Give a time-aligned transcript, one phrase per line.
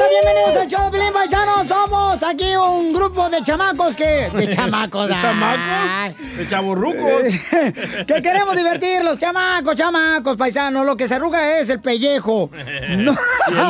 [0.00, 1.68] al show de Pelín Paisanos.
[1.68, 1.93] Somos
[2.26, 4.30] aquí un grupo de chamacos que...
[4.34, 5.08] De chamacos.
[5.08, 6.36] ¿De chamacos?
[6.36, 7.22] ¿De chaburrucos?
[8.06, 10.86] que queremos divertir los chamacos, chamacos, paisanos.
[10.86, 12.50] Lo que se arruga es el pellejo.
[12.94, 13.16] No.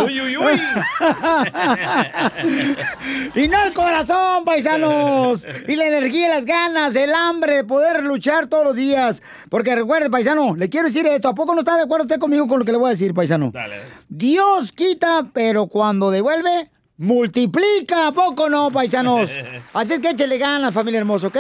[0.09, 0.61] Y el uy, uy, uy.
[3.35, 5.47] y no el corazón, paisanos.
[5.67, 9.23] Y la energía, las ganas, el hambre de poder luchar todos los días.
[9.49, 11.29] Porque recuerde, paisano, le quiero decir esto.
[11.29, 13.15] ¿A poco no está de acuerdo usted conmigo con lo que le voy a decir,
[13.15, 13.53] paisano?
[14.09, 18.09] Dios quita, pero cuando devuelve, multiplica.
[18.09, 19.31] ¿A poco no, paisanos?
[19.73, 21.37] Así es que échele ganas, familia hermosa, ¿ok?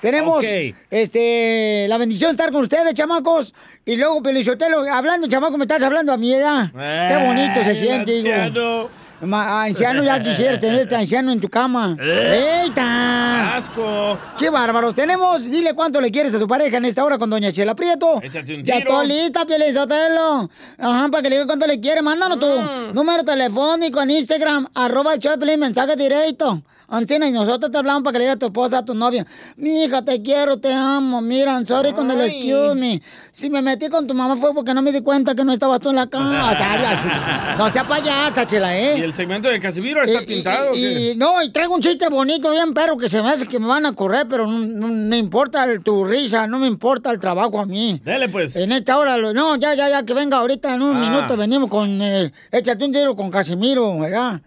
[0.00, 0.44] Tenemos
[0.90, 3.54] este, la bendición de estar con ustedes, chamacos.
[3.84, 6.72] Y luego, Pelichotelo, hablando, chamaco, me estás hablando a mi edad.
[6.72, 8.90] Qué bonito se siente, digo.
[9.22, 9.26] Anciano.
[9.26, 11.96] Ma- anciano, ya quisiera tenerte anciano en tu cama.
[12.00, 12.62] Eh.
[12.64, 13.56] ¡Eita!
[13.56, 14.18] ¡Asco!
[14.38, 14.94] ¡Qué bárbaros!
[14.94, 18.20] Tenemos, dile cuánto le quieres a tu pareja en esta hora con Doña Chela Prieto.
[18.22, 20.50] Échate un Ya todo lista, Pielizotelo.
[20.78, 22.02] Ajá, para que le diga cuánto le quieres.
[22.02, 22.94] Mándanos tu Mm.
[22.94, 26.62] número telefónico en Instagram, arroba el mensaje directo.
[26.92, 29.26] Ancina, y nosotros te hablamos para que le digas a tu esposa, a tu novia.
[29.56, 31.22] Mi hija, te quiero, te amo.
[31.22, 32.28] Mira, I'm sorry con el Ay.
[32.28, 33.00] excuse me.
[33.30, 35.80] Si me metí con tu mamá fue porque no me di cuenta que no estabas
[35.80, 36.70] tú en la casa.
[36.70, 37.08] Ay, así.
[37.56, 38.98] No sea payasa, Chela, ¿eh?
[38.98, 40.74] ¿Y el segmento de Casimiro está Y- pintado?
[40.74, 41.10] y- qué?
[41.12, 43.68] y- no, y traigo un chiste bonito, bien, pero que se me hace que me
[43.68, 47.18] van a correr, pero no, no me importa el- tu risa, no me importa el
[47.18, 48.02] trabajo a mí.
[48.04, 48.54] Dele, pues.
[48.54, 51.00] En esta hora, lo- no, ya, ya, ya, que venga ahorita en un Ah.
[51.00, 54.42] minuto, venimos con, eh, échate un tiro con Casimiro, ¿verdad?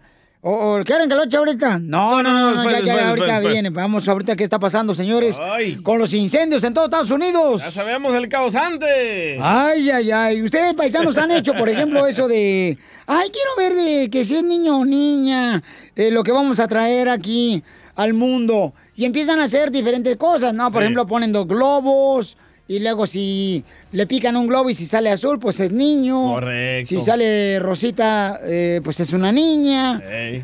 [0.48, 1.80] ¿O, quieren que lo eche ahorita?
[1.80, 3.70] No, no, no, ya, ya, ahorita viene.
[3.70, 5.36] Vamos ahorita qué está pasando, señores.
[5.82, 7.60] Con los incendios en todo Estados Unidos.
[7.62, 9.38] Ya sabemos el causante.
[9.40, 10.42] Ay, ay, ay.
[10.42, 12.78] Ustedes, paisanos, han hecho, por ejemplo, eso de.
[13.08, 15.64] Ay, quiero ver de que si es niño o niña,
[15.96, 17.64] eh, lo que vamos a traer aquí
[17.96, 18.72] al mundo.
[18.94, 20.70] Y empiezan a hacer diferentes cosas, ¿no?
[20.70, 20.84] Por Sí.
[20.84, 22.36] ejemplo, ponen dos globos.
[22.68, 26.34] Y luego si le pican un globo y si sale azul, pues es niño.
[26.34, 26.88] Correcto.
[26.88, 30.02] Si sale rosita, eh, pues es una niña.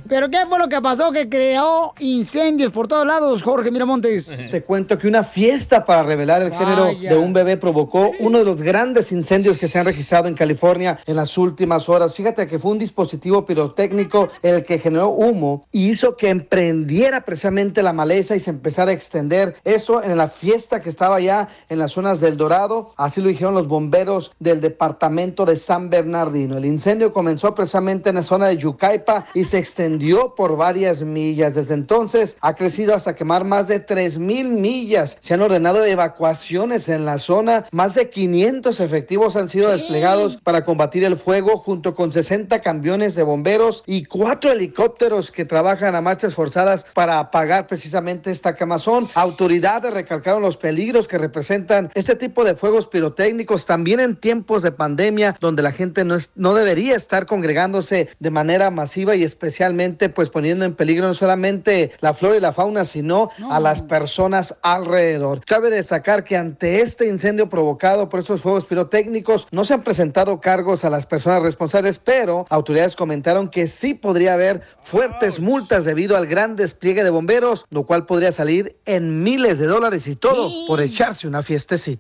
[0.09, 1.11] Pero ¿qué fue lo que pasó?
[1.11, 4.49] Que creó incendios por todos lados, Jorge Miramontes.
[4.51, 8.45] Te cuento que una fiesta para revelar el género de un bebé provocó uno de
[8.45, 12.15] los grandes incendios que se han registrado en California en las últimas horas.
[12.15, 17.83] Fíjate que fue un dispositivo pirotécnico el que generó humo y hizo que emprendiera precisamente
[17.83, 19.57] la maleza y se empezara a extender.
[19.65, 22.93] Eso en la fiesta que estaba ya en las zonas del Dorado.
[22.97, 26.59] Así lo dijeron los bomberos del departamento de San Bernardino.
[26.59, 31.55] El incendio comenzó precisamente en la zona de Yucaipa y se extendió por varias millas.
[31.55, 35.17] Desde entonces ha crecido hasta quemar más de 3 mil millas.
[35.21, 37.65] Se han ordenado evacuaciones en la zona.
[37.73, 43.15] Más de 500 efectivos han sido desplegados para combatir el fuego junto con 60 camiones
[43.15, 49.09] de bomberos y cuatro helicópteros que trabajan a marchas forzadas para apagar precisamente esta quemazón.
[49.15, 54.73] Autoridades recalcaron los peligros que representan este tipo de fuegos pirotécnicos también en tiempos de
[54.73, 60.09] pandemia donde la gente no, es- no debería estar congregándose de manera masiva y especialmente
[60.09, 64.57] pues poniendo en peligro no solamente la flora y la fauna sino a las personas
[64.63, 65.45] alrededor.
[65.45, 70.41] Cabe destacar que ante este incendio provocado por estos fuegos pirotécnicos no se han presentado
[70.41, 76.17] cargos a las personas responsables, pero autoridades comentaron que sí podría haber fuertes multas debido
[76.17, 80.51] al gran despliegue de bomberos, lo cual podría salir en miles de dólares y todo
[80.67, 81.92] por echarse una fiestecita.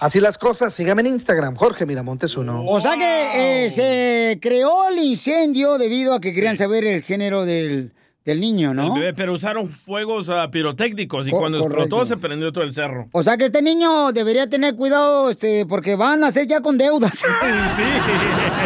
[0.00, 2.64] Así las cosas, sígame en Instagram, Jorge Miramontes uno.
[2.66, 7.44] O sea que eh, se creó el incendio debido a que querían saber el género
[7.44, 7.92] del,
[8.24, 8.94] del niño, ¿no?
[8.94, 13.08] bebé, pero usaron fuegos ah, pirotécnicos y cuando explotó se prendió todo el cerro.
[13.12, 16.78] O sea que este niño debería tener cuidado, este, porque van a ser ya con
[16.78, 17.24] deudas.
[17.74, 17.82] Sí,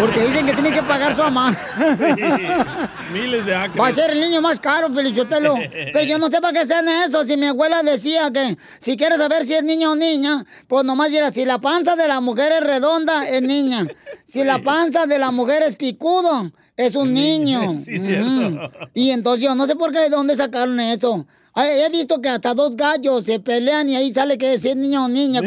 [0.00, 1.56] Porque dicen que tiene que pagar su mamá.
[3.12, 3.80] miles de acres.
[3.82, 5.55] Va a ser el niño más caro, Pelichotelo.
[5.93, 7.25] Pero yo no sé para qué hacen eso.
[7.25, 11.10] Si mi abuela decía que si quieres saber si es niño o niña, pues nomás
[11.10, 13.87] dirá, si la panza de la mujer es redonda, es niña.
[14.26, 17.78] Si la panza de la mujer es picudo, es un niño.
[17.80, 18.70] Sí, cierto.
[18.94, 21.26] Y entonces yo no sé por qué, de dónde sacaron eso.
[21.56, 25.08] He visto que hasta dos gallos se pelean y ahí sale que es niño o
[25.08, 25.40] niña.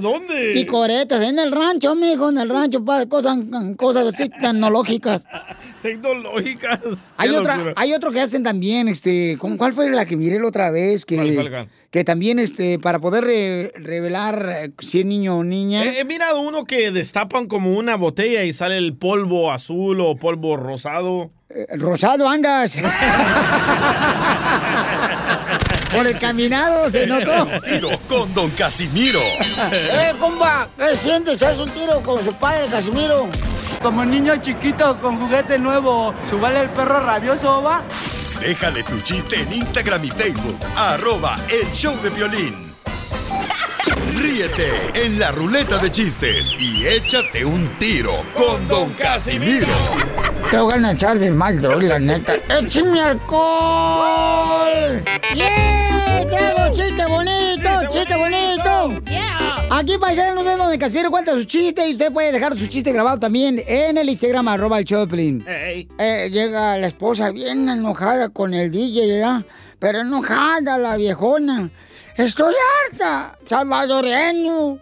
[0.00, 0.52] ¿Dónde?
[0.54, 3.38] Picoretas, en el rancho, mijo, en el rancho, pa, cosas,
[3.76, 5.22] cosas así tecnológicas.
[5.82, 7.14] Tecnológicas.
[7.16, 10.48] Hay otra, hay otro que hacen también, este, ¿con cuál fue la que miré la
[10.48, 11.04] otra vez?
[11.04, 11.68] Que, ¿Cuál, cuál, cuál?
[11.90, 15.84] que también, este, para poder re- revelar eh, si es niño o niña.
[15.84, 20.16] He, he mirado uno que destapan como una botella y sale el polvo azul o
[20.16, 21.30] polvo rosado.
[21.54, 22.72] Eh, rosado andas.
[25.94, 27.46] Por el caminado se notó.
[27.60, 29.20] Tiro con Don Casimiro.
[29.70, 30.68] ¡Eh, compa!
[30.78, 31.42] ¿Qué sientes?
[31.42, 33.28] ¿Haz un tiro con su padre, Casimiro?
[33.82, 37.82] Como niño chiquito con juguete nuevo, ¿subale el perro rabioso, va?
[38.40, 40.58] Déjale tu chiste en Instagram y Facebook.
[40.76, 42.72] Arroba El Show de Violín.
[44.10, 44.68] Ríete
[45.04, 49.68] en la ruleta de chistes y échate un tiro con Don Casimiro.
[50.50, 52.34] Te voy a echar de mal, droga, la neta.
[52.48, 55.02] ¡Échame alcohol!
[55.34, 56.26] ¡Yeah!
[56.28, 57.68] ¡Traigo un chiste bonito!
[57.90, 59.02] ¡Chiste bonito!
[59.70, 63.18] Aquí, paisanos, es donde Casimiro cuenta su chiste y usted puede dejar su chiste grabado
[63.20, 65.44] también en el Instagram, arroba el Choplin.
[65.46, 69.46] Eh, llega la esposa bien enojada con el DJ, ¿verdad?
[69.78, 71.70] Pero enojada la viejona.
[72.16, 74.78] Estoy harta, salvadoreño.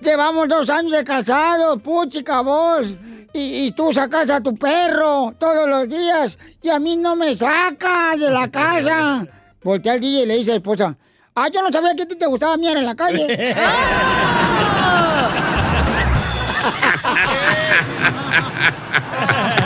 [0.00, 2.86] Llevamos dos años de casado, puchica vos.
[3.32, 7.34] Y, y tú sacas a tu perro todos los días y a mí no me
[7.34, 9.26] sacas de la casa.
[9.62, 10.96] Voltea al DJ y le dice a la esposa,
[11.34, 13.26] ah, yo no sabía que a ti te gustaba mirar en la calle.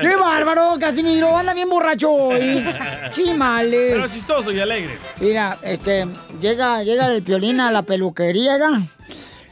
[0.00, 1.36] ¡Qué bárbaro, Casimiro!
[1.36, 2.64] Anda bien borracho hoy.
[3.12, 3.92] Chimales.
[3.92, 4.98] Pero chistoso y alegre.
[5.20, 6.06] Mira, este,
[6.40, 8.80] llega, llega el piolín a la peluquería, ¿verdad?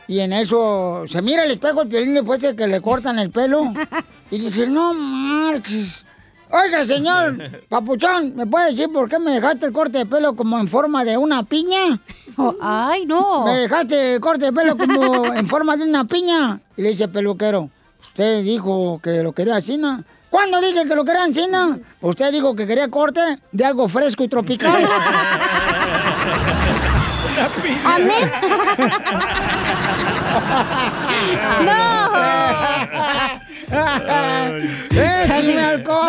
[0.08, 3.30] Y en eso se mira al espejo el piolín después de que le cortan el
[3.30, 3.72] pelo.
[4.30, 6.04] Y dice, no marches.
[6.50, 7.38] Oiga, señor
[7.68, 11.02] Papuchón, ¿me puede decir por qué me dejaste el corte de pelo como en forma
[11.02, 11.98] de una piña?
[12.60, 13.44] ay, no.
[13.46, 16.60] Me dejaste el corte de pelo como en forma de una piña.
[16.76, 17.70] Y le dice el peluquero,
[18.00, 20.04] usted dijo que lo quería así, ¿no?
[20.32, 21.78] ¿Cuándo dije que lo quería no?
[22.00, 23.20] Usted dijo que quería corte
[23.52, 24.82] de algo fresco y tropical.
[27.84, 28.14] ¿A mí?
[31.66, 32.08] ¡No!
[35.02, 36.08] ¡Échame alcohol!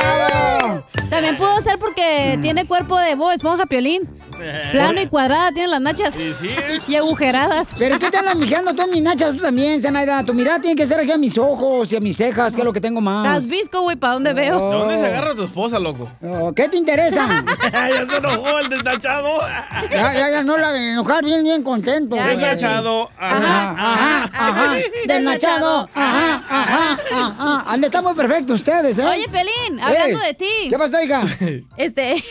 [0.00, 0.86] ¡Bravo!
[1.10, 4.08] También pudo ser porque tiene cuerpo de Bob Esponja Piolín.
[4.72, 6.14] Plano y cuadrada, tiene las nachas.
[6.14, 6.48] Sí, sí.
[6.88, 7.74] Y agujeradas.
[7.78, 9.32] ¿Pero qué te andas mijando tú en mis nachas?
[9.36, 10.24] Tú también, Zenaida.
[10.24, 12.64] Tu mirada tiene que ser aquí a mis ojos y a mis cejas, que es
[12.64, 13.26] lo que tengo más.
[13.26, 14.54] Estás visco, güey, ¿para dónde veo?
[14.70, 16.08] ¿De dónde se agarra tu esposa, loco?
[16.22, 17.44] Oh, ¿Qué te interesa?
[17.72, 19.40] ya se enojó el desnachado.
[19.90, 22.16] ya, ya, ya, no la de enojar bien, bien contento.
[22.16, 23.10] Ya, ya, Desnachado.
[23.18, 24.76] Ajá, ajá, ajá.
[25.06, 25.88] Desnachado.
[25.94, 27.64] Ajá, ajá, ajá.
[27.66, 29.04] Han muy perfectos ustedes, ¿eh?
[29.04, 30.70] Oye, Pelín, hablando Eh, de ti.
[30.70, 31.22] ¿Qué pasó, hija?
[31.76, 32.22] Este,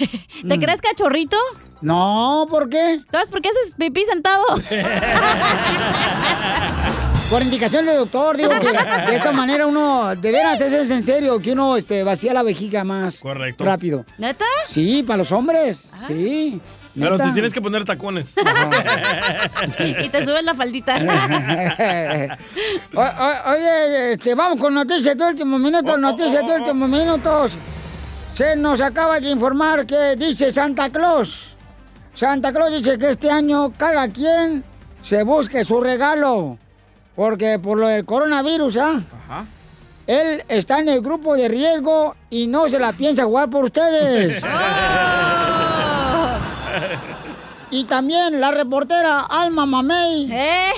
[0.48, 1.38] ¿te crees cachorrito?
[1.82, 3.02] No, ¿por qué?
[3.12, 4.44] ¿Sabes por qué haces pipí sentado?
[7.30, 8.72] Por indicación del doctor, digo que
[9.12, 12.42] de esa manera uno, de veras, eso es en serio, que uno este, vacía la
[12.42, 13.66] vejiga más Correcto.
[13.66, 14.06] rápido.
[14.18, 14.46] ¿Neta?
[14.66, 16.62] Sí, para los hombres, sí.
[16.96, 17.26] Pero neta.
[17.26, 18.34] te tienes que poner tacones.
[20.02, 20.96] Y te subes la faldita.
[22.96, 27.58] O- o- oye, este, vamos con noticias de último minuto, noticias de últimos minutos.
[28.36, 31.57] Se nos acaba de informar que dice Santa Claus.
[32.18, 34.64] Santa Claus dice que este año cada quien
[35.04, 36.58] se busque su regalo.
[37.16, 39.02] Porque por lo del coronavirus, ¿ah?
[39.26, 39.46] Ajá.
[40.08, 44.44] Él está en el grupo de riesgo y no se la piensa jugar por ustedes.
[47.70, 50.32] Y también la reportera Alma Mamey.
[50.32, 50.72] ¿Eh?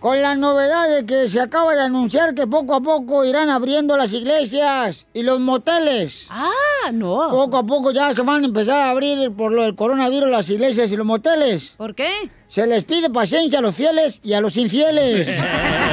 [0.00, 3.98] Con la novedad de que se acaba de anunciar que poco a poco irán abriendo
[3.98, 6.26] las iglesias y los moteles.
[6.30, 7.28] Ah, no.
[7.30, 10.48] Poco a poco ya se van a empezar a abrir por lo del coronavirus las
[10.48, 11.74] iglesias y los moteles.
[11.76, 12.08] ¿Por qué?
[12.48, 15.28] Se les pide paciencia a los fieles y a los infieles.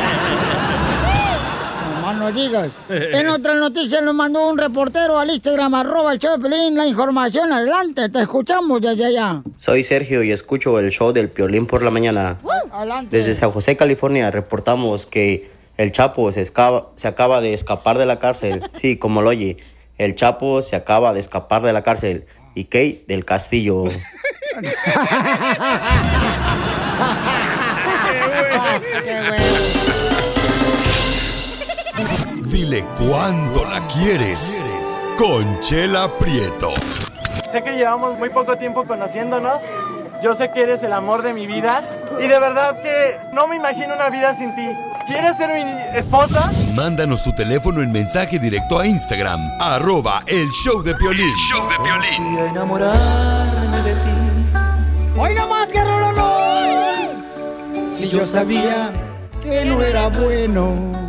[2.20, 2.72] No digas.
[2.90, 6.88] En otra noticia nos mandó un reportero al Instagram, arroba el show de Pelín, la
[6.88, 7.52] información.
[7.52, 9.42] Adelante, te escuchamos desde allá.
[9.56, 12.38] Soy Sergio y escucho el show del Piolín por la mañana.
[12.72, 13.16] Adelante.
[13.16, 18.06] Desde San José, California, reportamos que el Chapo se, escapa- se acaba de escapar de
[18.06, 18.62] la cárcel.
[18.74, 19.58] Sí, como lo oye,
[19.98, 22.26] el Chapo se acaba de escapar de la cárcel.
[22.56, 23.84] Y Kate del castillo.
[29.04, 29.67] Qué bueno.
[32.58, 34.66] Dile cuándo la quieres.
[35.16, 36.72] Conchela Prieto.
[37.52, 39.62] Sé que llevamos muy poco tiempo conociéndonos.
[40.24, 41.88] Yo sé que eres el amor de mi vida.
[42.20, 44.68] Y de verdad que no me imagino una vida sin ti.
[45.06, 46.50] ¿Quieres ser mi esposa?
[46.74, 51.36] Mándanos tu teléfono en mensaje directo a Instagram, arroba el show de Piolín.
[51.48, 52.40] show de Piolín.
[52.40, 55.16] enamorarme de ti.
[55.16, 55.36] ¡Hoy
[55.72, 56.96] que rolonón!
[57.96, 58.92] Si yo sabía
[59.44, 61.07] que no era bueno.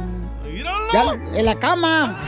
[1.35, 2.17] En la cama.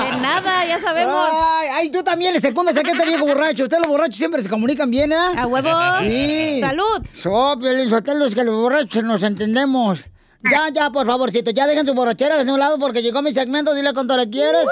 [0.00, 1.28] De nada, ya sabemos.
[1.32, 3.64] Ay, ay, tú también le secundas a que este viejo borracho.
[3.64, 5.16] Ustedes los borrachos siempre se comunican bien, ¿eh?
[5.36, 5.68] A huevo.
[6.00, 6.58] Sí.
[6.60, 7.06] Salud.
[7.14, 10.00] So, es que los borrachos nos entendemos.
[10.50, 13.74] Ya, ya, por favorcito, ya dejen su borrachera de un lado porque llegó mi segmento,
[13.74, 14.64] dile cuánto le quieres.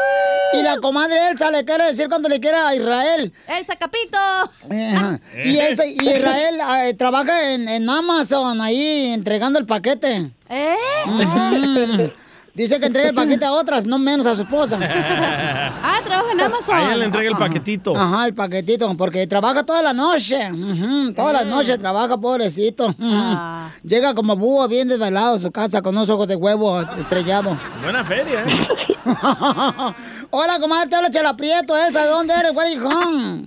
[0.52, 3.32] Y la comadre Elsa le quiere decir cuánto le quiere a Israel.
[3.48, 4.18] Elsa Capito.
[4.18, 5.20] Ajá.
[5.44, 10.30] Y, Elsa, y Israel eh, trabaja en, en Amazon ahí entregando el paquete.
[10.50, 10.76] ¿Eh?
[11.06, 12.12] Ujú.
[12.54, 14.78] Dice que entrega el paquete a otras, no menos a su esposa.
[15.84, 16.76] Ah, trabaja en Amazon.
[16.76, 17.96] A ella le entrega el paquetito.
[17.96, 20.50] Ajá, el paquetito, porque trabaja toda la noche.
[20.50, 22.94] Ujú, Todas las noches trabaja, pobrecito.
[23.00, 23.68] Ah.
[23.82, 27.58] Llega como búho bien desvelado a su casa con unos ojos de huevo estrellado.
[27.82, 28.68] Buena feria, ¿eh?
[30.30, 32.52] Hola, comadre, te habla Chela Prieto, Elsa, ¿de dónde eres?
[32.54, 33.46] Where are you from?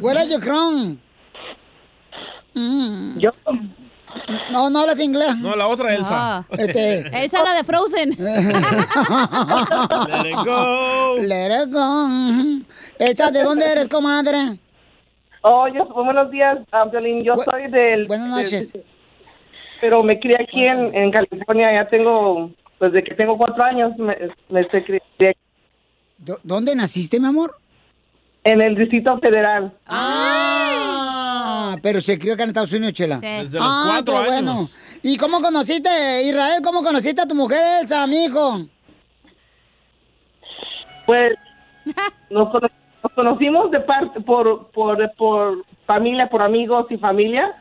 [0.00, 0.98] Where are you from?
[2.54, 3.18] Mm.
[3.18, 3.30] Yo.
[4.50, 5.36] No, no hablas inglés.
[5.38, 6.38] No, la otra Elsa.
[6.38, 6.44] Ah.
[6.50, 6.98] Este.
[7.24, 8.10] Elsa la de Frozen.
[8.18, 8.40] Let
[10.28, 11.16] it go.
[11.20, 12.08] Let it go.
[12.98, 14.58] Elsa, ¿de dónde eres, comadre?
[15.42, 17.24] Oh, yo, buenos días, ah, Piolín.
[17.24, 18.06] Yo Bu- soy del...
[18.06, 18.72] Buenas noches.
[18.72, 18.84] del-
[19.80, 21.74] pero me crié aquí en, en California.
[21.76, 22.50] Ya tengo,
[22.80, 24.16] desde que tengo cuatro años, me,
[24.48, 25.34] me crié
[26.18, 27.56] ¿Dó- ¿Dónde naciste, mi amor?
[28.44, 29.72] en el Distrito Federal.
[29.86, 30.71] Ah,
[31.82, 33.18] pero se crió acá en Estados Unidos, Chela.
[33.18, 33.26] Sí.
[33.26, 34.54] Desde los ah, cuatro qué años.
[34.54, 34.68] bueno.
[35.02, 35.88] ¿Y cómo conociste,
[36.24, 36.60] Israel?
[36.62, 38.66] ¿Cómo conociste a tu mujer, Elsa, amigo?
[41.06, 41.32] Pues
[42.30, 42.68] nos, cono-
[43.02, 47.54] nos conocimos de parte por, por, por familia, por amigos y familia.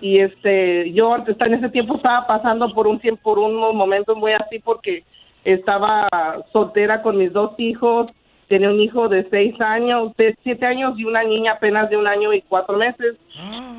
[0.00, 4.32] Y este, yo en ese tiempo estaba pasando por un tiempo, por unos momentos muy
[4.32, 5.04] así porque
[5.44, 6.08] estaba
[6.52, 8.10] soltera con mis dos hijos.
[8.48, 12.06] Tenía un hijo de seis años, de siete años y una niña apenas de un
[12.06, 13.16] año y cuatro meses.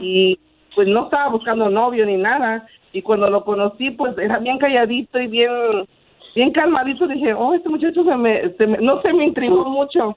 [0.01, 0.39] Y
[0.75, 2.67] pues no estaba buscando novio ni nada.
[2.91, 5.51] Y cuando lo conocí, pues era bien calladito y bien
[6.35, 10.15] bien calmadito dije, oh, este muchacho se me, se me- no se me intrigó mucho.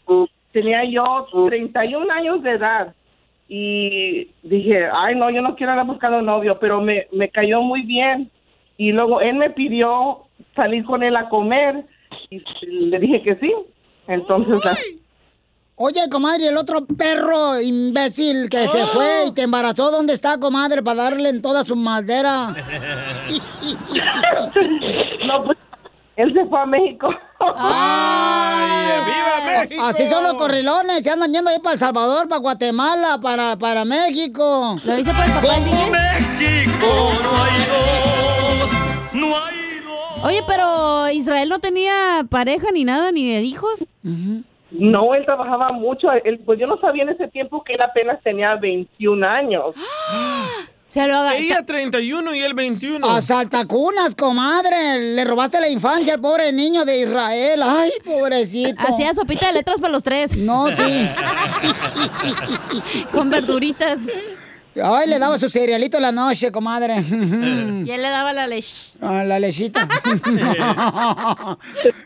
[0.52, 2.94] Tenía yo 31 años de edad
[3.48, 7.82] y dije, ay, no, yo no quiero andar buscando novio, pero me, me cayó muy
[7.82, 8.30] bien.
[8.76, 10.18] Y luego él me pidió
[10.54, 11.84] salir con él a comer
[12.30, 13.52] y le dije que sí.
[14.10, 14.76] Entonces, la-
[15.76, 20.82] Oye, comadre, el otro perro imbécil que se fue y te embarazó, ¿dónde está, comadre?
[20.82, 22.48] Para darle en toda su madera.
[25.26, 25.56] no, pues,
[26.16, 27.08] él se fue a México.
[27.56, 28.68] ¡Ay,
[29.06, 29.82] viva México!
[29.86, 33.86] Así son los corrilones, se andan yendo ahí para El Salvador, para Guatemala, para, para
[33.86, 34.76] México.
[34.84, 35.90] Lo hice por el papá DJ.
[35.90, 38.70] México no hay dos,
[39.14, 39.59] no hay dos.
[40.22, 43.86] Oye, pero Israel no tenía pareja ni nada, ni de hijos.
[44.70, 46.08] No, él trabajaba mucho.
[46.24, 49.74] Él, pues yo no sabía en ese tiempo que él apenas tenía 21 años.
[50.86, 51.36] Se lo haga.
[51.36, 53.08] Ella 31 y él 21.
[53.08, 55.14] A saltacunas, comadre.
[55.14, 57.62] Le robaste la infancia al pobre niño de Israel.
[57.62, 58.74] Ay, pobrecito.
[58.76, 60.36] Hacía sopita de letras para los tres.
[60.36, 61.08] No, sí.
[63.12, 64.00] Con verduritas.
[64.82, 66.96] Ay, le daba su cerealito en la noche, comadre.
[67.00, 68.90] Y él le daba la leche.
[69.02, 69.88] Ah, la lechita.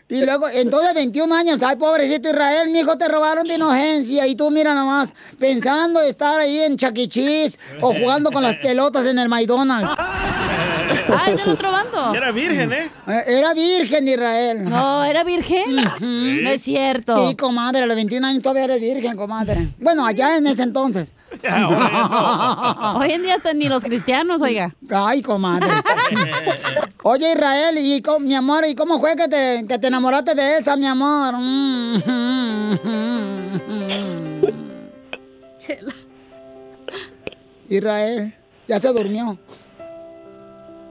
[0.07, 4.25] y luego, entonces 21 años, ay, pobrecito Israel, mi hijo te robaron de inocencia.
[4.27, 9.19] Y tú, mira nomás, pensando estar ahí en Chaquichis o jugando con las pelotas en
[9.19, 9.91] el McDonald's.
[9.97, 12.13] Ah, es del otro bando.
[12.15, 12.91] Era virgen, ¿eh?
[13.07, 14.63] Eh, Era virgen Israel.
[14.69, 15.75] No, era virgen.
[16.43, 17.27] No es cierto.
[17.27, 19.67] Sí, comadre, a los 21 años todavía eres virgen, comadre.
[19.79, 21.13] Bueno, allá en ese entonces.
[21.43, 24.73] Hoy en día hasta ni los cristianos, oiga.
[24.93, 25.67] Ay, comadre.
[27.03, 30.57] Oye, Israel, y co- mi amor, ¿y cómo fue que te, que te enamoraste de
[30.57, 31.35] Elsa, mi amor?
[35.57, 35.93] Chela.
[37.69, 38.33] Israel,
[38.67, 39.37] ya se durmió.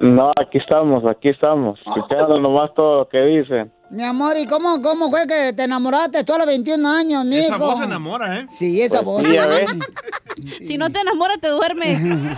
[0.01, 3.73] No, aquí estamos, aquí estamos, escuchando nomás todo lo que dicen.
[3.95, 7.43] Mi amor, ¿y cómo, cómo fue que te enamoraste tú a los 21 años, mijo?
[7.47, 8.47] Esa voz enamora, ¿eh?
[8.51, 9.29] Sí, esa Pues voz.
[9.29, 9.37] sí.
[10.65, 12.29] Si no te enamoras, te duerme.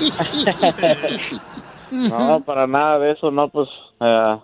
[1.90, 3.68] No, para nada de eso, no, pues
[4.00, 4.38] eh,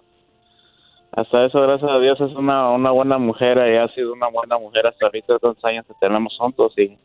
[1.12, 4.59] hasta eso, gracias a Dios, es una, una buena mujer y ha sido una buena
[4.59, 6.99] mujer hasta ahorita, tantos años que tenemos juntos y,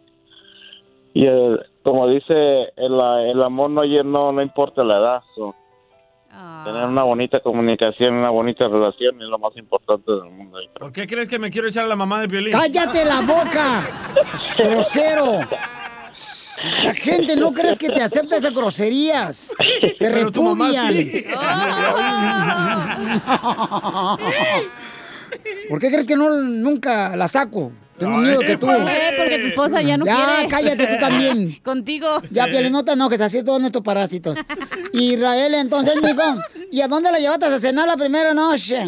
[1.13, 2.33] y eh, como dice,
[2.75, 3.00] el,
[3.31, 5.55] el amor no, no, no importa la edad, so,
[6.35, 6.63] Ah.
[6.65, 10.57] tener una bonita comunicación, una bonita relación es lo más importante del mundo.
[10.79, 12.51] ¿Por qué crees que me quiero echar a la mamá de Piolín?
[12.51, 13.87] ¡Cállate la boca!
[14.57, 15.41] ¡Grosero!
[16.83, 19.53] La gente no crees que te acepta esas groserías.
[19.57, 20.93] Te Pero tu mamá repudian.
[20.93, 21.25] sí.
[25.69, 27.71] ¿Por qué crees que no nunca la saco?
[27.97, 28.69] Tengo miedo que tú.
[28.69, 30.50] Eh, porque tu esposa ya no ya, quiere.
[30.50, 31.55] cállate tú también.
[31.63, 32.07] Contigo.
[32.31, 34.38] Ya, Piolín, no te enojes, así es todos estos parásitos.
[34.93, 36.21] Israel, entonces, mijo,
[36.71, 38.83] ¿y a dónde la llevaste a cenar la primera noche?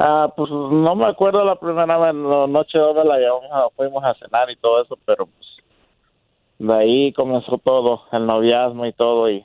[0.00, 4.48] Ah, pues no me acuerdo la primera noche donde la llevamos, a- fuimos a cenar
[4.50, 5.46] y todo eso, pero pues
[6.60, 9.44] de ahí comenzó todo, el noviazgo y todo y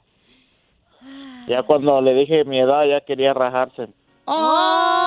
[1.47, 3.87] Ya cuando le dije mi edad ya quería rajarse.
[4.27, 5.02] ¡Ay!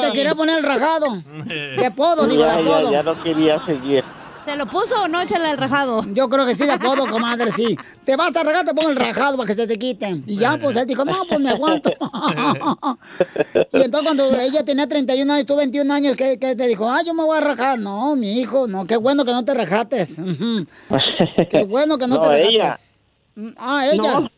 [0.00, 1.22] Te quería poner el rajado.
[1.46, 2.92] De apodo, digo, de ya, apodo.
[2.92, 4.04] ya no quería seguir.
[4.44, 6.02] ¿Se lo puso o no, échale el rajado?
[6.14, 7.76] Yo creo que sí, de apodo, comadre, sí.
[8.04, 10.22] Te vas a regar, te pongo el rajado para que se te quite.
[10.26, 11.90] Y ya, pues él dijo, no, pues me aguanto.
[13.72, 16.90] y entonces cuando ella tenía 31 años, tú 21 años, ¿qué, qué te dijo?
[16.90, 17.78] Ah, yo me voy a rajar.
[17.78, 20.16] No, mi hijo, no, qué bueno que no te rajates.
[21.50, 22.50] Qué bueno que no, No, te rajates.
[22.50, 22.78] ella.
[23.58, 24.20] Ah, ella.
[24.20, 24.30] No.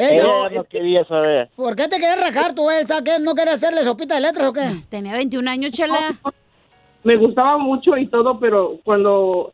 [0.00, 1.48] Elsa, Ella no quería saber.
[1.56, 3.02] ¿Por qué te querías rajar tú, Elsa?
[3.04, 3.12] ¿Qué?
[3.20, 4.60] ¿No querías hacerle sopita de letras o qué?
[4.88, 5.96] Tenía 21 años, chela.
[7.04, 9.52] me gustaba mucho y todo, pero cuando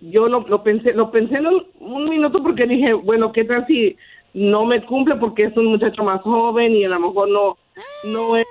[0.00, 3.66] yo lo, lo pensé, lo pensé en un, un minuto porque dije, bueno, ¿qué tal
[3.66, 3.96] si
[4.34, 7.56] no me cumple porque es un muchacho más joven y a lo mejor no,
[8.02, 8.46] no es,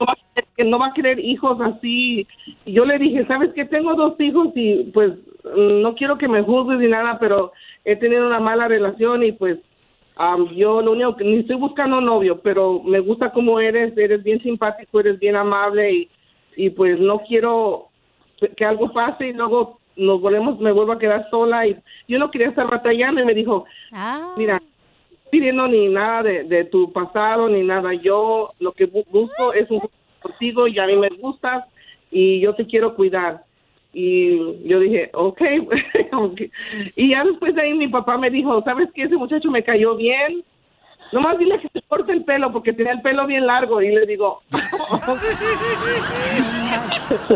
[0.00, 2.26] no va, a- no va a querer hijos así?
[2.64, 3.64] Y yo le dije, ¿sabes qué?
[3.64, 5.12] Tengo dos hijos y pues
[5.44, 7.52] mm, no quiero que me juzgues ni nada, pero
[7.84, 9.58] he tenido una mala relación y pues
[10.18, 14.22] am, yo lo único que ni estoy buscando novio, pero me gusta cómo eres, eres
[14.22, 16.08] bien simpático, eres bien amable y,
[16.56, 17.88] y pues no quiero
[18.56, 22.30] que algo pase y luego nos volvemos, me vuelvo a quedar sola y yo no
[22.30, 23.64] quería estar batallando y me dijo,
[24.36, 24.66] mira, no
[25.16, 29.52] estoy pidiendo ni nada de, de tu pasado ni nada, yo lo que bu- busco
[29.52, 29.80] es un
[30.20, 31.64] contigo y a mí me gustas
[32.10, 33.42] y yo te quiero cuidar.
[34.00, 34.38] Y
[34.68, 35.40] yo dije, ok.
[36.96, 39.02] y ya después de ahí mi papá me dijo, ¿sabes qué?
[39.02, 40.44] Ese muchacho me cayó bien.
[41.10, 43.82] Nomás dile que se corte el pelo porque tenía el pelo bien largo.
[43.82, 44.40] Y le digo,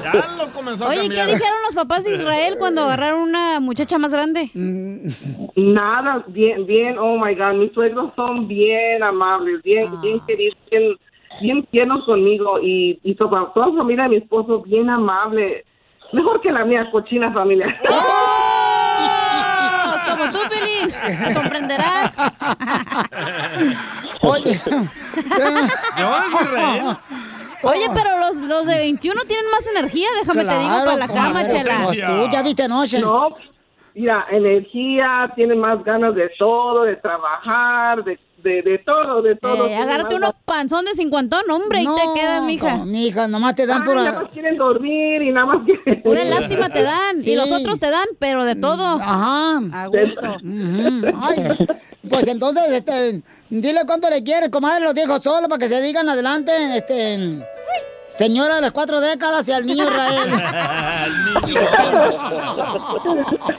[0.04, 1.26] Ya lo comenzó a Oye, ¿qué cambiar.
[1.26, 4.50] dijeron los papás de Israel cuando agarraron una muchacha más grande?
[5.56, 10.96] Nada, bien, bien, oh my God, mis suegros son bien amables, bien, bien queridos, bien,
[11.40, 15.64] bien tiernos conmigo y, y toda, toda la familia de mi esposo bien amable,
[16.12, 17.66] mejor que la mía cochina familia.
[17.88, 18.62] ¡Oh!
[20.10, 21.34] Como tú, Pelín.
[21.34, 22.16] Comprenderás.
[24.20, 24.60] Oye.
[27.62, 31.46] Oye, pero los, los de 21 tienen más energía, déjame te digo, para la cama,
[31.46, 31.86] chela.
[31.86, 33.00] Tú ya viste anoche.
[33.00, 33.28] No,
[33.94, 39.66] mira, energía, tiene más ganas de todo, de trabajar, de, de, de todo, de todo.
[39.66, 42.76] Eh, agárrate unos panzón de cincuentón, hombre, y te quedas, mija.
[42.76, 44.04] No, mija, nomás te dan Ay, pura...
[44.04, 46.02] nada más quieren dormir y nada más quieren...
[46.02, 47.18] Pura lástima te dan.
[47.18, 47.32] Sí.
[47.32, 48.84] Y los otros te dan, pero de todo.
[49.00, 49.60] Ajá.
[49.72, 50.36] A gusto.
[51.20, 51.66] Ay,
[52.08, 56.08] pues entonces, este, dile cuánto le quieres, comadre, los dijo solo para que se digan
[56.08, 57.42] adelante, este,
[58.12, 60.30] señora de las cuatro décadas y al niño Israel.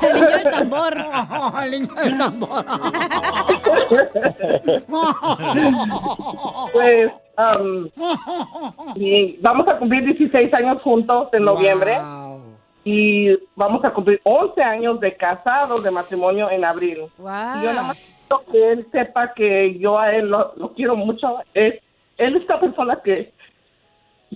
[0.02, 0.98] El niño del tambor.
[1.64, 2.66] El niño del tambor.
[6.72, 7.12] Pues
[8.96, 11.98] y vamos a cumplir 16 años juntos en noviembre
[12.84, 17.00] y vamos a cumplir 11 años de casados de matrimonio en abril.
[17.18, 17.60] Wow.
[17.60, 20.96] Y yo nada más quiero que él sepa que yo a él lo, lo quiero
[20.96, 21.40] mucho.
[21.56, 21.82] Es,
[22.18, 23.34] él es esta persona que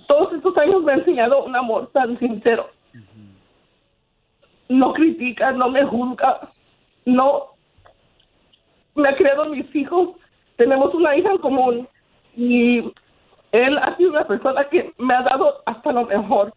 [0.06, 2.70] todos estos años me ha enseñado un amor tan sincero.
[4.68, 6.40] No critica, no me juzga,
[7.06, 7.54] no
[8.94, 10.10] me ha criado mis hijos.
[10.56, 11.88] Tenemos una hija en común
[12.36, 12.92] y
[13.52, 16.52] él ha sido una persona que me ha dado hasta lo mejor.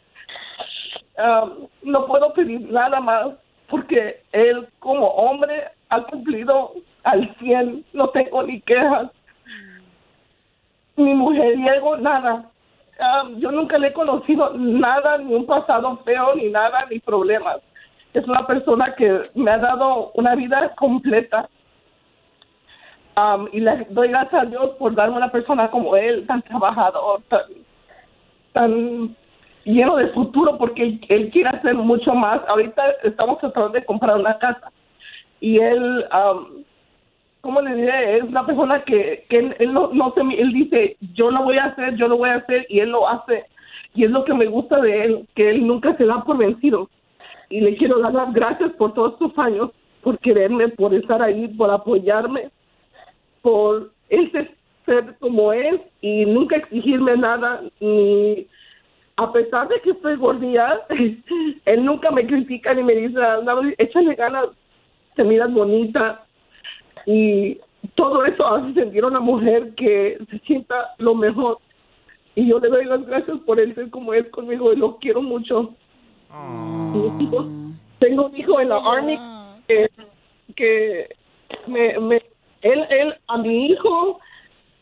[1.84, 3.30] No puedo pedir nada más
[3.70, 6.74] porque él como hombre ha cumplido
[7.04, 9.10] al 100, no tengo ni quejas,
[10.98, 12.51] ni mujeriego, nada.
[13.04, 17.58] Ah, yo nunca le he conocido nada, ni un pasado feo, ni nada, ni problemas.
[18.14, 21.50] Es una persona que me ha dado una vida completa.
[23.18, 27.22] Um, y le doy gracias a Dios por darme una persona como él, tan trabajador,
[27.28, 27.42] tan,
[28.54, 29.16] tan
[29.66, 32.40] lleno de futuro, porque él quiere hacer mucho más.
[32.48, 34.72] Ahorita estamos tratando de comprar una casa
[35.40, 36.64] y él, um,
[37.42, 38.18] ¿cómo le diré?
[38.18, 41.58] Es una persona que, que él, él no, no se, él dice, yo lo voy
[41.58, 43.46] a hacer, yo lo voy a hacer, y él lo hace.
[43.94, 46.90] Y es lo que me gusta de él, que él nunca se da por vencido.
[47.50, 51.48] Y le quiero dar las gracias por todos estos años, por quererme, por estar ahí,
[51.50, 52.50] por apoyarme,
[53.42, 54.52] por ese
[54.86, 58.48] ser como es y nunca exigirme nada, ni
[59.18, 60.86] a pesar de que estoy gordita,
[61.66, 64.46] él nunca me critica ni me dice, "Anda, échale ganas,
[65.16, 66.26] te miras bonita,
[67.06, 67.58] y
[67.96, 71.58] todo eso hace sentir a una mujer que se sienta lo mejor.
[72.36, 75.22] Y yo le doy las gracias por él ser como es conmigo y lo quiero
[75.22, 75.74] mucho.
[77.20, 77.46] Hijos-
[78.00, 79.20] Tengo un hijo en la Army
[79.68, 79.90] que,
[80.56, 81.10] que
[81.68, 82.24] me, me-
[82.62, 84.20] él, él a mi hijo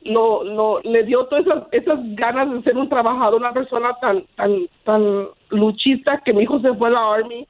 [0.03, 4.23] lo, lo, le dio todas esas, esas ganas de ser un trabajador, una persona tan,
[4.35, 7.47] tan, tan luchista que mi hijo se fue a la Army.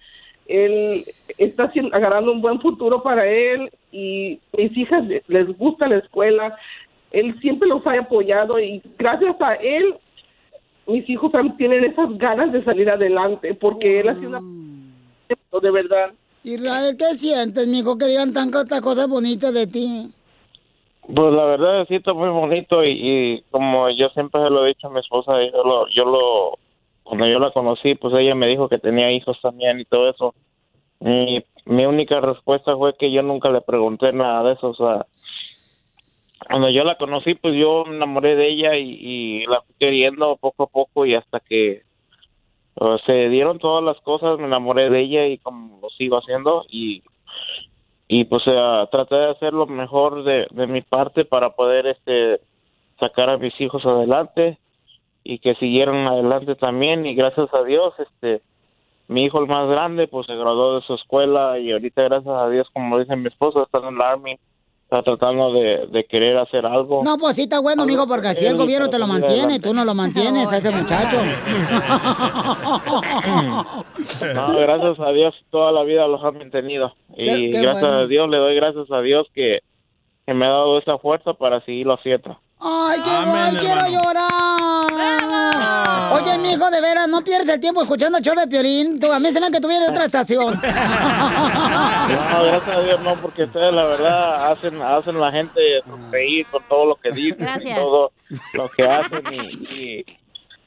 [0.49, 1.03] Él
[1.37, 5.97] está haciendo, agarrando un buen futuro para él y mis hijas le- les gusta la
[5.99, 6.55] escuela.
[7.11, 9.95] él siempre los ha apoyado y gracias a él
[10.87, 14.41] mis hijos también tienen esas ganas de salir adelante porque él ha sido una
[15.61, 16.11] de verdad.
[16.43, 20.09] Israel, ¿qué sientes, mijo, que digan tantas cosas bonitas de ti?
[21.01, 24.69] Pues la verdad sí está muy bonito y, y como yo siempre se lo he
[24.69, 26.59] dicho a mi esposa, yo lo, yo lo,
[27.09, 30.35] cuando yo la conocí, pues ella me dijo que tenía hijos también y todo eso.
[30.99, 35.07] Mi, mi única respuesta fue que yo nunca le pregunté nada de eso, o sea,
[36.47, 40.37] cuando yo la conocí, pues yo me enamoré de ella y, y la fui queriendo
[40.37, 41.81] poco a poco y hasta que
[43.07, 47.01] se dieron todas las cosas, me enamoré de ella y como lo sigo haciendo y
[48.07, 52.39] y pues eh, traté de hacer lo mejor de, de mi parte para poder este
[52.99, 54.59] sacar a mis hijos adelante
[55.33, 58.41] y que siguieran adelante también y gracias a Dios este
[59.07, 62.49] mi hijo el más grande pues se graduó de su escuela y ahorita gracias a
[62.49, 64.39] Dios como dice mi esposa está en el army
[64.83, 68.45] está tratando de, de querer hacer algo No, pues sí está bueno, mijo, porque así
[68.47, 71.17] el gobierno te lo mantiene, tú no lo mantienes a ese muchacho.
[74.33, 76.93] No, gracias a Dios toda la vida los han mantenido.
[77.15, 77.97] Y Qué- qué gracias bueno.
[77.99, 79.59] a Dios le doy gracias a Dios que,
[80.25, 82.39] que me ha dado esa fuerza para seguirlo haciendo.
[82.61, 84.29] Ay, qué guay, quiero llorar.
[86.13, 88.99] Oye, mijo, de veras, no pierdes el tiempo escuchando el show de Piolín.
[88.99, 90.59] Tú, a mí se me que tú vienes de otra estación.
[92.09, 95.59] No, gracias a Dios no, porque ustedes la verdad hacen hacen la gente
[96.11, 97.77] reír con todo lo que dicen, Gracias.
[97.77, 98.11] y todo
[98.53, 99.35] lo que hacen y,
[99.75, 100.05] y,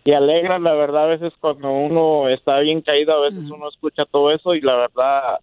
[0.04, 4.04] y alegran la verdad a veces cuando uno está bien caído, a veces uno escucha
[4.10, 5.40] todo eso y la verdad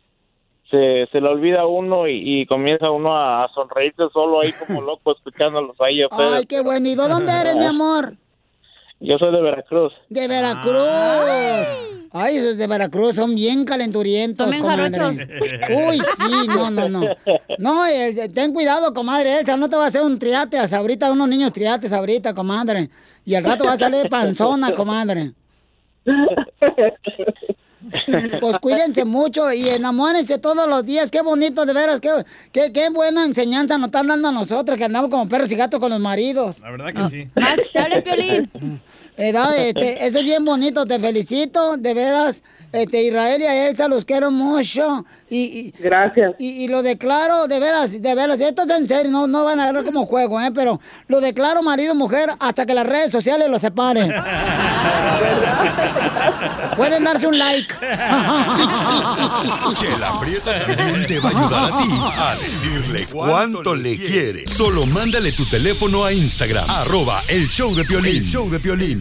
[0.69, 4.51] se, se le olvida a uno y, y comienza uno a, a sonreírse solo ahí
[4.53, 6.33] como loco escuchándolos ahí a ustedes.
[6.33, 6.87] Ay, qué bueno.
[6.87, 8.13] ¿Y de dónde eres, mi amor?
[8.99, 9.93] Yo soy de Veracruz.
[10.09, 11.99] De Veracruz.
[12.11, 15.19] Ay, esos de Veracruz son bien calenturientos, Son bien jarochos.
[15.69, 17.01] Uy, sí, no, no, no.
[17.59, 21.29] No, eh, ten cuidado, comadre Elsa, no te va a hacer un triates ahorita, unos
[21.29, 22.89] niños triates ahorita, comadre.
[23.25, 25.33] Y al rato va a salir panzona, comadre.
[28.41, 31.11] Pues cuídense mucho y enamórense todos los días.
[31.11, 32.01] Qué bonito, de veras.
[32.01, 32.09] Qué,
[32.51, 35.79] qué, qué buena enseñanza nos están dando a nosotros que andamos como perros y gatos
[35.79, 36.59] con los maridos.
[36.59, 37.29] La verdad que sí.
[37.35, 38.49] Más, te Piolín.
[39.19, 43.87] Edad, este, eso es bien bonito, te felicito, de veras, este, Israel y a Elsa
[43.87, 45.05] los quiero mucho.
[45.31, 46.33] Y, y- Gracias.
[46.39, 49.59] y, y lo declaro, de veras, de veras, esto es en serio, no, no van
[49.59, 50.49] a ver como juego, ¿eh?
[50.55, 54.11] Pero lo declaro marido mujer hasta que las redes sociales lo separen.
[56.75, 57.73] Pueden darse un like.
[59.75, 64.47] Chela Prieto también te va a ayudar a ti a decirle cuánto le quiere.
[64.47, 68.23] Solo mándale tu teléfono a Instagram, arroba el show de Piolín.
[68.23, 68.99] El show de Piolín.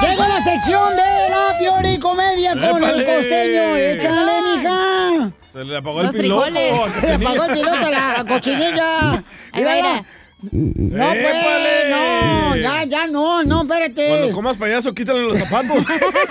[0.00, 3.76] Llegó la sección de la Pioli Comedia con el costeño.
[3.76, 5.30] Échale, mija.
[5.52, 6.46] Se le apagó Los el piloto.
[6.54, 7.30] Se Cachanilla.
[7.30, 9.24] apagó el piloto a la cochinilla.
[9.52, 10.04] Ahí va, mira.
[10.50, 11.88] No, pues, ¡Épale!
[11.90, 14.08] no, ya, ya, no, no, espérate.
[14.08, 15.86] Cuando comas payaso, quítale los zapatos.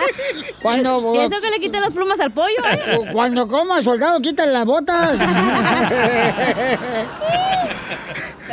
[0.62, 3.00] Cuando, Y eso que le quita las plumas al pollo, ¿eh?
[3.14, 5.18] cuando coma, soldado, quítale las botas.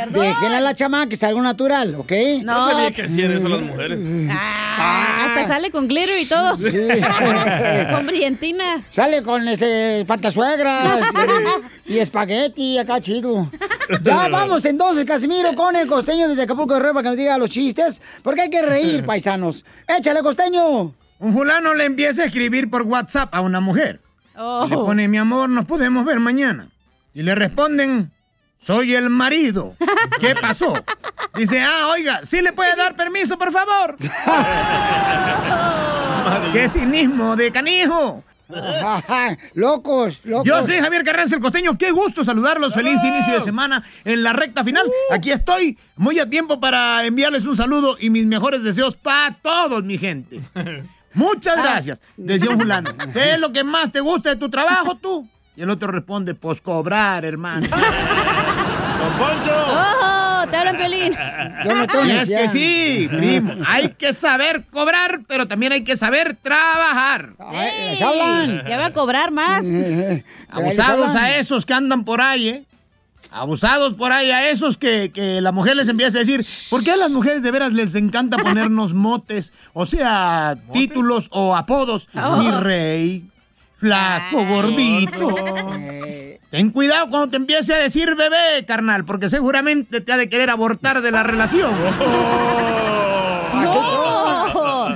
[0.07, 2.11] Déjenle a la chama que salga natural, ¿ok?
[2.43, 3.99] No No, sabía que hacían eso las mujeres.
[4.31, 6.57] ah, hasta sale con glitter y todo.
[7.95, 8.83] con brillantina.
[8.89, 10.99] Sale con ese pantasuegras
[11.85, 13.51] y, y espagueti acá chido.
[14.03, 17.37] Ya vamos entonces, Casimiro, con el costeño desde Acapulco de Guerrero para que nos diga
[17.37, 19.65] los chistes, porque hay que reír, paisanos.
[19.87, 20.93] Échale, costeño.
[21.19, 23.99] Un fulano le empieza a escribir por WhatsApp a una mujer.
[24.37, 24.63] Oh.
[24.65, 26.67] Y le pone, mi amor, nos podemos ver mañana.
[27.13, 28.11] Y le responden,
[28.59, 29.75] soy el marido.
[30.19, 30.73] ¿Qué pasó?
[31.35, 33.95] Dice, ah, oiga, ¿sí le puede dar permiso, por favor?
[36.53, 38.23] ¡Qué cinismo de canijo!
[39.53, 40.47] locos, locos.
[40.47, 41.77] Yo soy Javier Carranza, el costeño.
[41.77, 42.73] Qué gusto saludarlos.
[42.73, 44.85] Feliz inicio de semana en la recta final.
[45.11, 49.83] Aquí estoy, muy a tiempo para enviarles un saludo y mis mejores deseos para todos,
[49.83, 50.41] mi gente.
[51.13, 52.01] Muchas gracias.
[52.17, 55.27] Decía un fulano, ¿qué es lo que más te gusta de tu trabajo tú?
[55.55, 57.67] Y el otro responde, pues cobrar, hermano.
[59.09, 59.51] ¡Don Poncho!
[59.67, 60.45] ¡Oh!
[60.49, 61.13] Te hablan Piolín.
[61.65, 63.53] No Y es que sí, primo.
[63.67, 67.31] Hay que saber cobrar, pero también hay que saber trabajar.
[67.37, 68.63] Ay, les hablan.
[68.67, 69.65] Ya va a cobrar más.
[70.49, 72.65] Abusados a esos que andan por ahí, ¿eh?
[73.31, 76.91] Abusados por ahí a esos que, que la mujer les empieza a decir, ¿por qué
[76.91, 79.53] a las mujeres de veras les encanta ponernos motes?
[79.73, 82.07] O sea, títulos o apodos.
[82.13, 83.29] Mi rey,
[83.79, 85.35] flaco, gordito.
[86.49, 90.49] Ten cuidado cuando te empiece a decir bebé, carnal, porque seguramente te ha de querer
[90.49, 91.71] abortar de la relación.
[93.53, 94.89] ¡No!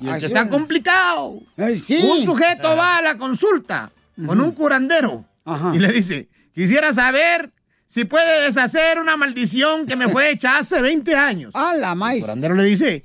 [0.00, 1.40] Y es que está complicado.
[1.56, 1.96] Ay, sí.
[1.96, 3.90] Un sujeto va a la consulta
[4.24, 5.72] con un curandero Ajá.
[5.74, 7.50] y le dice, quisiera saber
[7.86, 11.50] si puede deshacer una maldición que me fue hecha hace 20 años.
[11.56, 12.22] ¡A la maíz!
[12.22, 13.04] Curandero le dice,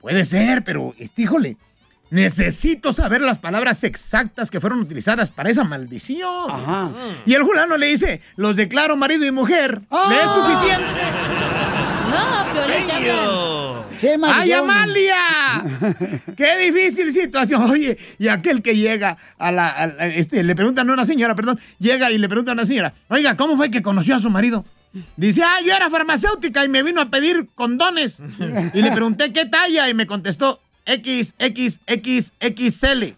[0.00, 1.56] puede ser, pero, híjole,
[2.10, 6.50] necesito saber las palabras exactas que fueron utilizadas para esa maldición.
[7.26, 9.80] Y el fulano le dice, los declaro marido y mujer.
[10.08, 10.84] ¿Le es suficiente?
[12.10, 13.50] No, Piolín, te hablan.
[14.24, 15.16] ¡Ay, Amalia!
[16.36, 17.62] ¡Qué difícil situación!
[17.70, 19.68] Oye, y aquel que llega a la.
[19.68, 22.64] a la- este, le preguntan a una señora, perdón, llega y le pregunta a una
[22.66, 24.64] señora, oiga, ¿cómo fue que conoció a su marido?
[25.16, 28.22] Dice, ah, yo era farmacéutica y me vino a pedir condones.
[28.74, 32.24] Y le pregunté qué talla y me contestó XXXXL.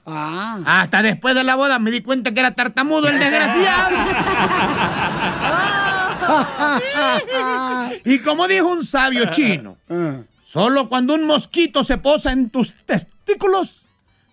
[0.04, 3.96] Hasta después de la boda me di cuenta que era tartamudo el desgraciado.
[8.04, 9.76] y como dijo un sabio chino,
[10.42, 13.86] solo cuando un mosquito se posa en tus testículos,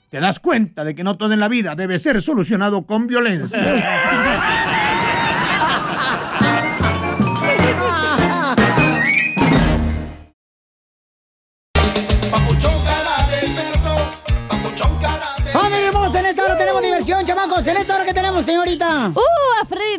[0.10, 3.60] te das cuenta de que no todo en la vida debe ser solucionado con violencia.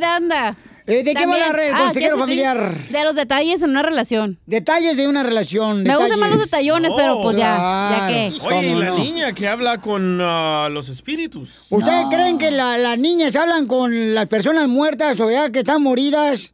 [0.01, 0.05] ¡Uh!
[0.05, 0.57] A Freddy Danda.
[0.87, 2.75] Eh, ¿de qué va a hablar el Ah, consejero familiar?
[2.89, 4.39] De los detalles en una relación.
[4.47, 5.85] Detalles de una relación.
[5.85, 6.51] Me gustan más los detalles.
[6.73, 8.33] detallones, pero pues ya, ya que.
[8.45, 8.99] Oye, y ¿Cómo la no?
[8.99, 11.51] niña que habla con ah, los espíritus.
[11.69, 15.81] ¿Ustedes creen que la- las niñas hablan con las personas muertas o ya que están
[15.83, 16.53] moridas?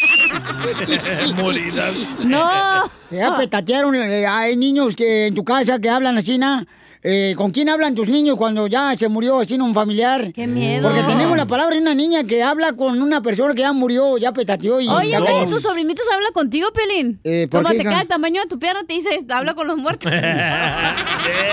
[1.36, 1.94] Moridas.
[2.24, 2.90] No.
[3.10, 3.94] Ya petatearon.
[3.94, 6.64] eh, hay niños que en tu casa que hablan así, ¿no?
[7.02, 10.32] Eh, ¿Con quién hablan tus niños cuando ya se murió así un familiar?
[10.34, 10.82] Qué miedo.
[10.88, 14.18] Porque tenemos la palabra de una niña que habla con una persona que ya murió,
[14.18, 14.88] ya petateó y...
[14.88, 17.18] Oye, está que con- tus sobrinitos hablan contigo, Pelín.
[17.24, 17.90] Eh, ¿por Como qué, te hija?
[17.92, 20.12] queda el tamaño de tu pierna, te dice, habla con los muertos.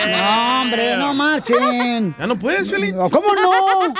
[0.07, 2.15] No, hombre, no marchen.
[2.17, 2.93] ¿Ya no puedes, Feliz?
[2.93, 3.93] ¿Cómo no?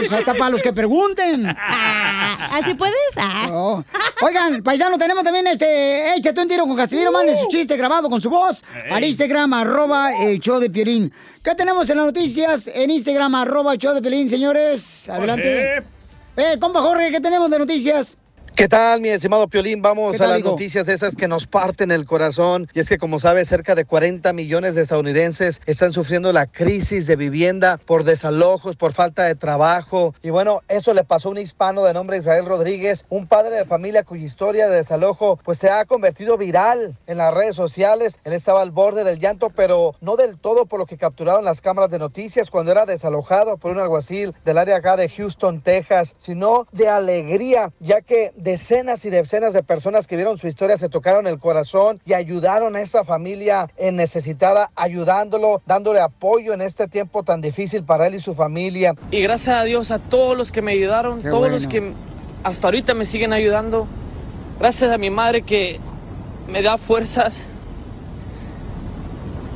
[0.00, 1.46] Es hasta para los que pregunten.
[2.52, 2.94] ¿Así puedes?
[3.18, 3.46] Ah.
[3.48, 3.84] No.
[4.22, 6.14] Oigan, paisano, tenemos también este.
[6.16, 10.14] Échate un tiro con Casimiro, mande su chiste grabado con su voz al Instagram, arroba
[10.14, 11.12] el show de Piolín.
[11.44, 12.70] ¿Qué tenemos en las noticias?
[12.72, 15.08] En Instagram, arroba el show de Piolín, señores.
[15.08, 15.82] Adelante.
[16.36, 18.16] Eh, compa Jorge, ¿qué tenemos de noticias?
[18.60, 19.80] ¿Qué tal, mi estimado Piolín?
[19.80, 22.68] Vamos ¿Qué a las noticias de esas que nos parten el corazón.
[22.74, 27.06] Y es que, como sabes, cerca de 40 millones de estadounidenses están sufriendo la crisis
[27.06, 30.14] de vivienda por desalojos, por falta de trabajo.
[30.20, 33.64] Y bueno, eso le pasó a un hispano de nombre Israel Rodríguez, un padre de
[33.64, 38.18] familia cuya historia de desalojo pues se ha convertido viral en las redes sociales.
[38.24, 41.62] Él estaba al borde del llanto, pero no del todo por lo que capturaron las
[41.62, 46.14] cámaras de noticias cuando era desalojado por un alguacil del área acá de Houston, Texas,
[46.18, 50.88] sino de alegría, ya que decenas y decenas de personas que vieron su historia se
[50.88, 56.88] tocaron el corazón y ayudaron a esa familia en necesitada, ayudándolo, dándole apoyo en este
[56.88, 58.94] tiempo tan difícil para él y su familia.
[59.12, 61.92] Y gracias a Dios a todos los que me ayudaron, Qué todos los que
[62.42, 63.86] hasta ahorita me siguen ayudando.
[64.58, 65.78] Gracias a mi madre que
[66.48, 67.40] me da fuerzas.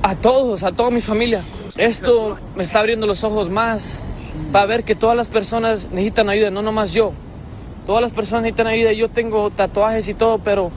[0.02, 1.42] A todos, a toda mi familia.
[1.76, 4.04] Esto me está abriendo los ojos más
[4.52, 7.12] para ver que todas las personas necesitan ayuda, no nomás yo.
[7.86, 8.92] Todas las personas necesitan ayuda.
[8.92, 10.70] Yo tengo tatuajes y todo, pero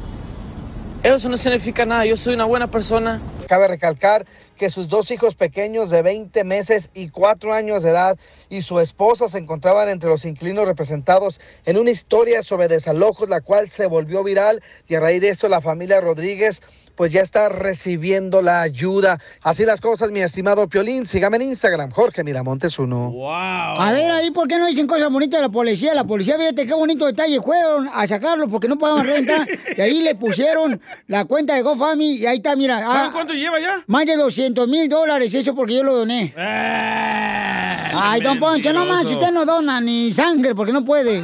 [1.03, 2.05] eso no significa nada.
[2.05, 3.21] Yo soy una buena persona.
[3.47, 4.25] Cabe recalcar
[4.57, 8.17] que sus dos hijos pequeños de 20 meses y 4 años de edad
[8.49, 13.39] y su esposa se encontraban entre los inquilinos representados en una historia sobre desalojos, la
[13.39, 16.61] cual se volvió viral y a raíz de eso la familia Rodríguez
[16.97, 19.21] pues ya está recibiendo la ayuda.
[19.41, 21.05] Así las cosas, mi estimado Piolín.
[21.05, 23.13] Sígame en Instagram, Jorge Miramontes uno.
[23.31, 25.93] A ver, ahí, ¿por qué no dicen cosas bonitas de la policía?
[25.93, 27.39] La policía, fíjate qué bonito detalle.
[27.39, 29.45] Fueron a sacarlo porque no pagaban renta.
[29.77, 32.79] y ahí le pusieron la cuenta de GoFundMe y ahí está, mira.
[32.79, 33.83] ¿Saben ah, cuánto lleva ya?
[33.85, 36.33] Más de 200 mil dólares, eso porque yo lo doné.
[36.35, 41.23] Ay, don Poncho, no manches, usted no dona ni sangre porque no puede.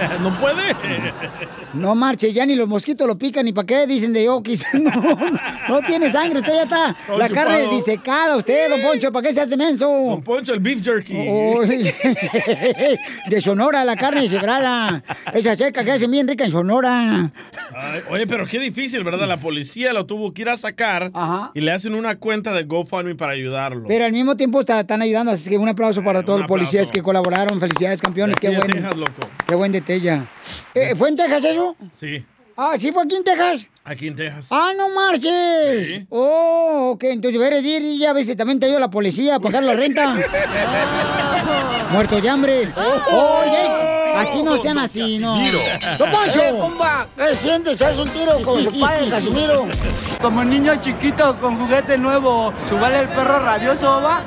[0.22, 0.74] ¿No puede?
[1.74, 4.64] No marche, ya ni los mosquitos lo pican, ni para qué dicen de Oquis.
[4.74, 4.90] No,
[5.68, 6.96] no tiene sangre, usted ya está.
[7.06, 9.86] Todo la carne disecada, usted, don Poncho, ¿para qué se hace menso?
[9.88, 11.14] Don Poncho, el beef jerky.
[13.28, 15.02] de Sonora, la carne disecada.
[15.32, 17.30] Esa seca que hacen bien rica en Sonora.
[17.74, 19.28] Ay, oye, pero qué difícil, ¿verdad?
[19.28, 21.10] La policía lo tuvo que ir a sacar
[21.54, 23.84] y le hacen una cuenta de GoFundMe para ayudarlo.
[23.86, 26.90] Pero al mismo tiempo está- están ayudando, así que un aplauso para todos los policías
[26.90, 27.60] que colaboraron.
[27.60, 28.36] Felicidades, campeones.
[28.40, 28.50] Qué.
[28.50, 29.12] Texas, loco.
[29.46, 30.24] Qué buen Tella.
[30.72, 31.74] Eh, ¿Fue en Texas eso?
[31.98, 32.24] Sí,
[32.56, 33.66] Ah, sí, fue aquí en Texas.
[33.84, 34.44] aquí en Texas.
[34.50, 36.02] Ah, no marches.
[36.10, 39.64] Oh, ok, entonces deberes ir y ya ves, también te ayuda la policía a pagar
[39.64, 40.14] la renta.
[41.90, 42.68] Muerto de hambre.
[43.10, 45.36] Oye, así no sean así, no.
[45.98, 46.40] ¡Don Poncho!
[46.40, 47.82] Eh, compa, ¿qué sientes?
[47.82, 49.66] ¿Haz un tiro con su padre, Casimiro?
[50.20, 54.22] Como niño chiquito con juguete nuevo, ¿subale el perro rabioso, va?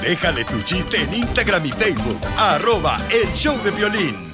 [0.00, 2.20] Déjale tu chiste en Instagram y Facebook.
[2.38, 4.32] Arroba El Show de Violín.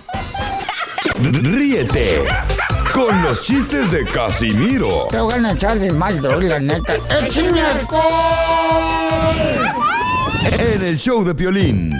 [1.20, 2.22] Ríete
[2.94, 6.94] con los chistes de Casimiro Te voy a echar de mal, la neta.
[7.20, 8.04] ¡Échame alcohol!
[10.60, 11.90] en el show de Piolín.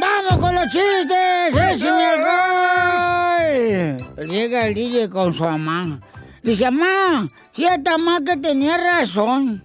[0.00, 1.54] ¡Vamos con los chistes!
[1.54, 4.26] ¡Échame alcohol!
[4.26, 6.00] Llega el DJ con su mamá.
[6.42, 9.62] Dice, mamá, fíjate, mamá, que tenía razón.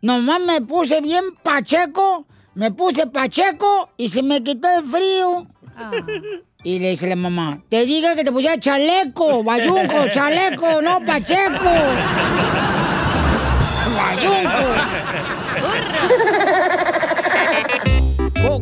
[0.00, 5.46] Nomás me puse bien pacheco, me puse pacheco y se me quitó el frío.
[6.64, 11.58] Y le dice la mamá, te diga que te pusiera chaleco, bayunco, chaleco, no pacheco.
[13.96, 14.50] Bayunco.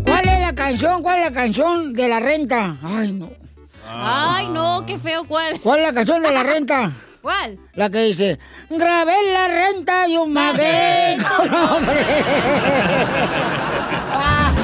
[0.04, 1.02] ¿Cuál es la canción?
[1.02, 2.78] ¿Cuál es la canción de la renta?
[2.82, 3.28] Ay, no.
[3.86, 5.60] Ay, no, qué feo, ¿cuál?
[5.60, 6.90] ¿Cuál es la canción de la renta?
[7.20, 7.58] ¿Cuál?
[7.74, 8.38] La que dice,
[8.70, 12.00] grabé la renta de un maguey con hombre.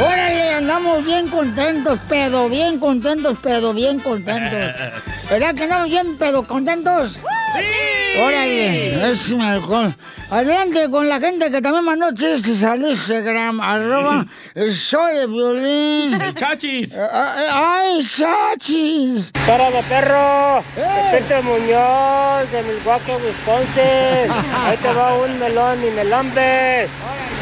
[0.00, 4.74] Órale, andamos bien contentos, pedo, bien contentos, pedo, bien contentos.
[5.30, 7.12] ¿Verdad que andamos bien pedo contentos?
[7.12, 8.18] ¡Sí!
[8.20, 9.94] Órale, es mi alcohol.
[10.30, 14.26] Adelante con la gente que también mandó chistes al Instagram, arroba
[14.74, 16.20] soy de violín.
[16.20, 16.96] El chachis.
[16.96, 19.30] ¡Ay, chachis!
[19.46, 20.64] ¡Cara de perro!
[21.12, 24.32] Pepe Muñoz de Milwaukee, Wisconsin.
[24.64, 26.90] Ahí te va un melón y melambes.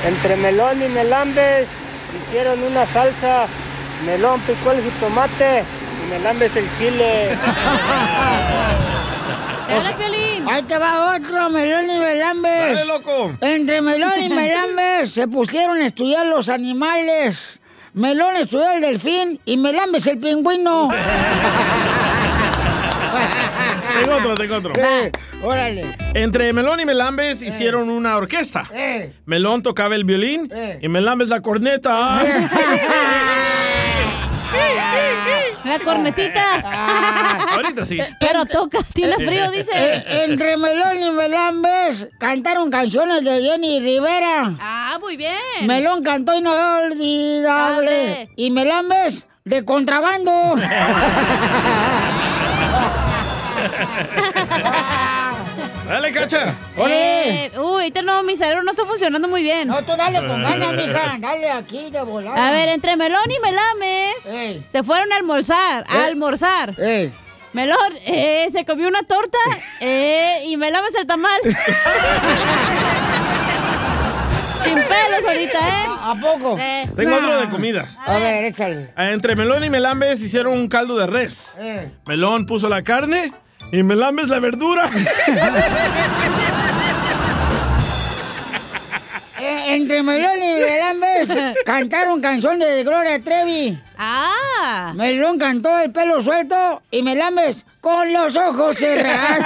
[0.07, 1.69] Entre melón y melambes
[2.17, 3.47] hicieron una salsa.
[4.07, 7.39] Melón picó el jitomate y melambes el chile.
[10.47, 12.75] Ahí te va otro, Melón y Melambes.
[12.75, 13.33] Dale, loco.
[13.41, 17.61] Entre Melón y Melambes se pusieron a estudiar los animales.
[17.95, 20.91] Melón estudió el delfín y Melambes el pingüino.
[24.03, 24.73] Tengo otro, tengo otro.
[25.43, 25.97] Órale.
[26.15, 28.65] Entre Melón y Melambes hicieron una orquesta.
[28.73, 29.13] Eh.
[29.27, 30.79] Melón tocaba el violín Eh.
[30.83, 32.23] y Melambes la corneta.
[35.65, 37.39] La cornetita.
[37.55, 37.99] Ahorita sí.
[38.19, 39.71] Pero toca, tiene frío, dice.
[39.75, 44.53] Eh, entre Melón y Melambes cantaron canciones de Jenny Rivera.
[44.61, 45.37] Ah, muy bien.
[45.67, 48.29] Melón cantó Inolvidable.
[48.37, 50.33] Y Melambes de contrabando.
[55.87, 56.55] Dale, cacha.
[56.77, 59.69] Eh, uy, ahorita no, mi cerebro no está funcionando muy bien.
[59.69, 61.17] No, tú dale con ganas, mija.
[61.19, 62.39] Dale aquí de volar.
[62.39, 66.75] A ver, entre Melón y Melames se fueron a almorzar, a almorzar.
[67.53, 69.39] Melón eh, se comió una torta
[69.81, 71.41] eh, y Melames el tamal.
[74.65, 75.87] Sin pelos ahorita, ¿eh?
[75.89, 76.57] ¿A poco?
[76.95, 77.99] Tengo otro de comidas.
[78.07, 78.91] A ver, échale.
[78.97, 81.51] Entre Melón y Melambes hicieron un caldo de res.
[81.59, 81.91] Eh.
[82.07, 83.33] Melón puso la carne
[83.73, 84.89] y Melambes la verdura.
[89.45, 91.29] Eh, entre Melón y Melambes
[91.65, 93.77] cantaron canciones de Gloria Trevi.
[93.99, 94.93] Ah.
[94.95, 99.45] Melón cantó el pelo suelto y Melambes con los ojos cerrados.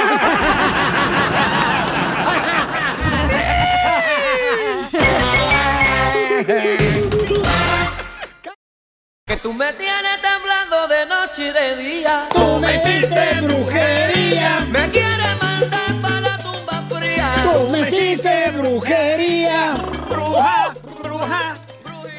[9.27, 12.29] Que tú me tienes temblando de noche y de día.
[12.33, 14.16] Tú me hiciste brujería.
[14.29, 17.35] Me quieres mandar para la tumba fría.
[17.45, 19.75] Tú me hiciste brujería.
[20.11, 21.61] Bruja, bruja.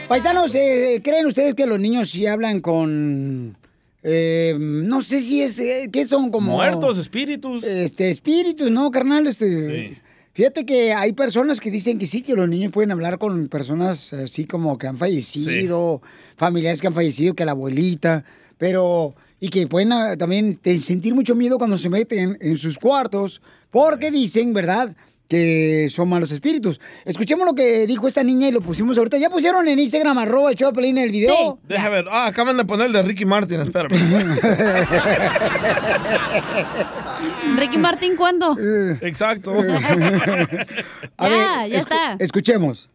[0.08, 3.58] Paisanos, eh, ¿creen ustedes que los niños sí hablan con...
[4.04, 5.60] eh, no sé si es...
[5.60, 6.54] eh, ¿Qué son como...
[6.54, 7.66] Muertos, espíritus.
[7.66, 9.28] Este, espíritus, ¿no, carnal?
[9.28, 10.02] Este...
[10.32, 14.14] Fíjate que hay personas que dicen que sí, que los niños pueden hablar con personas
[14.14, 16.02] así como que han fallecido,
[16.38, 18.24] familiares que han fallecido, que la abuelita,
[18.58, 19.14] pero...
[19.40, 23.42] Y que pueden ah, también te- sentir mucho miedo cuando se meten en sus cuartos,
[23.70, 24.96] porque dicen, ¿verdad?,
[25.28, 26.80] que son malos espíritus.
[27.04, 29.18] Escuchemos lo que dijo esta niña y lo pusimos ahorita.
[29.18, 31.60] Ya pusieron en Instagram, arroba el Choplin, el video.
[31.68, 32.06] Deja ver.
[32.10, 33.92] Ah, acaban de poner el de Ricky Martin, espérame.
[37.58, 38.56] Ricky Martín, ¿cuándo?
[39.02, 39.54] Exacto.
[41.18, 42.16] A Ya, ya está.
[42.20, 42.90] Escuchemos.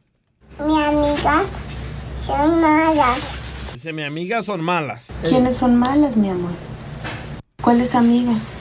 [0.59, 1.43] Mi amiga
[2.17, 3.42] son malas.
[3.83, 5.09] Dice, mi amigas son malas.
[5.29, 6.53] ¿Quiénes son malas, mi amor?
[7.61, 8.53] ¿Cuáles amigas?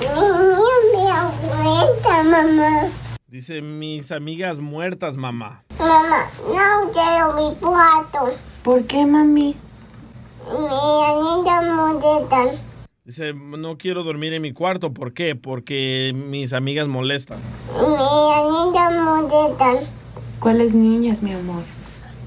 [0.00, 2.88] Mi, abuelita, mamá.
[3.28, 5.62] Dice, mis amigas muertas, mamá.
[5.78, 8.36] Mamá, no quiero mi cuarto.
[8.64, 9.54] ¿Por qué, mami?
[10.50, 12.48] Mi anita molestan.
[13.04, 14.92] Dice, no quiero dormir en mi cuarto.
[14.92, 15.36] ¿Por qué?
[15.36, 17.38] Porque mis amigas molestan.
[17.78, 17.84] Mi
[18.34, 19.76] anita molestan.
[20.40, 21.62] ¿Cuáles niñas, mi amor?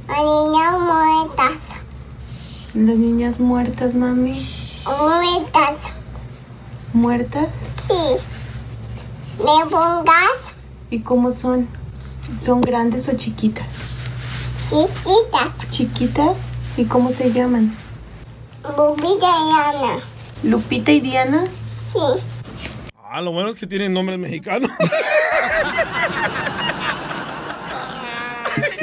[0.07, 1.57] Niñas muertas.
[2.75, 4.47] Las niñas muertas, mami.
[4.85, 5.91] Muertas.
[6.93, 7.49] ¿Muertas?
[7.87, 8.17] Sí.
[9.39, 10.53] ¿Me pongas?
[10.91, 11.67] ¿Y cómo son?
[12.39, 13.79] ¿Son grandes o chiquitas?
[14.69, 15.53] Chiquitas.
[15.71, 16.51] ¿Chiquitas?
[16.77, 17.75] ¿Y cómo se llaman?
[18.77, 19.99] Lupita y Ana.
[20.43, 21.45] ¿Lupita y Diana?
[21.91, 21.99] Sí.
[23.03, 24.69] Ah, lo bueno es que tienen nombres mexicanos.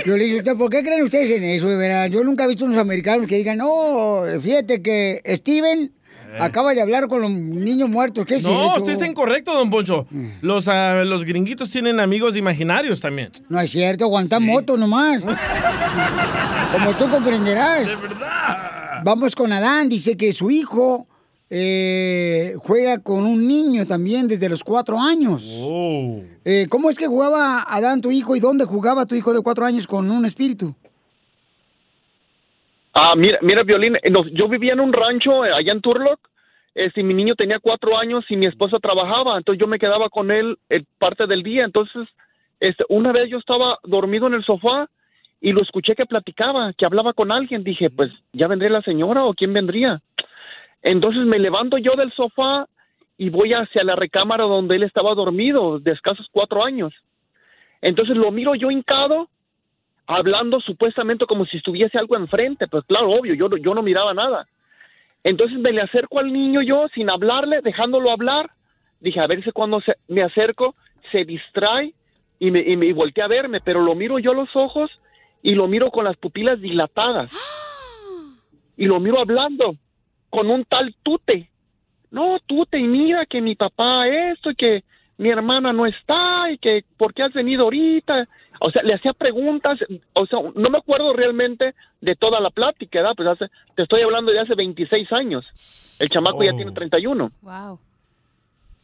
[0.04, 2.08] Yo le digo, "¿Usted ¿por qué creen ustedes en eso, de verdad?
[2.08, 5.92] Yo nunca he visto unos americanos que digan, no, fíjate que Steven
[6.40, 8.24] acaba de hablar con los niños muertos.
[8.26, 8.48] ¿Qué es Eh.
[8.48, 8.76] no, eso?
[8.78, 10.06] usted está incorrecto, don Poncho.
[10.40, 13.30] Los, ah, los gringuitos tienen amigos imaginarios también.
[13.48, 15.22] No es cierto, aguanta moto nomás.
[16.72, 17.86] Como tú comprenderás.
[17.86, 19.02] De verdad.
[19.04, 21.06] Vamos con Adán, dice que su hijo
[21.54, 25.46] eh, juega con un niño también desde los cuatro años.
[25.60, 26.22] Oh.
[26.46, 29.66] Eh, ¿Cómo es que jugaba Adán, tu hijo, y dónde jugaba tu hijo de cuatro
[29.66, 30.74] años con un espíritu?
[32.94, 36.20] Ah, mira, mira, Violín, eh, yo vivía en un rancho eh, allá en Turlock.
[36.74, 40.30] Este, mi niño tenía cuatro años y mi esposa trabajaba, entonces yo me quedaba con
[40.30, 41.64] él eh, parte del día.
[41.66, 42.08] Entonces,
[42.60, 44.88] este, una vez yo estaba dormido en el sofá
[45.38, 47.62] y lo escuché que platicaba, que hablaba con alguien.
[47.62, 50.00] Dije, pues, ¿ya vendría la señora o quién vendría?
[50.82, 52.66] Entonces me levanto yo del sofá
[53.16, 56.92] y voy hacia la recámara donde él estaba dormido, de escasos cuatro años.
[57.80, 59.28] Entonces lo miro yo hincado,
[60.06, 64.12] hablando supuestamente como si estuviese algo enfrente, pues claro, obvio, yo, no- yo no miraba
[64.14, 64.46] nada.
[65.24, 68.50] Entonces me le acerco al niño yo sin hablarle, dejándolo hablar.
[69.00, 70.74] Dije, a ver si cuando se- me acerco
[71.12, 71.94] se distrae
[72.40, 74.90] y me, y me y voltea a verme, pero lo miro yo a los ojos
[75.42, 77.30] y lo miro con las pupilas dilatadas.
[78.76, 79.76] Y lo miro hablando
[80.32, 81.50] con un tal Tute.
[82.10, 84.82] No, Tute, y mira que mi papá esto y que
[85.18, 88.26] mi hermana no está y que por qué has venido ahorita.
[88.60, 89.78] O sea, le hacía preguntas,
[90.14, 93.14] o sea, no me acuerdo realmente de toda la plática, ¿verdad?
[93.14, 95.98] Pues hace, te estoy hablando de hace 26 años.
[96.00, 97.30] El chamaco ya tiene 31.
[97.42, 97.78] Wow.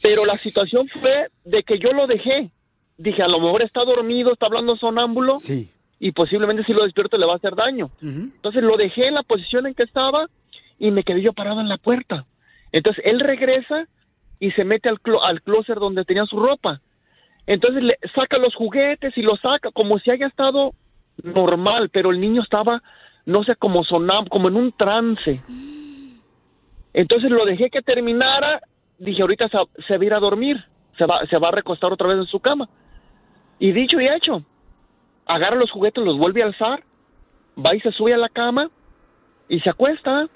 [0.02, 2.50] Pero la situación fue de que yo lo dejé.
[2.98, 5.36] Dije, a lo mejor está dormido, está hablando sonámbulo.
[5.98, 7.90] Y posiblemente si lo despierto le va a hacer daño.
[8.02, 10.26] Entonces lo dejé en la posición en que estaba
[10.78, 12.26] y me quedé yo parado en la puerta.
[12.72, 13.86] Entonces él regresa
[14.38, 16.80] y se mete al, clo- al closet donde tenía su ropa.
[17.46, 20.72] Entonces le saca los juguetes y los saca como si haya estado
[21.22, 22.82] normal, pero el niño estaba,
[23.26, 25.40] no sé, como sonam, como en un trance.
[26.92, 28.60] Entonces lo dejé que terminara,
[28.98, 30.62] dije, ahorita se, se va a ir a dormir,
[30.96, 32.68] se va, se va a recostar otra vez en su cama.
[33.58, 34.42] Y dicho y hecho,
[35.26, 36.82] agarra los juguetes, los vuelve a alzar,
[37.56, 38.70] va y se sube a la cama
[39.48, 40.28] y se acuesta.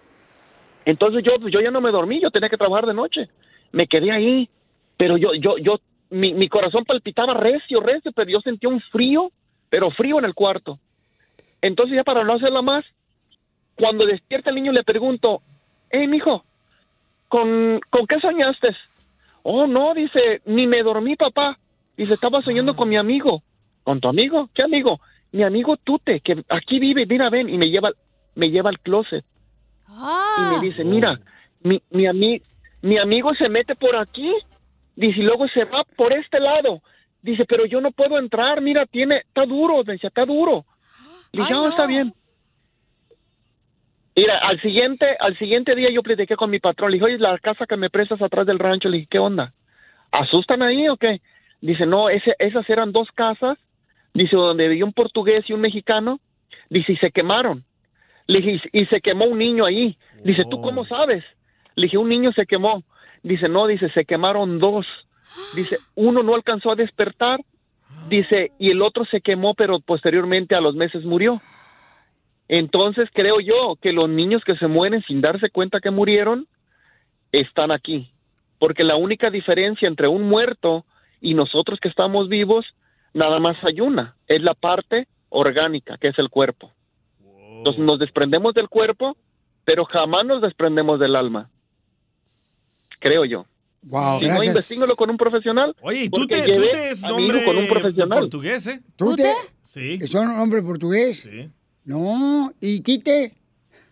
[0.84, 3.28] Entonces yo, pues, yo ya no me dormí, yo tenía que trabajar de noche.
[3.70, 4.48] Me quedé ahí,
[4.96, 5.78] pero yo, yo, yo,
[6.10, 9.30] mi, mi corazón palpitaba recio, recio, pero yo sentía un frío,
[9.70, 10.78] pero frío en el cuarto.
[11.60, 12.84] Entonces ya para no hacerla más,
[13.76, 15.42] cuando despierta el niño le pregunto,
[15.90, 16.44] hey, mijo,
[17.28, 18.76] ¿con, ¿con qué soñaste?
[19.42, 21.58] Oh, no, dice, ni me dormí, papá.
[21.96, 23.42] Dice, estaba soñando con mi amigo.
[23.82, 24.48] ¿Con tu amigo?
[24.54, 25.00] ¿Qué amigo?
[25.32, 27.90] Mi amigo Tute, que aquí vive, mira, ven, y me lleva,
[28.34, 29.24] me lleva al closet.
[30.38, 31.20] Y me dice, mira,
[31.62, 32.42] mi, mi, ami-
[32.82, 34.32] mi amigo se mete por aquí,
[34.96, 36.82] dice, y luego se va por este lado.
[37.20, 40.64] Dice, pero yo no puedo entrar, mira, tiene, está duro, me dice, está duro.
[41.32, 42.12] Le dije, "Ah, está bien.
[44.14, 47.38] Mira, al siguiente, al siguiente día yo platiqué con mi patrón, le dije, oye, la
[47.38, 49.54] casa que me prestas atrás del rancho, le dije, ¿qué onda?
[50.10, 51.20] ¿Asustan ahí o qué?
[51.62, 53.56] Dice, no, ese, esas eran dos casas,
[54.12, 56.20] dice, donde vivía un portugués y un mexicano,
[56.68, 57.64] dice, y se quemaron.
[58.26, 59.96] Le dije, y, se quemó un niño ahí.
[60.24, 61.24] Dice, ¿tú cómo sabes?
[61.74, 62.82] Le dije, un niño se quemó.
[63.22, 64.86] Dice, no, dice, se quemaron dos.
[65.54, 67.40] Dice, uno no alcanzó a despertar.
[68.08, 71.40] Dice, y el otro se quemó, pero posteriormente a los meses murió.
[72.48, 76.46] Entonces creo yo que los niños que se mueren sin darse cuenta que murieron
[77.30, 78.10] están aquí.
[78.58, 80.84] Porque la única diferencia entre un muerto
[81.20, 82.66] y nosotros que estamos vivos,
[83.14, 86.70] nada más hay una, es la parte orgánica, que es el cuerpo.
[87.62, 89.16] Entonces nos desprendemos del cuerpo,
[89.64, 91.48] pero jamás nos desprendemos del alma.
[92.98, 93.46] Creo yo.
[93.82, 94.46] Wow, si no, gracias.
[94.46, 95.76] investígalo con un profesional.
[95.80, 98.18] Oye, ¿y porque Tute, llevé Tute es nombre con un profesional.
[98.18, 98.80] portugués, ¿eh?
[98.96, 99.32] ¿Tute?
[99.62, 99.98] Sí.
[100.00, 101.20] ¿Es un hombre portugués?
[101.20, 101.48] Sí.
[101.84, 103.34] No, ¿y Tite?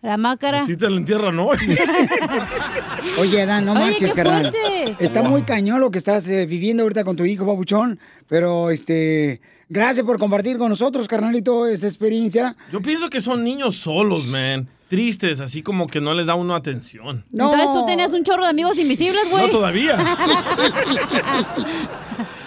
[0.01, 0.65] La mácara.
[0.65, 1.47] Tite lo entierra, ¿no?
[3.19, 4.51] Oye, Dan, no Oye, marches, qué carnal.
[4.51, 4.95] fuerte.
[4.99, 7.99] Está muy cañón lo que estás eh, viviendo ahorita con tu hijo, babuchón.
[8.27, 12.55] Pero, este, gracias por compartir con nosotros, carnalito, esa experiencia.
[12.71, 14.67] Yo pienso que son niños solos, man.
[14.89, 17.23] Tristes, así como que no les da uno atención.
[17.31, 19.45] Entonces tú tenías un chorro de amigos invisibles, güey.
[19.45, 19.97] No todavía.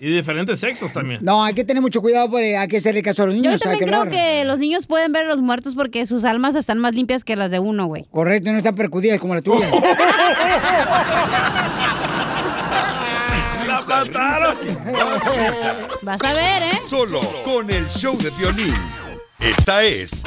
[0.00, 1.20] y diferentes sexos también.
[1.22, 3.52] No, hay que tener mucho cuidado por, eh, hay que hacerle caso a los niños.
[3.52, 4.14] Yo también creo hablar.
[4.14, 7.36] que los niños pueden ver a los muertos porque sus almas están más limpias que
[7.36, 8.06] las de uno, güey.
[8.10, 9.68] Correcto, no están percudidas como la tuya.
[16.02, 16.80] Vas a ver, ¿eh?
[16.86, 18.74] Solo con el show de violín.
[19.38, 20.22] Esta es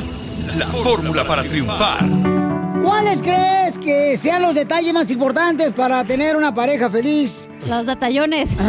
[0.57, 2.32] la fórmula para triunfar.
[2.93, 7.47] ¿Cuáles crees que sean los detalles más importantes para tener una pareja feliz?
[7.67, 8.51] Los detallones.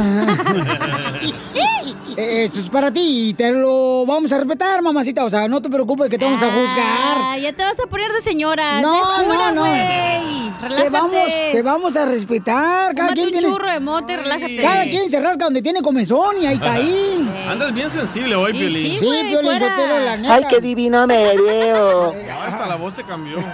[2.16, 5.24] Esto es para ti y te lo vamos a respetar, mamacita.
[5.24, 7.16] O sea, no te preocupes que te vamos a juzgar.
[7.18, 8.80] Ah, ya te vas a poner de señora.
[8.80, 9.64] No, no, no.
[9.64, 10.84] Relájate.
[10.84, 11.12] Te vamos,
[11.52, 12.94] te vamos a respetar.
[12.94, 14.56] Cada Tómate quien un tiene- churro de mote relájate.
[14.56, 17.30] Cada quien se rasca donde tiene comezón y ahí está ahí.
[17.48, 18.76] Andas bien sensible hoy, Y Piolín.
[18.92, 20.00] sí, güey, Piolín, fuera.
[20.04, 20.34] La neta.
[20.34, 22.14] Ay, qué divino me veo.
[22.22, 23.38] Ya hasta la voz te cambió.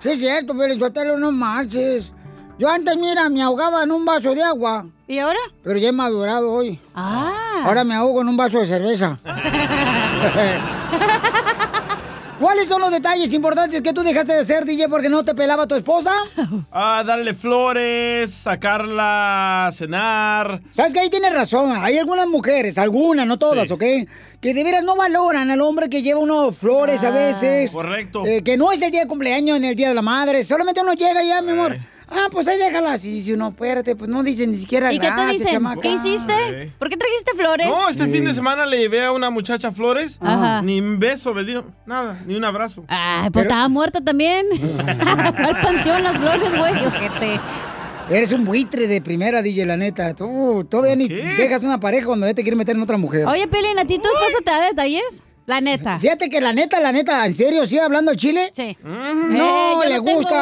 [0.00, 2.12] Sí, es cierto, pero Sotelo, no marches.
[2.58, 4.86] Yo antes, mira, me ahogaba en un vaso de agua.
[5.06, 5.38] ¿Y ahora?
[5.62, 6.80] Pero ya he madurado hoy.
[6.94, 7.62] Ah.
[7.64, 9.18] Ahora me ahogo en un vaso de cerveza.
[12.40, 15.66] ¿Cuáles son los detalles importantes que tú dejaste de hacer, DJ, porque no te pelaba
[15.66, 16.12] tu esposa?
[16.76, 20.60] Ah, darle flores, sacarla a cenar.
[20.72, 21.72] ¿Sabes que ahí tienes razón?
[21.76, 23.82] Hay algunas mujeres, algunas, no todas, ¿ok?
[24.40, 27.70] Que de veras no valoran al hombre que lleva unos flores a veces.
[27.72, 28.26] correcto.
[28.26, 30.42] Eh, que no es el día de cumpleaños ni el día de la madre.
[30.42, 31.78] Solamente uno llega ya, mi amor.
[32.08, 32.94] Ah, pues ahí déjala.
[32.96, 35.52] Y si uno, espérate, pues no dicen ni siquiera ¿Y qué te gracias, dicen?
[35.52, 35.80] chamaca.
[35.80, 36.72] ¿Qué hiciste?
[36.78, 37.66] ¿Por qué trajiste flores?
[37.66, 40.18] No, este fin de semana le llevé a una muchacha flores.
[40.20, 40.62] Ajá.
[40.62, 41.64] Ni un beso me dio.
[41.86, 42.84] Nada, ni un abrazo.
[42.88, 44.46] Ay, pues estaba muerta también.
[44.58, 46.86] Fue al panteón las flores, güey.
[46.86, 47.40] ojete.
[48.10, 50.14] Eres un buitre de primera, DJ, la neta.
[50.14, 53.24] Tú todavía ni dejas una pareja cuando ya te quiere meter en otra mujer.
[53.26, 55.22] Oye, Pelín, ¿a ti esposa te da detalles?
[55.46, 55.98] La neta.
[56.00, 58.50] Fíjate que la neta, la neta, ¿en serio sigue hablando chile?
[58.52, 58.76] Sí.
[58.82, 60.34] No, Eh, yo le no tengo, gusta.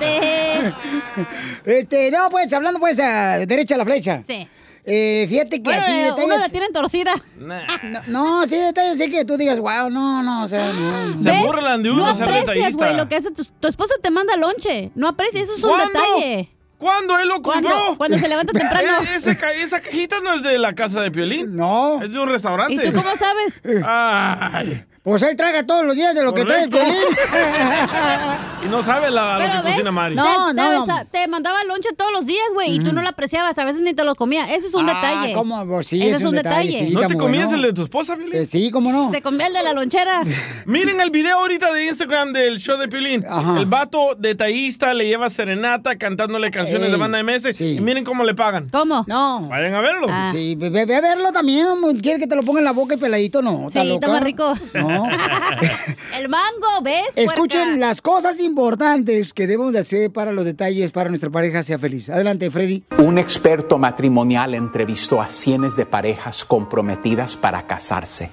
[1.64, 4.22] este, no, pues, hablando pues a derecha a la flecha.
[4.26, 4.46] Sí.
[4.86, 6.40] Eh, fíjate que Bueno, así uno detalles...
[6.40, 7.12] la tienen torcida.
[7.36, 7.60] No,
[8.06, 11.22] no, sí detalles así que tú digas, wow, no, no, o sea, no.
[11.22, 14.36] Se burlan de uno No aprecias, güey, lo que hace tu, tu esposa te manda
[14.36, 14.90] lonche.
[14.94, 15.86] No aprecias, eso es un ¿Cuándo?
[15.92, 16.50] detalle.
[16.80, 17.68] ¿Cuándo él lo compró?
[17.70, 17.98] ¿Cuándo?
[17.98, 18.88] Cuando se levanta temprano.
[19.14, 21.54] Ese ca- esa cajita no es de la casa de Piolín.
[21.54, 22.02] No.
[22.02, 22.74] Es de un restaurante.
[22.74, 23.60] ¿Y tú cómo sabes?
[23.84, 24.84] Ay.
[25.02, 26.70] Pues él traga todos los días de lo que trae el.
[28.62, 30.16] Y no sabe la, lo Pero que ves, cocina Mari.
[30.16, 33.64] te, te, te mandaba lonche todos los días, güey, y tú no lo apreciabas, a
[33.64, 34.44] veces ni te lo comía.
[34.54, 35.32] Ese es un Ah, detalle.
[35.32, 35.64] ¿cómo?
[35.66, 37.62] Pues sí, Ese es un detalle, sí, ¿No te comías bueno.
[37.62, 38.34] el de tu esposa, Piolín?
[38.36, 39.10] Eh, sí, ¿cómo no?
[39.10, 40.20] Se comía el de la lonchera.
[40.66, 43.24] Miren el video ahorita de Instagram del show de Piolín.
[43.56, 47.58] El vato detallista le lleva serenata cantándole canciones Ey, de banda MS.
[47.62, 48.68] Y miren cómo le pagan.
[48.70, 49.04] ¿Cómo?
[49.06, 49.48] No.
[49.48, 50.06] Vayan a verlo.
[50.32, 51.66] Sí, ve, a verlo también.
[52.02, 53.40] ¿Quiere que te lo ponga en la boca y peladito?
[53.40, 54.54] No, ¿está Sí, está más rico.
[54.74, 54.89] No.
[56.18, 57.08] El mango, ¿ves?
[57.14, 57.86] Escuchen puerca?
[57.86, 62.10] las cosas importantes que debemos de hacer para los detalles para nuestra pareja sea feliz.
[62.10, 62.84] Adelante, Freddy.
[62.98, 68.30] Un experto matrimonial entrevistó a cientos de parejas comprometidas para casarse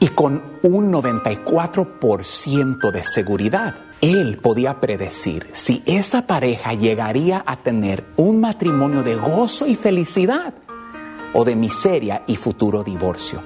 [0.00, 8.06] y con un 94% de seguridad, él podía predecir si esa pareja llegaría a tener
[8.16, 10.54] un matrimonio de gozo y felicidad
[11.34, 13.42] o de miseria y futuro divorcio.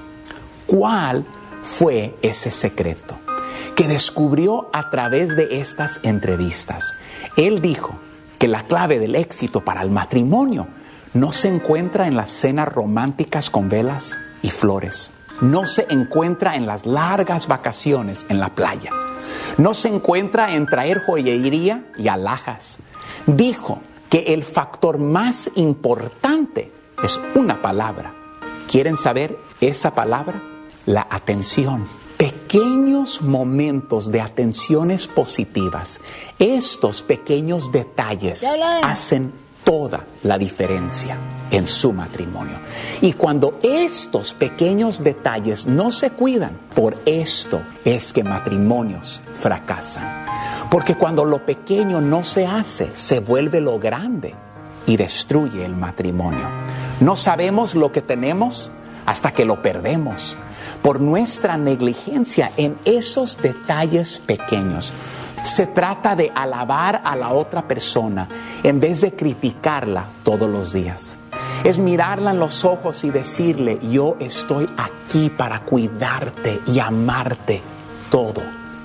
[0.67, 1.27] ¿Cuál
[1.65, 3.19] fue ese secreto?
[3.75, 6.95] que descubrió a través de estas entrevistas.
[7.37, 7.99] Él dijo
[8.39, 10.67] que la clave del éxito para el matrimonio
[11.13, 15.13] no se encuentra en las cenas románticas con velas y flores.
[15.41, 18.91] No se encuentra en las largas vacaciones en la playa.
[19.59, 22.79] No se encuentra en traer joyería y alhajas.
[23.27, 26.71] Dijo que el factor más importante
[27.03, 28.15] es una palabra.
[28.69, 30.54] ¿Quieren saber esa palabra?
[30.87, 31.87] La atención
[32.19, 36.01] pequeños momentos de atenciones positivas,
[36.39, 38.47] estos pequeños detalles
[38.83, 39.33] hacen
[39.65, 41.17] toda la diferencia
[41.51, 42.59] en su matrimonio.
[43.01, 50.27] Y cuando estos pequeños detalles no se cuidan, por esto es que matrimonios fracasan.
[50.71, 54.35] Porque cuando lo pequeño no se hace, se vuelve lo grande
[54.87, 56.47] y destruye el matrimonio.
[57.01, 58.71] No sabemos lo que tenemos
[59.07, 60.37] hasta que lo perdemos
[60.85, 64.93] por nuestra negligencia en esos detalles pequeños.
[65.43, 68.29] Se trata de alabar a la otra persona
[68.63, 71.17] en vez de criticarla todos los días.
[71.65, 77.63] Es mirarla en los ojos y decirle, yo estoy aquí para cuidarte y amarte.
[78.11, 78.43] Todo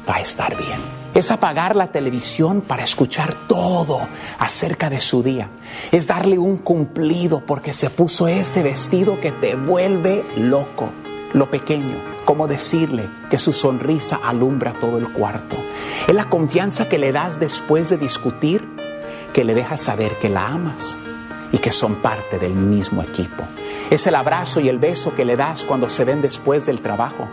[0.10, 0.80] va a estar bien.
[1.14, 4.00] Es apagar la televisión para escuchar todo
[4.38, 5.50] acerca de su día.
[5.91, 10.93] Es darle un cumplido porque se puso ese vestido que te vuelve loco
[11.34, 15.58] lo pequeño, como decirle que su sonrisa alumbra todo el cuarto.
[16.08, 18.68] Es la confianza que le das después de discutir,
[19.34, 20.98] que le dejas saber que la amas
[21.52, 23.44] y que son parte del mismo equipo.
[23.90, 27.28] Es el abrazo y el beso que le das cuando se ven después del trabajo.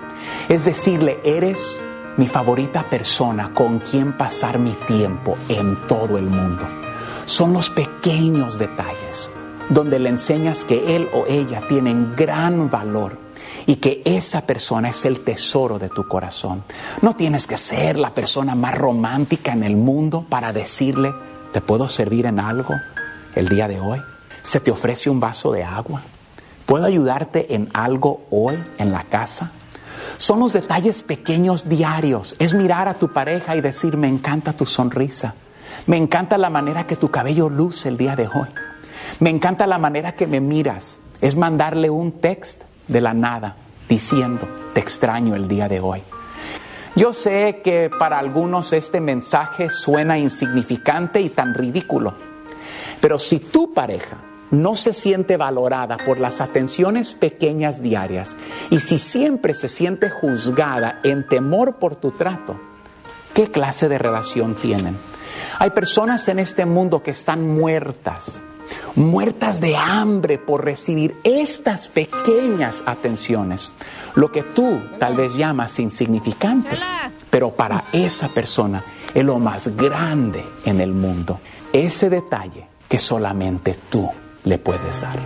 [0.49, 1.81] Es decirle, eres
[2.17, 6.67] mi favorita persona con quien pasar mi tiempo en todo el mundo.
[7.27, 9.31] Son los pequeños detalles
[9.69, 13.26] donde le enseñas que él o ella tienen gran valor
[13.67, 16.63] y que esa persona es el tesoro de tu corazón.
[17.03, 21.13] No tienes que ser la persona más romántica en el mundo para decirle,
[21.53, 22.75] ¿te puedo servir en algo
[23.35, 24.01] el día de hoy?
[24.43, 26.03] ¿Se te ofrece un vaso de agua?
[26.65, 29.51] ¿Puedo ayudarte en algo hoy en la casa?
[30.19, 32.37] Son los detalles pequeños diarios.
[32.39, 35.35] Es mirar a tu pareja y decir, me encanta tu sonrisa.
[35.87, 38.49] Me encanta la manera que tu cabello luce el día de hoy.
[39.19, 41.01] Me encanta la manera que me miras.
[41.21, 43.57] Es mandarle un text de la nada
[43.89, 46.03] diciendo, te extraño el día de hoy.
[46.95, 52.15] Yo sé que para algunos este mensaje suena insignificante y tan ridículo,
[53.01, 54.17] pero si tu pareja
[54.51, 58.37] no se siente valorada por las atenciones pequeñas diarias
[58.71, 62.59] y si siempre se siente juzgada en temor por tu trato,
[63.35, 64.97] ¿qué clase de relación tienen?
[65.59, 68.41] Hay personas en este mundo que están muertas,
[68.95, 73.73] muertas de hambre por recibir estas pequeñas atenciones,
[74.15, 76.77] lo que tú tal vez llamas insignificante,
[77.31, 78.83] pero para esa persona
[79.15, 81.41] es lo más grande en el mundo,
[81.73, 84.09] ese detalle que solamente tú
[84.45, 85.19] le puedes dar.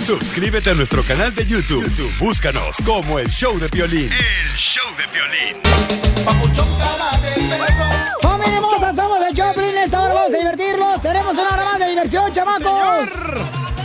[0.00, 1.84] Suscríbete a nuestro canal de YouTube.
[1.84, 4.10] YouTube, Búscanos como el show de violín.
[4.10, 5.56] El show de violín.
[8.22, 8.92] ¡Familia hermosa!
[8.92, 9.76] Somos el Choplin.
[9.76, 11.02] Esta hora vamos a divertirnos.
[11.02, 13.08] Tenemos una hora más de diversión, chamacos.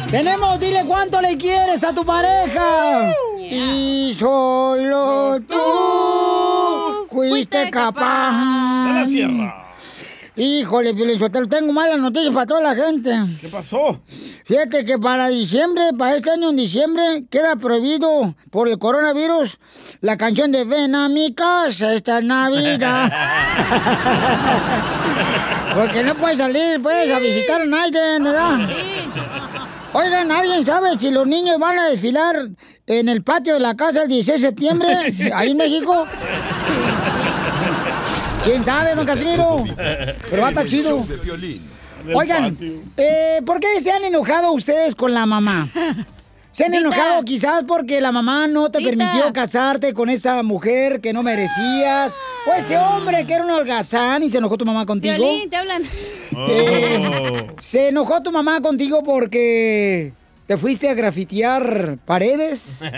[0.09, 3.13] Tenemos, dile cuánto le quieres a tu pareja.
[3.39, 8.85] Y solo tú fuiste capaz.
[8.85, 9.62] De la sierra.
[10.35, 13.11] Híjole, Pielinsotelo, tengo malas noticias para toda la gente.
[13.39, 14.01] ¿Qué pasó?
[14.45, 19.59] Fíjate que para diciembre, para este año en diciembre, queda prohibido por el coronavirus
[20.01, 23.11] la canción de Ven a mi casa esta Navidad.
[25.75, 28.67] Porque no puedes salir, pues, a visitar a nadie, ¿verdad?
[28.67, 28.73] Sí.
[29.95, 32.35] Oigan, ¿alguien sabe si los niños van a desfilar
[32.87, 36.07] en el patio de la casa el 16 de septiembre, ahí en México?
[38.43, 39.63] ¿Quién sabe, don Casimiro?
[40.29, 41.05] Pero va a estar chido.
[42.13, 42.57] Oigan,
[42.97, 45.69] eh, ¿por qué se han enojado ustedes con la mamá?
[46.51, 46.81] ¿Se han Tita.
[46.81, 48.89] enojado quizás porque la mamá no te Tita.
[48.91, 52.13] permitió casarte con esa mujer que no merecías?
[52.47, 55.15] O ese hombre que era un holgazán y se enojó tu mamá contigo.
[55.15, 55.81] Violín, te hablan.
[56.49, 60.13] Eh, ¿Se enojó tu mamá contigo porque
[60.45, 62.81] te fuiste a grafitear paredes?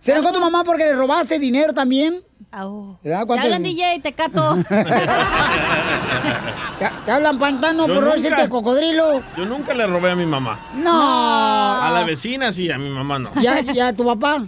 [0.00, 2.20] ¿Se enojó tu mamá porque le robaste dinero también?
[2.50, 3.20] ¿Verdad?
[3.20, 4.58] Te ¿Cuánto- hablan DJ, te cato.
[6.78, 9.22] ¿Te, te hablan pantano Yo por no nunca- decirte cocodrilo?
[9.36, 10.60] Yo nunca le robé a mi mamá.
[10.74, 11.82] No.
[11.82, 13.30] A la vecina sí, a mi mamá no.
[13.40, 14.46] ¿Ya, ya tu papá?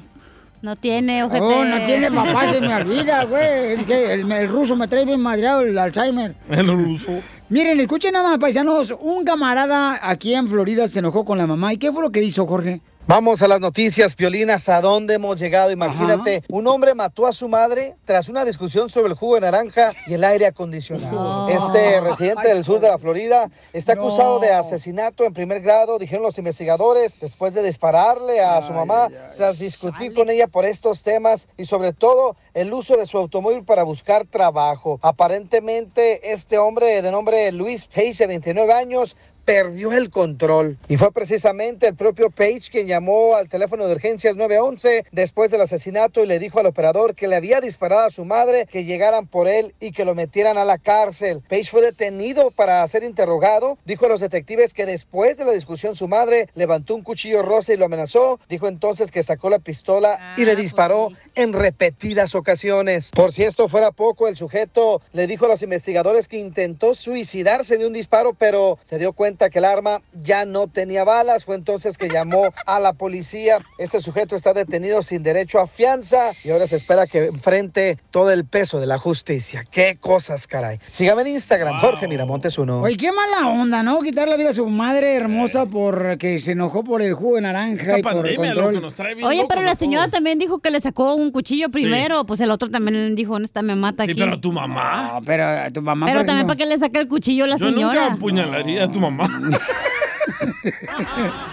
[0.62, 1.42] No tiene, ojete.
[1.42, 3.72] Oh, no tiene papá, se me olvida, güey.
[3.72, 6.36] Es que el, el ruso me trae bien madreado el Alzheimer.
[6.50, 7.10] El ruso.
[7.48, 8.94] Miren, escuchen nada más, paisanos.
[9.00, 11.72] Un camarada aquí en Florida se enojó con la mamá.
[11.72, 12.82] ¿Y qué fue lo que hizo, Jorge?
[13.10, 15.72] Vamos a las noticias, Piolinas, ¿a dónde hemos llegado?
[15.72, 19.90] Imagínate, un hombre mató a su madre tras una discusión sobre el jugo de naranja
[20.06, 21.48] y el aire acondicionado.
[21.48, 26.22] Este residente del sur de la Florida está acusado de asesinato en primer grado, dijeron
[26.22, 31.48] los investigadores, después de dispararle a su mamá tras discutir con ella por estos temas
[31.56, 35.00] y sobre todo el uso de su automóvil para buscar trabajo.
[35.02, 39.16] Aparentemente, este hombre de nombre Luis Page, de 29 años,
[39.50, 40.78] perdió el control.
[40.88, 45.60] Y fue precisamente el propio Page quien llamó al teléfono de urgencias 911 después del
[45.60, 49.26] asesinato y le dijo al operador que le había disparado a su madre, que llegaran
[49.26, 51.42] por él y que lo metieran a la cárcel.
[51.48, 53.76] Page fue detenido para ser interrogado.
[53.84, 57.74] Dijo a los detectives que después de la discusión su madre levantó un cuchillo rosa
[57.74, 58.38] y lo amenazó.
[58.48, 63.10] Dijo entonces que sacó la pistola y le disparó en repetidas ocasiones.
[63.10, 67.78] Por si esto fuera poco, el sujeto le dijo a los investigadores que intentó suicidarse
[67.78, 71.44] de un disparo, pero se dio cuenta que el arma ya no tenía balas.
[71.46, 73.60] Fue entonces que llamó a la policía.
[73.78, 78.30] Ese sujeto está detenido sin derecho a fianza y ahora se espera que enfrente todo
[78.30, 79.64] el peso de la justicia.
[79.70, 80.78] Qué cosas, caray.
[80.82, 82.82] Sígame en Instagram, Jorge Miramontes uno.
[82.82, 84.00] Oye, qué mala onda, ¿no?
[84.02, 87.98] Quitar la vida a su madre hermosa porque se enojó por el jugo de naranja
[87.98, 88.82] y por el control.
[89.24, 92.24] Oye, pero la señora también dijo que le sacó un cuchillo primero.
[92.26, 94.20] Pues el otro también dijo, no está, me mata Sí, aquí.
[94.20, 95.12] pero tu mamá.
[95.14, 96.06] No, pero a tu mamá.
[96.06, 98.06] Pero también para que le saque el cuchillo a la Yo nunca señora.
[98.14, 99.29] apuñalaría a tu mamá.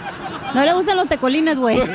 [0.54, 1.80] No le gustan los tecolines, güey.
[1.80, 1.90] Una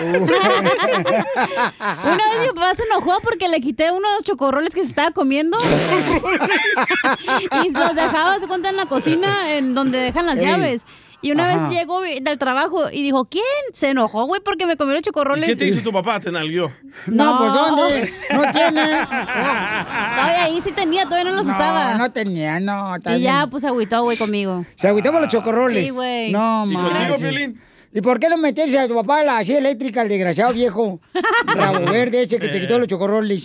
[2.14, 5.58] vez mi papá se enojó porque le quité unos chocorroles que se estaba comiendo.
[7.64, 10.46] y los dejaba, se cuenta, en la cocina, en donde dejan las Ey.
[10.46, 10.86] llaves.
[11.22, 11.68] Y una Ajá.
[11.68, 13.44] vez llegó del trabajo y dijo, ¿quién?
[13.72, 15.48] Se enojó, güey, porque me comió los ¿Y chocorroles.
[15.48, 16.18] qué te hizo tu papá?
[16.20, 16.72] ¿Te nalguió?
[17.06, 18.12] No, pues ¿dónde?
[18.32, 19.06] No tiene.
[19.06, 21.94] Todavía ahí sí tenía, todavía no los No, usaba.
[21.94, 22.96] no tenía, no.
[22.96, 24.64] está Y ya, pues agüitó, güey, conmigo.
[24.76, 25.84] Se agüitó por los chocorroles.
[25.84, 26.32] Sí, güey.
[26.32, 26.92] No, ¿Y manches.
[27.10, 27.60] contigo, Piolín?
[27.94, 30.98] ¿Y por qué no meterse a tu papá a la silla eléctrica, el desgraciado viejo?
[31.54, 33.44] Rabo verde ese que te quitó los chocorroles.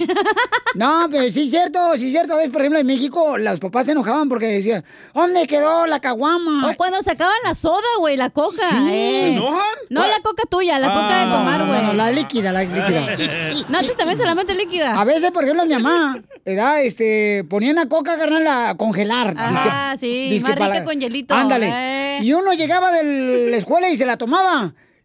[0.76, 2.34] No, pero sí es cierto, sí es cierto.
[2.34, 6.00] A veces, por ejemplo, en México, los papás se enojaban porque decían, ¿dónde quedó la
[6.00, 6.70] caguama?
[6.70, 8.70] O cuando sacaban la soda, güey, la coca.
[8.70, 8.76] Sí.
[8.90, 9.22] eh.
[9.24, 9.76] ¿Se enojan?
[9.90, 11.82] No la coca tuya, la coca de tomar, no, güey.
[11.82, 13.18] no, la líquida, la líquida.
[13.70, 15.00] No, tú también solamente líquida.
[15.00, 16.82] A veces, por ejemplo, mi mamá, ¿verdad?
[16.84, 19.34] Este, ponía una coca, carnal, a congelar.
[19.38, 21.70] Ah, sí, más rica con hielito, Ándale.
[21.74, 22.20] eh.
[22.22, 24.37] Y uno llegaba de la escuela y se la tomaba.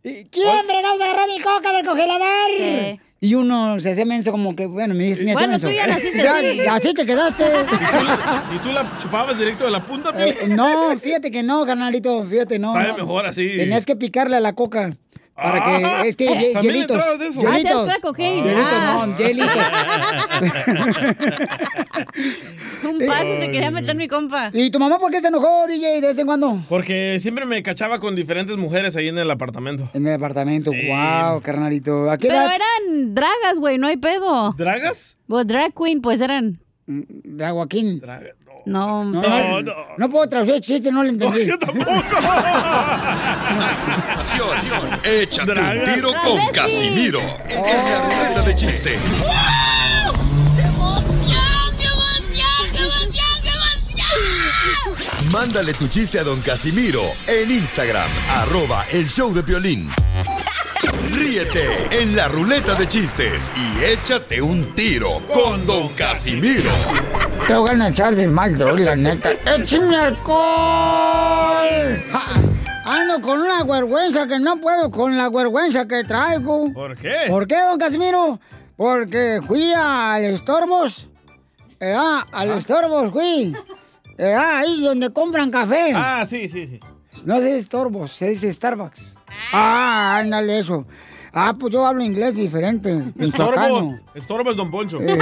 [0.05, 2.51] ¿Y ¿Quién fregados agarró mi coca del congelador?
[2.57, 3.01] Sí.
[3.20, 5.68] Y uno se hace menso como que, bueno, me, me hace Bueno, menso.
[5.68, 6.61] tú ya naciste Ya- así.
[6.68, 7.45] Así te quedaste.
[8.55, 12.59] ¿Y tú la chupabas directo de la punta, Eh, no, fíjate que no, carnalito, fíjate,
[12.59, 12.72] no.
[12.72, 12.97] Sabe no.
[12.97, 13.47] mejor así.
[13.57, 14.91] Tenías que picarle a la coca.
[15.43, 16.97] Para Ah, que, es que ye- ¿también hielitos.
[16.97, 17.40] entrabas de eso?
[17.40, 17.88] Ah, Hielitos.
[18.16, 19.07] Hielitos, Ah.
[19.07, 19.49] no, hielitos.
[22.84, 24.51] Un paso se quería meter mi compa.
[24.53, 26.59] ¿Y tu mamá por qué se enojó, DJ, de vez en cuando?
[26.68, 29.88] Porque siempre me cachaba con diferentes mujeres ahí en el apartamento.
[29.95, 32.11] En el apartamento, wow, carnalito.
[32.11, 32.53] ¿A qué Pero edad?
[32.55, 34.55] eran dragas, güey, no hay pedo.
[34.57, 35.16] ¿Dragas?
[35.28, 36.61] Pues drag queen, pues eran.
[36.86, 38.03] Draguaquín.
[38.65, 41.47] No, No, no, no puedo traducir el chiste, no lo entendí.
[41.47, 41.91] yo tampoco.
[45.05, 48.99] Échate un tiro con Casimiro en la ruleta de chiste.
[55.31, 59.89] Mándale tu chiste a don Casimiro en Instagram, arroba el show de violín.
[61.15, 66.71] Ríete en la ruleta de chistes y échate un tiro con don Casimiro.
[67.47, 69.32] Te voy a echar de mal, droga, la neta.
[69.32, 70.38] ¡Échame alcohol!
[72.12, 72.24] Ja,
[72.86, 76.64] Ando con una vergüenza que no puedo con la vergüenza que traigo.
[76.72, 77.14] ¿Por qué?
[77.28, 78.38] ¿Por qué, don Casimiro?
[78.76, 81.09] Porque fui al Estorbos.
[81.80, 83.55] Eh, ah, al Estorbos fui.
[84.18, 85.93] Eh, ah, ahí donde compran café.
[85.95, 86.80] Ah, sí, sí, sí.
[87.24, 89.16] No se dice Estorbos, se dice Starbucks.
[89.53, 90.86] Ah, ándale eso.
[91.35, 93.03] Ah, pues yo hablo inglés diferente.
[93.18, 93.99] Estorbo.
[94.14, 95.01] Estorbo es Don Poncho.
[95.01, 95.18] Eh.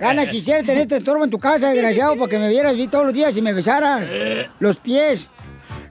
[0.00, 3.04] Gana, quisiera tener este estorbo en tu casa, desgraciado, para que me vieras vi todos
[3.04, 4.08] los días y me besaras
[4.58, 5.28] los pies.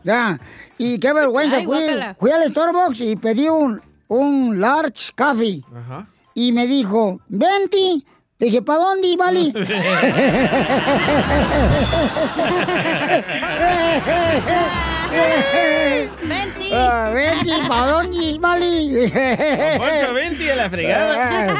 [0.03, 0.39] Ya.
[0.79, 2.15] Y qué vergüenza, Ay, fui, guácala.
[2.19, 5.63] fui al Starbucks y pedí un, un large coffee.
[5.75, 6.07] Ajá.
[6.33, 8.03] Y me dijo, venti.
[8.39, 9.53] Le dije, ¿para dónde, Vali?
[16.23, 16.69] Venti.
[16.73, 18.37] Ah, venti, ¿para dónde?
[18.39, 21.47] Don Poncho, vente a la fregada.
[21.49, 21.55] Ah,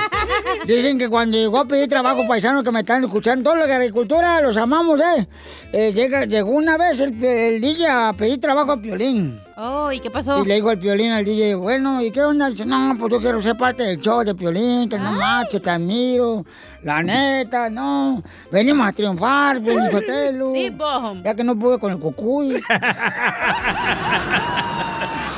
[0.66, 3.74] Dicen que cuando llegó a pedir trabajo paisano que me están escuchando, todos los de
[3.74, 5.28] agricultura, los amamos, ¿eh?
[5.74, 9.42] Eh, llega, llegó una vez el, el DJ a pedir trabajo a Piolín.
[9.58, 10.44] Oh, ¿y qué pasó?
[10.44, 12.50] Y le dijo al Piolín al DJ, bueno, ¿y qué onda?
[12.50, 15.70] Dice, no, pues yo quiero ser parte del show de Piolín, que no marches, te
[15.70, 16.46] admiro.
[16.84, 18.24] La neta, no.
[18.52, 20.52] Venimos a triunfar, Piolín Sotelo.
[20.52, 21.22] Sí, bom.
[21.24, 22.62] Ya que no pude con el cucuy.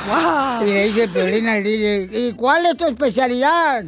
[0.06, 0.62] Wow.
[0.62, 3.84] Y le dice el Piolín al DJ, ¿y cuál es tu especialidad?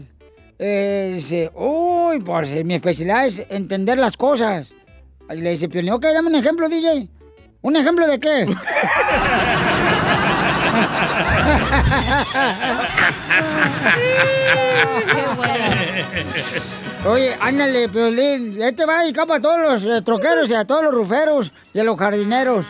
[0.59, 4.73] Eh, dice, uy, pues mi especialidad es entender las cosas.
[5.31, 7.09] Y le dice Piolín, ok, dame un ejemplo, DJ.
[7.63, 8.47] ¿Un ejemplo de qué?
[17.07, 18.61] Oye, ándale, Piolín.
[18.61, 21.85] Este va dedicado para todos los eh, troqueros y a todos los ruferos y a
[21.85, 22.67] los jardineros.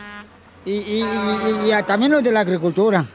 [0.65, 3.05] Y, y- y- y a también los de la agricultura.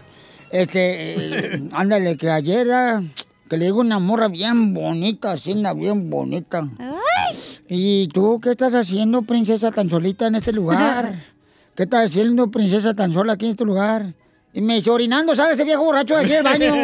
[0.51, 1.15] Este,
[1.55, 3.03] eh, ándale, que ayer, ah,
[3.49, 6.67] que le digo una morra bien bonita, así, una bien bonita.
[7.69, 11.25] ¿Y tú qué estás haciendo, princesa, tan solita en este lugar?
[11.77, 14.13] ¿Qué estás haciendo, princesa, tan sola aquí en este lugar?
[14.55, 16.75] Y me dice, orinando, sale ese viejo borracho de aquí del baño.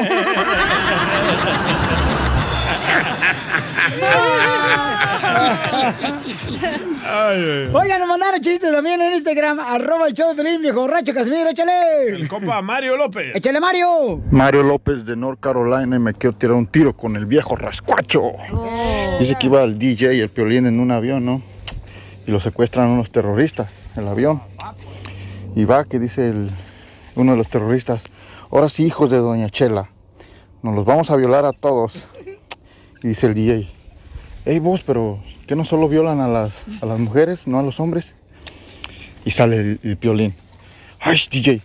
[7.72, 11.48] Oigan, nos mandaron chistes también en Instagram, arroba el show de Pelín, viejo borracho Casimiro,
[11.50, 12.08] échale.
[12.08, 13.34] El compa Mario López.
[13.34, 14.20] Échale, Mario.
[14.30, 18.32] Mario López de North Carolina y me quiero tirar un tiro con el viejo rascuacho.
[19.20, 21.42] Dice que iba el DJ y el piolín en un avión, ¿no?
[22.26, 24.42] Y lo secuestran unos terroristas, el avión.
[25.54, 26.50] Y va que dice el-
[27.18, 28.04] uno de los terroristas,
[28.50, 29.90] ahora sí, hijos de Doña Chela,
[30.62, 32.06] nos los vamos a violar a todos.
[33.02, 33.68] Y dice el DJ,
[34.44, 37.80] hey vos, pero ¿qué no solo violan a las, a las mujeres, no a los
[37.80, 38.14] hombres?
[39.24, 40.34] Y sale el, el piolín,
[41.00, 41.62] ay DJ,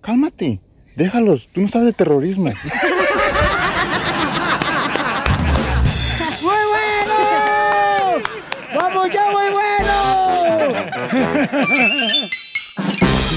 [0.00, 0.60] cálmate,
[0.96, 2.50] déjalos, tú no sabes de terrorismo.
[6.42, 7.14] ¡Muy bueno!
[8.74, 9.74] ¡Vamos ya, muy bueno!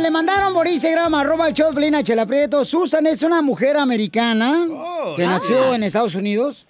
[0.00, 2.64] le mandaron por Instagram, arroba el show de Piolín a Chela Prieto.
[2.64, 4.66] Susan es una mujer americana
[5.16, 6.66] que nació en Estados Unidos.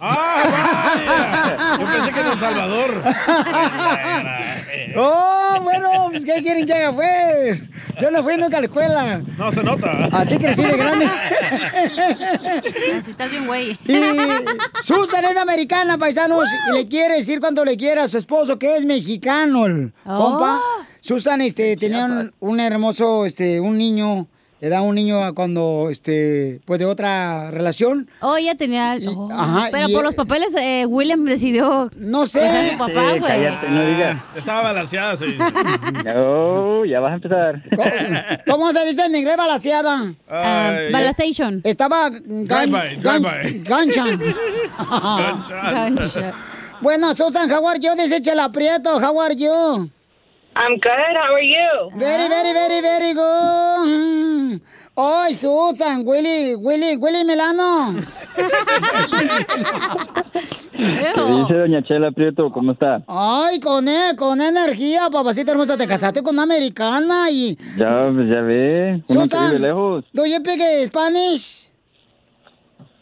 [0.00, 1.76] ¡Ah, vaya!
[1.78, 3.02] Yo pensé que en El Salvador.
[4.96, 6.08] ¡Oh, bueno!
[6.10, 7.62] Pues, ¿Qué quieren que haga, pues?
[8.00, 9.18] Yo no fui nunca a la escuela.
[9.38, 10.08] No se nota.
[10.12, 11.06] Así crecí de grande.
[12.98, 13.78] Así estás bien, güey.
[13.86, 14.00] Y
[14.82, 18.76] Susan es americana, paisanos, y le quiere decir cuando le quiera a su esposo que
[18.76, 20.18] es mexicano, el Oh.
[20.30, 20.60] compa.
[21.00, 24.28] Susan, este, tenía un, un hermoso, este, un niño,
[24.62, 28.08] le da un niño a cuando, este, pues de otra relación.
[28.20, 28.96] Oh, ya tenía.
[29.08, 29.28] oh.
[29.32, 31.90] ajá, Pero y- por los papeles, eh, William decidió.
[31.96, 32.46] No sé.
[32.48, 33.20] a su papá, Sí, güey.
[33.32, 34.22] cállate, no digas.
[34.36, 35.36] Estaba balanceada, sí.
[36.04, 37.60] No, ya vas a empezar.
[38.48, 40.14] ¿Cómo se dice en inglés balaseada?
[40.30, 41.60] Ah, balazation.
[41.64, 43.62] Estaba Drive-by, drive-by.
[43.64, 44.20] ganchan.
[45.72, 46.32] Gancha.
[46.80, 47.94] Bueno, Susan, how are you?
[47.96, 49.90] Dice Chela Prieto, how are you?
[50.54, 51.16] I'm good.
[51.16, 51.88] How are you?
[51.96, 54.60] Very, very, very, very good.
[54.94, 57.94] Ay, Susan, Willy, Willy, Willy Milano.
[60.76, 62.50] ¿Qué dice doña Chela Prieto?
[62.50, 63.02] ¿Cómo está?
[63.08, 67.56] Ay, con, e- con energía, papacita hermosa, te casaste con una americana y...
[67.78, 69.02] Ya, pues ya ve.
[69.08, 70.04] Uno vive lejos.
[70.12, 71.71] ¿Do you speak Spanish?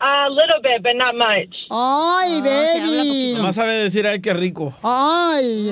[0.03, 1.55] A little bit, but not much.
[1.71, 3.35] Ay, baby.
[3.37, 4.73] Nomás sabe decir, ay, qué rico.
[4.83, 5.71] Ay,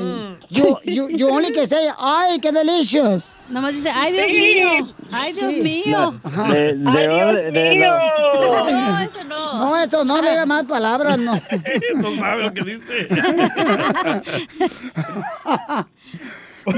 [0.51, 3.37] you, you, you only can say, ay, qué delicious.
[3.49, 4.87] Nomás dice, ay, Dios mío.
[5.11, 6.20] Ay, Dios mío.
[6.53, 9.59] De, de, de, de- No, eso no.
[9.59, 11.33] No, eso no, le más palabras, no.
[11.97, 13.09] No sabe lo que dice.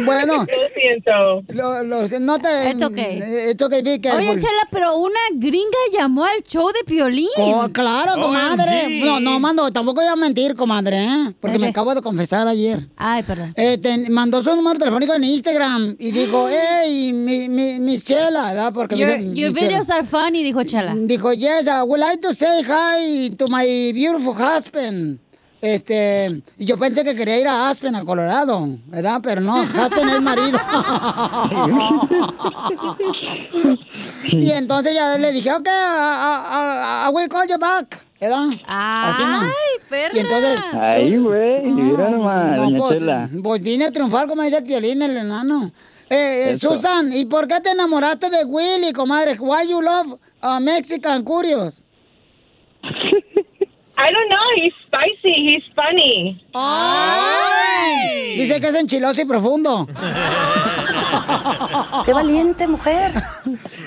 [0.05, 0.35] Bueno.
[0.47, 1.43] Lo siento.
[1.49, 2.71] Lo, lo- no te...
[2.71, 3.51] It's okay.
[3.51, 4.21] It's okay, be careful.
[4.21, 7.29] Oye, Chela, pero una gringa llamó al show de Piolín.
[7.39, 9.01] Oh, claro, comadre.
[9.05, 11.35] No, no, mando, tampoco voy a mentir, comadre, ¿eh?
[11.41, 12.89] Porque me acabo de confesar ayer.
[12.97, 13.53] Ay, perdón.
[13.57, 18.49] Eh, te- mandó su número telefónico en Instagram y dijo, hey, mi, mi, Miss Chela,
[18.49, 18.73] ¿verdad?
[18.73, 19.69] Porque me Your, dice, your Chela.
[19.69, 20.95] videos are funny, dijo Chela.
[20.97, 25.19] Dijo, yes, I would like to say hi to my beautiful husband.
[25.63, 29.21] Este, y yo pensé que quería ir a Aspen, a Colorado, ¿verdad?
[29.23, 30.59] Pero no, Aspen es marido.
[34.33, 38.49] y entonces ya le dije, ok, I, I- I- I will call you back, ¿verdad?
[38.67, 39.41] Así no.
[39.43, 40.17] Ay, perra.
[40.17, 40.59] Y entonces...
[41.23, 41.63] Güey.
[41.63, 43.31] Mira nomás, No, doña pues, Chela.
[43.43, 45.73] pues vine a triunfar, como dice el violín, el enano.
[46.09, 46.59] Eh, eh.
[46.59, 49.37] Susan, ¿y por qué te enamoraste de Willy, comadre?
[49.39, 51.75] Why you love a Mexican Curious?
[54.03, 54.47] I don't know.
[54.57, 55.35] He's spicy.
[55.47, 56.43] He's funny.
[56.55, 58.37] ¡Ay!
[58.39, 59.87] Dice que es enchiloso y profundo.
[62.05, 63.13] ¡Qué valiente mujer!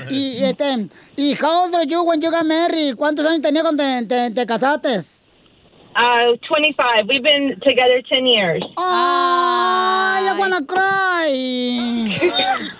[0.09, 2.95] y, y, este, y how old are you when you got married?
[2.95, 5.01] ¿Cuántos años tenías cuando te, te- te casaste?
[5.95, 7.05] Uh, 25.
[7.07, 8.63] We've been together 10 years.
[8.77, 11.29] Ay, I wanna cry.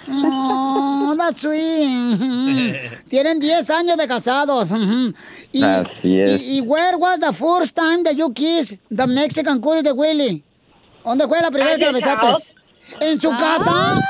[0.10, 2.90] Oh, that's sweet.
[3.10, 4.72] Tienen 10 años de casados.
[5.52, 6.42] Y, Así es.
[6.42, 10.44] y, y where was the first time that you kissed the Mexican curious de Willy?
[11.06, 12.56] ¿Dónde fue la primera que la besaste?
[13.00, 14.02] ¿En su casa?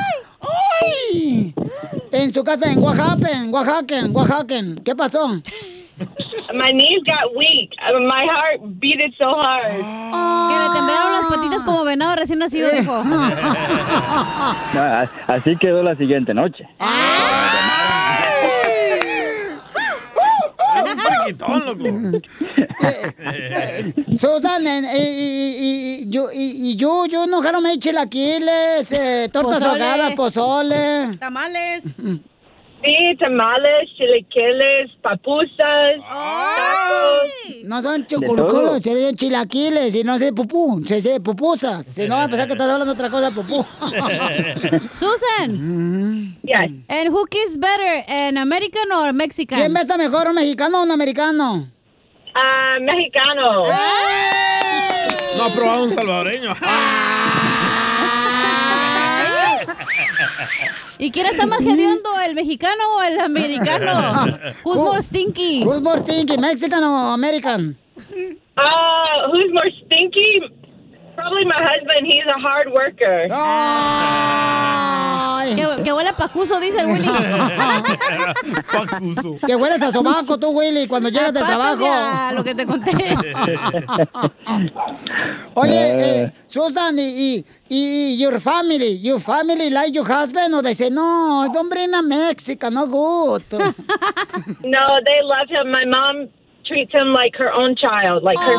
[0.41, 1.53] ¡Ay!
[2.11, 4.55] En su casa, en Oaxaca, en Oaxaca, en Oaxaca.
[4.85, 5.41] ¿Qué pasó?
[6.53, 7.71] My knees got weak.
[7.81, 9.71] My heart beat it so hard.
[9.73, 13.03] Que le temblaron las patitas como venado recién nacido, dijo.
[14.73, 16.67] No, así quedó la siguiente noche.
[20.75, 21.83] Un friquitón, loco.
[24.15, 31.17] Susan, eh, y, yo, y, yo, yo no me chilaquiles, eh, tortas ahogadas, pozole.
[31.19, 31.83] Tamales.
[32.83, 37.63] Sí, tamales, chilequiles, papusas, tacos.
[37.63, 41.85] No son chuculculos, se dicen chilaquiles y no sé pupú, se dice pupusas.
[41.85, 43.65] Si no, va a pensar que estás hablando otra cosa, pupú.
[44.91, 46.37] Susan.
[46.43, 46.71] Yes.
[46.89, 49.59] And who kiss better, an American or Mexican?
[49.59, 51.69] ¿Quién besa mejor, un mexicano o un americano?
[52.35, 53.63] Ah, mexicano.
[55.37, 56.53] No ha probado un salvadoreño.
[60.99, 64.39] ¿Y quién está más hediondo, el mexicano o el americano?
[64.63, 65.63] Who's more stinky?
[65.63, 67.75] Who's more stinky, Mexican o American?
[68.55, 68.63] Uh,
[69.31, 70.62] who's more stinky?
[71.15, 72.05] Probably my husband.
[72.05, 73.27] He's a hard worker.
[75.55, 77.07] Que, que huele a pacuso, dice el Willy.
[78.71, 79.37] Pacuso.
[79.45, 81.83] Que hueles a sobaco tú, Willy, cuando llegas del trabajo.
[81.83, 82.91] ya, lo que te conté.
[85.55, 90.73] Oye, eh, Susan, y, y, y your family, your family like your husband, o they
[90.73, 93.43] say, no, don't bring a Mexican, no good.
[94.63, 95.71] No, they love him.
[95.71, 96.29] My mom
[96.65, 98.55] treats him like her own child, like her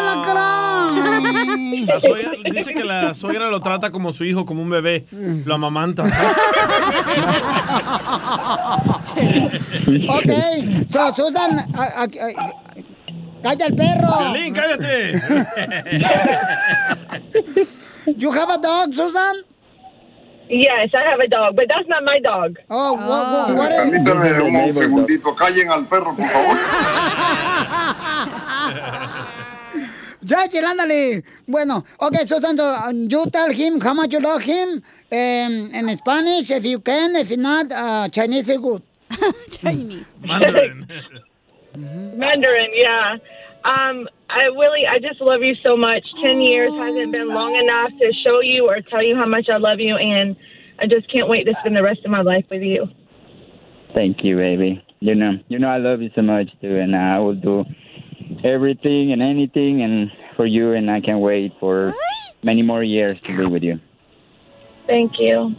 [0.00, 5.06] Ay, La suegra- dice que la suegra lo trata como su hijo, como un bebé.
[5.44, 6.04] Lo amamanta.
[10.08, 10.32] ok,
[10.88, 12.08] so, Susan, a- a- a-
[13.42, 14.18] calla el perro.
[14.18, 15.12] Piolín, cállate.
[18.16, 19.34] You have a dog, Susan?
[20.48, 22.56] Yes, I have a dog, but that's not my dog.
[22.70, 26.56] Oh, what, what, what is- Permítame un, un segundito, callen al perro, por favor.
[30.28, 31.22] Ya, chile, ándale.
[31.46, 36.50] Bueno, okay, so, um, you tell him how much you love him um, in Spanish,
[36.50, 37.16] if you can.
[37.16, 38.82] If not, uh, Chinese is good.
[39.50, 40.18] Chinese.
[40.24, 40.86] Mandarin.
[41.74, 43.16] Mandarin, yeah.
[43.64, 46.04] Um, I Willie, I just love you so much.
[46.22, 49.56] Ten years hasn't been long enough to show you or tell you how much I
[49.56, 50.36] love you, and
[50.78, 52.86] I just can't wait to spend the rest of my life with you.
[53.94, 54.84] Thank you, baby.
[55.00, 57.64] You know, you know I love you so much too, and I will do
[58.44, 61.92] everything and anything and for you, and I can't wait for
[62.44, 63.80] many more years to be with you.
[64.86, 65.54] Thank you.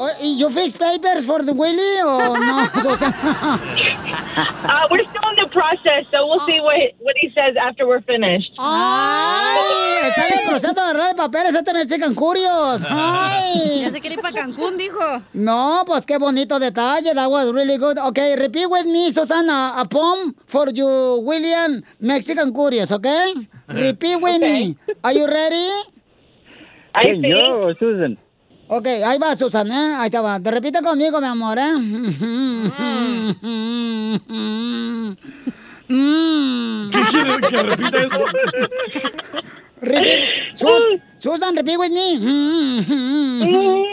[0.00, 2.68] Oh, ¿Y you fix papers for the Willy o no,
[4.68, 8.02] Uh, we're still in the process, so we'll see what what he says after we're
[8.02, 8.52] finished.
[8.58, 10.08] ¡Ay!
[10.08, 12.84] Está en el proceso de agarrar papeles, este Mexican Curious.
[12.88, 13.80] ¡Ay!
[13.82, 15.22] Ya se quiere ir para Cancún, dijo.
[15.32, 17.14] No, pues qué bonito detalle.
[17.14, 17.98] That was really good.
[17.98, 19.80] Okay, repeat with me, Susana.
[19.80, 23.34] A poem for you, William, Mexican Curious, okay?
[23.68, 24.76] Repeat with me.
[25.02, 25.70] Are you ready?
[26.94, 28.18] I Hey, yo, Susan.
[28.70, 29.94] Ok, ahí va, Susan, ¿eh?
[29.98, 30.38] Ahí te va.
[30.38, 31.72] Te repite conmigo, mi amor, ¿eh?
[36.90, 38.24] ¿Qué quiere que repita eso?
[39.80, 40.20] Repeat.
[41.18, 42.18] Su- Susan, repeat with me.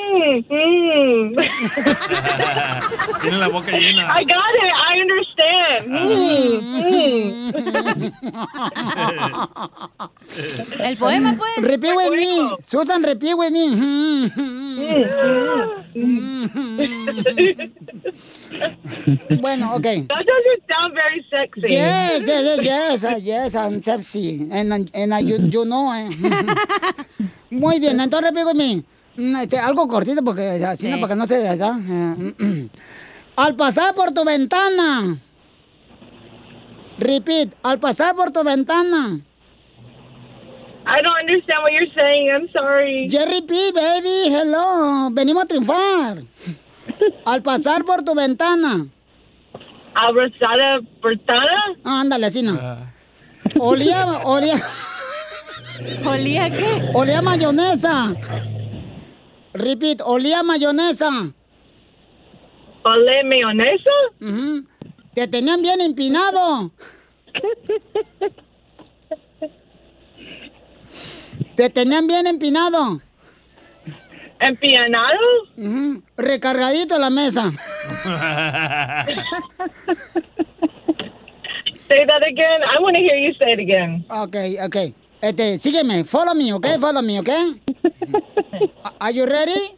[3.21, 4.07] Tiene la boca llena.
[4.11, 4.71] I got it.
[4.88, 5.91] I understand.
[10.86, 11.57] El poema, pues.
[11.69, 12.49] Repeat with me.
[12.63, 13.76] Susan, repeat with me.
[19.41, 19.84] bueno, ok.
[19.84, 21.61] That doesn't sound very sexy.
[21.73, 24.47] Yes, yes, yes, yes, uh, yes, I'm sexy.
[24.51, 26.09] And, and uh, you, you know, eh.
[27.49, 28.84] Muy bien, entonces repeat with me.
[29.18, 31.76] Mm, este, algo cortito porque así no, para que no se ¿verdad?
[31.89, 32.68] Eh,
[33.38, 35.18] Al pasar por tu ventana.
[36.97, 39.20] Repeat, al pasar por tu ventana.
[40.88, 42.30] I don't understand what you're saying.
[42.30, 43.07] I'm sorry.
[43.09, 45.09] Ya repeat, baby, hello.
[45.11, 46.24] Venimos a triunfar.
[47.26, 48.86] Al pasar por tu ventana.
[49.95, 51.49] ¿Abrazada portada?
[51.84, 52.59] Ah, ándale, así no.
[53.57, 54.55] Olía, olía.
[56.05, 56.89] ¿Olía qué?
[56.93, 58.15] Olía mayonesa.
[59.53, 61.09] Repeat, olía mayonesa.
[62.84, 63.91] ¿Olé mayonesa?
[65.13, 66.71] Te tenían bien empinado.
[71.55, 73.01] Te tenían bien empinado.
[74.39, 75.19] ¿Empianado?
[75.57, 76.03] Ujú.
[76.17, 77.51] Recargadito la mesa.
[81.88, 82.61] Say that again.
[82.63, 84.03] I want to hear you say it again.
[84.09, 84.93] Ok, ok.
[85.26, 86.03] Este, sígueme.
[86.03, 86.78] Follow me, ok?
[86.80, 87.30] Follow me, ok?
[89.01, 89.73] Are you ready?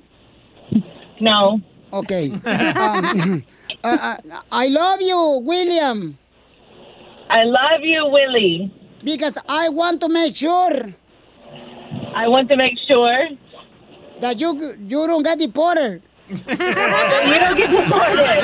[1.22, 1.62] No.
[1.94, 2.32] Okay.
[2.32, 3.44] Um,
[3.84, 4.18] uh, uh,
[4.52, 6.18] I love you, William.
[7.30, 8.74] I love you, Willie.
[9.06, 10.94] Because I want to make sure
[12.14, 13.30] I want to make sure
[14.20, 14.52] that you
[14.86, 16.02] you don't get deported.
[16.28, 18.44] you don't get deported.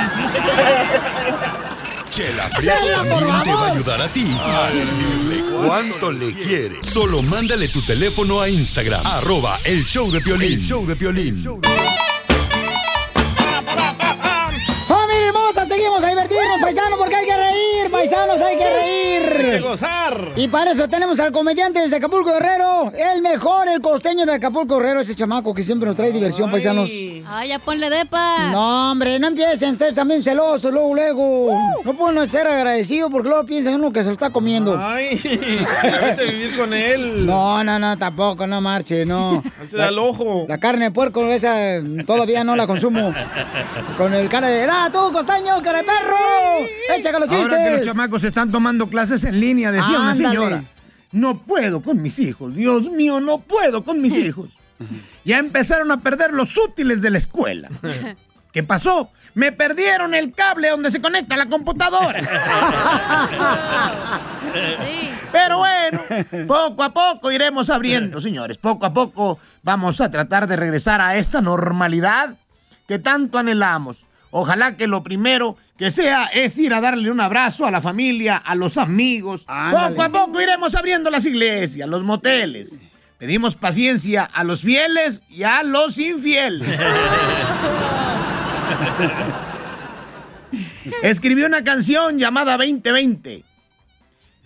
[2.14, 6.88] Chela Prieto también te va a ayudar a ti a decirle cuánto le quieres.
[6.88, 10.60] Solo mándale tu teléfono a Instagram, arroba el show de Piolín.
[10.60, 11.44] El show de Piolín.
[14.88, 15.66] ¡Familia hermosa!
[15.66, 19.03] Seguimos a divertirnos, paisanos, porque hay que reír, paisanos, hay que reír.
[19.62, 20.30] Gozar.
[20.36, 24.78] Y para eso tenemos al comediante desde Acapulco Guerrero, el mejor, el costeño de Acapulco
[24.78, 26.90] Guerrero, ese chamaco que siempre nos trae diversión, paisanos.
[26.90, 28.52] Ay, ya ponle depa.
[28.52, 31.58] No, hombre, no empiecen ustedes también celosos, luego, luego.
[31.84, 34.78] No pueden ser agradecidos porque luego piensan uno que se lo está comiendo.
[34.80, 37.26] Ay, vete a vivir con él.
[37.26, 39.44] No, no, no, tampoco, no marche, no.
[39.70, 40.46] te da el ojo.
[40.48, 43.14] La carne de puerco, esa todavía no la consumo.
[43.98, 46.18] Con el cara de, ¡ah, tú, costeño, cara de perro!
[46.96, 47.48] ¡Échale los chistes!
[47.50, 50.64] Ahora que los chamacos están tomando clases en línea, decía una señora.
[51.12, 52.56] no puedo con mis hijos.
[52.56, 54.50] Dios mío, no puedo con mis hijos.
[55.24, 57.70] Ya empezaron a perder los útiles de la escuela.
[58.52, 59.10] ¿Qué pasó?
[59.36, 62.20] Me perdieron el cable donde se conecta la computadora.
[65.32, 66.02] Pero bueno,
[66.48, 68.58] poco a poco iremos abriendo, señores.
[68.58, 72.36] Poco a poco vamos a tratar de regresar a esta normalidad
[72.88, 74.06] que tanto anhelamos.
[74.36, 78.36] Ojalá que lo primero que sea es ir a darle un abrazo a la familia,
[78.38, 79.44] a los amigos.
[79.46, 79.90] Ándale.
[79.96, 82.80] Poco a poco iremos abriendo las iglesias, los moteles.
[83.20, 86.68] Pedimos paciencia a los fieles y a los infieles.
[91.04, 93.44] Escribí una canción llamada 2020.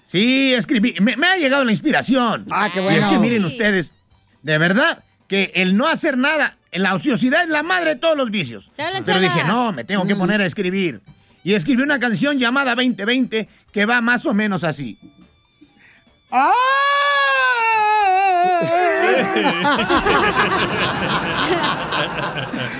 [0.06, 0.96] Sí, escribí.
[1.02, 2.46] Me, me ha llegado la inspiración.
[2.52, 3.20] Ah, qué Y es que bueno.
[3.22, 3.94] miren ustedes,
[4.42, 8.30] de verdad, que el no hacer nada, la ociosidad es la madre de todos los
[8.32, 8.72] vicios.
[9.06, 11.02] Pero dije, no, me tengo que poner a escribir.
[11.44, 14.98] Y escribí una canción llamada 2020 que va más o menos así.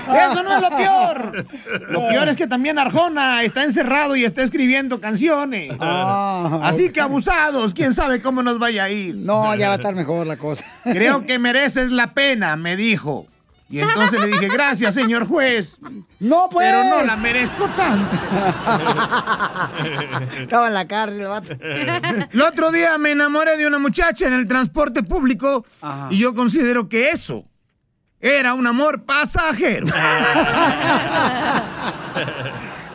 [0.08, 1.46] Eso no es lo peor.
[1.90, 5.72] Lo peor es que también Arjona está encerrado y está escribiendo canciones.
[5.80, 9.14] Ah, Así que abusados, quién sabe cómo nos vaya a ir.
[9.16, 10.64] No, ya va a estar mejor la cosa.
[10.84, 13.26] Creo que mereces la pena, me dijo.
[13.70, 15.76] Y entonces le dije, gracias, señor juez.
[16.20, 16.66] No, pues.
[16.66, 18.16] Pero no la merezco tanto.
[20.38, 21.52] Estaba en la cárcel, el vato.
[21.60, 25.66] El otro día me enamoré de una muchacha en el transporte público
[26.10, 27.44] y yo considero que eso
[28.20, 29.86] era un amor pasajero.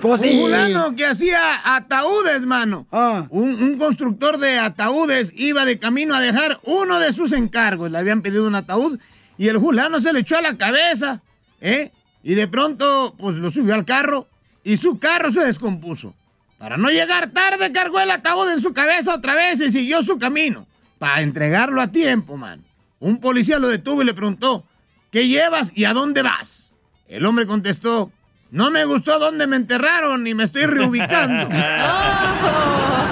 [0.02, 0.32] Pues sí.
[0.36, 1.40] Un fulano que hacía
[1.78, 2.86] ataúdes, mano.
[2.92, 3.26] Ah.
[3.30, 7.90] Un, un constructor de ataúdes iba de camino a dejar uno de sus encargos.
[7.90, 9.00] Le habían pedido un ataúd
[9.44, 11.22] y el fulano se le echó a la cabeza,
[11.60, 11.92] ¿eh?
[12.24, 14.30] Y de pronto, pues lo subió al carro
[14.64, 16.16] y su carro se descompuso.
[16.58, 20.18] Para no llegar tarde, cargó el ataúd en su cabeza otra vez y siguió su
[20.18, 20.66] camino.
[20.98, 22.64] Para entregarlo a tiempo, man.
[23.02, 24.66] Un policía lo detuvo y le preguntó,
[25.12, 26.74] ¿qué llevas y a dónde vas?
[27.10, 28.14] El hombre contestó,
[28.50, 31.50] no me gustó dónde me enterraron y me estoy reubicando.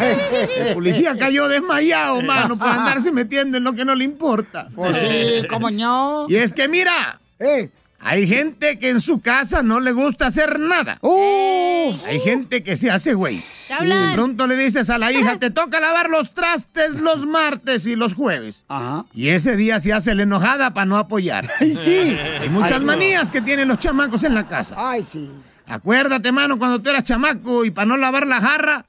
[0.00, 4.68] El policía cayó desmayado, mano, por andarse metiendo en lo que no le importa.
[4.74, 6.26] Pues sí, cómo no.
[6.28, 7.70] Y es que mira, Eh.
[8.00, 10.98] hay gente que en su casa no le gusta hacer nada.
[11.02, 11.92] Uh.
[12.06, 13.36] Hay gente que se hace güey.
[13.36, 17.96] de pronto le dices a la hija, te toca lavar los trastes los martes y
[17.96, 18.64] los jueves.
[18.68, 19.04] Ajá.
[19.12, 21.50] Y ese día se hace la enojada para no apoyar.
[21.60, 22.16] Ay, sí.
[22.40, 24.76] Hay muchas Ay, manías que tienen los chamacos en la casa.
[24.78, 25.30] Ay, sí.
[25.66, 28.84] Acuérdate, mano, cuando tú eras chamaco y para no lavar la jarra,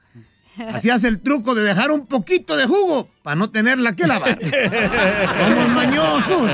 [0.74, 4.38] hacías el truco de dejar un poquito de jugo para no tenerla que lavar.
[4.42, 6.52] Somos mañosos.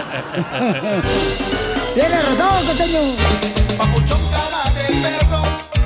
[1.94, 3.00] Tienes razón, costeño.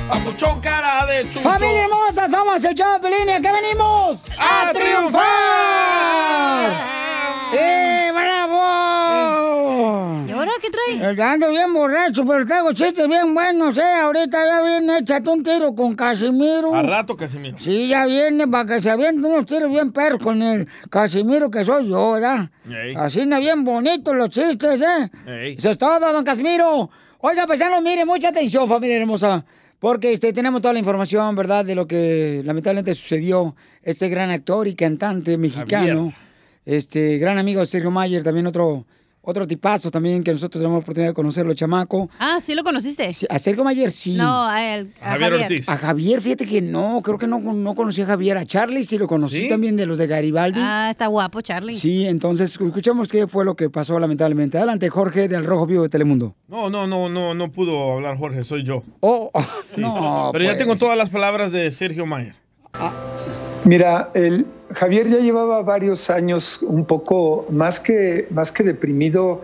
[0.08, 1.40] Papuchón cara de chucho.
[1.40, 4.18] Familia hermosa, somos el show de Pelín, ¿y a qué venimos?
[4.38, 5.22] ¡A triunfar!
[7.54, 10.24] ¡Eh, bravo!
[10.62, 11.10] ¿Y ahora qué trae?
[11.10, 13.82] El ando bien borracho, pero traigo chistes bien buenos, ¿eh?
[13.82, 16.74] Ahorita ya viene, échate un tiro con Casimiro.
[16.74, 17.58] A rato, Casimiro.
[17.58, 21.64] Sí, ya viene para que se avienten unos tiros bien perros con el Casimiro que
[21.64, 22.50] soy yo, ¿verdad?
[22.68, 22.94] Ey.
[22.96, 25.10] Así no bien bonitos los chistes, ¿eh?
[25.26, 25.54] Ey.
[25.54, 26.90] Eso es todo, don Casimiro.
[27.18, 29.44] Oiga, paisano, mire, mucha atención, familia hermosa.
[29.78, 31.64] Porque este, tenemos toda la información, ¿verdad?
[31.64, 33.56] De lo que lamentablemente sucedió.
[33.82, 36.12] Este gran actor y cantante mexicano.
[36.64, 38.86] Este, gran amigo de Sergio Mayer, también otro,
[39.22, 42.10] otro tipazo también que nosotros tenemos la oportunidad de conocerlo, chamaco.
[42.18, 43.08] Ah, ¿sí lo conociste?
[43.30, 44.14] A Sergio Mayer sí.
[44.14, 44.92] No, a él.
[45.00, 45.62] A Javier.
[45.66, 48.36] A Javier, fíjate que no, creo que no, no conocí a Javier.
[48.36, 49.48] A Charlie sí lo conocí ¿Sí?
[49.48, 50.60] también de los de Garibaldi.
[50.62, 51.76] Ah, está guapo, Charlie.
[51.76, 54.58] Sí, entonces escuchamos qué fue lo que pasó lamentablemente.
[54.58, 56.34] Adelante, Jorge del Rojo Vivo de Telemundo.
[56.48, 58.82] No, no, no, no, no pudo hablar Jorge, soy yo.
[59.00, 59.30] Oh,
[59.74, 59.80] Sí.
[59.80, 60.58] no, Pero ya pues.
[60.58, 62.34] tengo todas las palabras de Sergio Mayer.
[63.64, 69.40] Mira, el Javier ya llevaba varios años un poco más que, más que deprimido,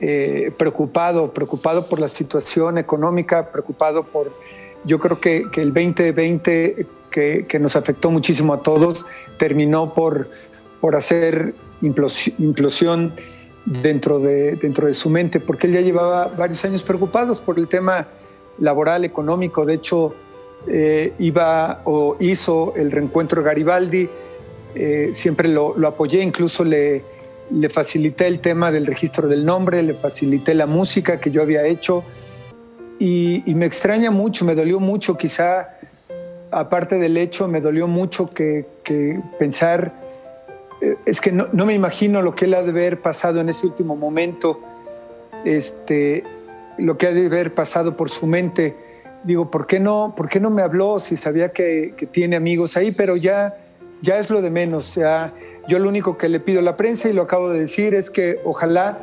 [0.00, 4.32] eh, preocupado, preocupado por la situación económica, preocupado por,
[4.84, 9.04] yo creo que, el 2020 que, que nos afectó muchísimo a todos,
[9.36, 10.30] terminó por,
[10.80, 13.14] por hacer implosi- implosión
[13.66, 17.68] dentro de, dentro de su mente, porque él ya llevaba varios años preocupados por el
[17.68, 18.08] tema
[18.58, 19.66] laboral, económico.
[19.66, 20.14] De hecho,
[20.66, 24.08] eh, iba o hizo el reencuentro Garibaldi,
[24.74, 27.02] eh, siempre lo, apoyé, incluso le,
[27.70, 32.04] facilité el tema del registro del nombre, le facilité la música que yo había hecho
[32.98, 35.78] y, me extraña mucho, me dolió mucho quizá,
[36.50, 38.66] aparte del hecho, me dolió mucho que,
[39.38, 39.94] pensar,
[40.80, 43.48] eh, es que no, no me imagino lo que él ha de haber pasado en
[43.48, 44.60] ese último momento,
[45.44, 46.22] este,
[46.78, 48.89] lo que ha de haber pasado por su mente.
[49.24, 52.76] Digo, ¿por qué no, por qué no me habló si sabía que, que tiene amigos
[52.76, 52.92] ahí?
[52.92, 53.56] Pero ya
[54.02, 54.84] ya es lo de menos.
[54.84, 55.34] Sea,
[55.68, 58.10] yo lo único que le pido a la prensa, y lo acabo de decir, es
[58.10, 58.98] que ojalá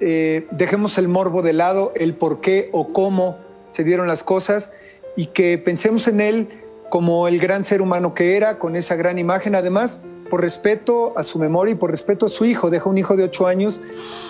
[0.00, 3.38] eh, dejemos el morbo de lado, el por qué o cómo
[3.70, 4.72] se dieron las cosas
[5.16, 6.48] y que pensemos en él
[6.88, 9.54] como el gran ser humano que era, con esa gran imagen.
[9.54, 13.16] Además, por respeto a su memoria y por respeto a su hijo, deja un hijo
[13.16, 13.80] de ocho años,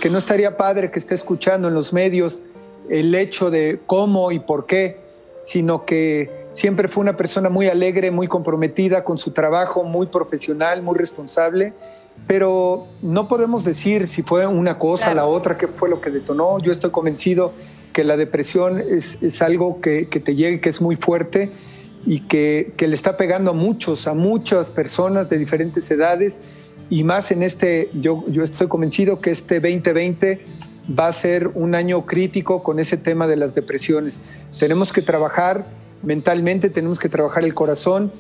[0.00, 2.42] que no estaría padre que esté escuchando en los medios
[2.88, 4.98] el hecho de cómo y por qué,
[5.42, 10.82] sino que siempre fue una persona muy alegre, muy comprometida con su trabajo, muy profesional,
[10.82, 11.72] muy responsable,
[12.26, 16.58] pero no podemos decir si fue una cosa, la otra, qué fue lo que detonó.
[16.58, 17.52] Yo estoy convencido
[17.92, 21.50] que la depresión es, algo que, te llega, que es muy fuerte
[22.06, 26.42] y que, le está pegando a muchos, a muchas personas de diferentes edades.
[26.88, 30.40] Y más en este, yo, yo estoy convencido que este 2020
[30.98, 34.22] va a ser un año crítico con ese tema de las depresiones.
[34.58, 35.66] Tenemos que trabajar
[36.02, 38.12] mentalmente, tenemos que trabajar el corazón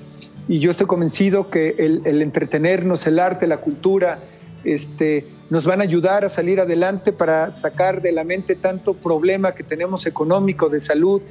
[0.48, 4.18] y yo estoy convencido que el, entretenernos, el arte, la cultura,
[4.64, 9.54] este, nos van a ayudar a salir adelante para sacar de la mente tanto problema
[9.54, 11.22] que tenemos económico, de salud,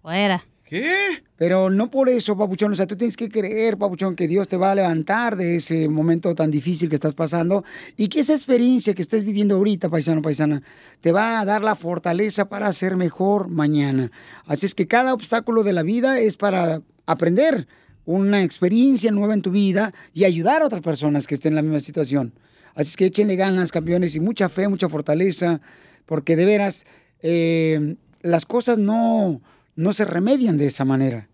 [0.06, 0.46] Fuera.
[0.66, 0.94] ¿Qué?
[1.36, 2.72] Pero no por eso, papuchón.
[2.72, 5.90] O sea, tú tienes que creer, papuchón, que Dios te va a levantar de ese
[5.90, 7.64] momento tan difícil que estás pasando
[7.98, 10.62] y que esa experiencia que estés viviendo ahorita, paisano, paisana,
[11.02, 14.12] te va a dar la fortaleza para ser mejor mañana.
[14.46, 17.68] Así es que cada obstáculo de la vida es para aprender
[18.06, 21.62] una experiencia nueva en tu vida y ayudar a otras personas que estén en la
[21.64, 22.32] misma situación.
[22.76, 25.62] Así es que échenle ganas, campeones, y mucha fe, mucha fortaleza,
[26.06, 26.86] porque de veras
[27.24, 29.42] eh, las cosas no
[29.76, 31.30] no se remedian de esa manera.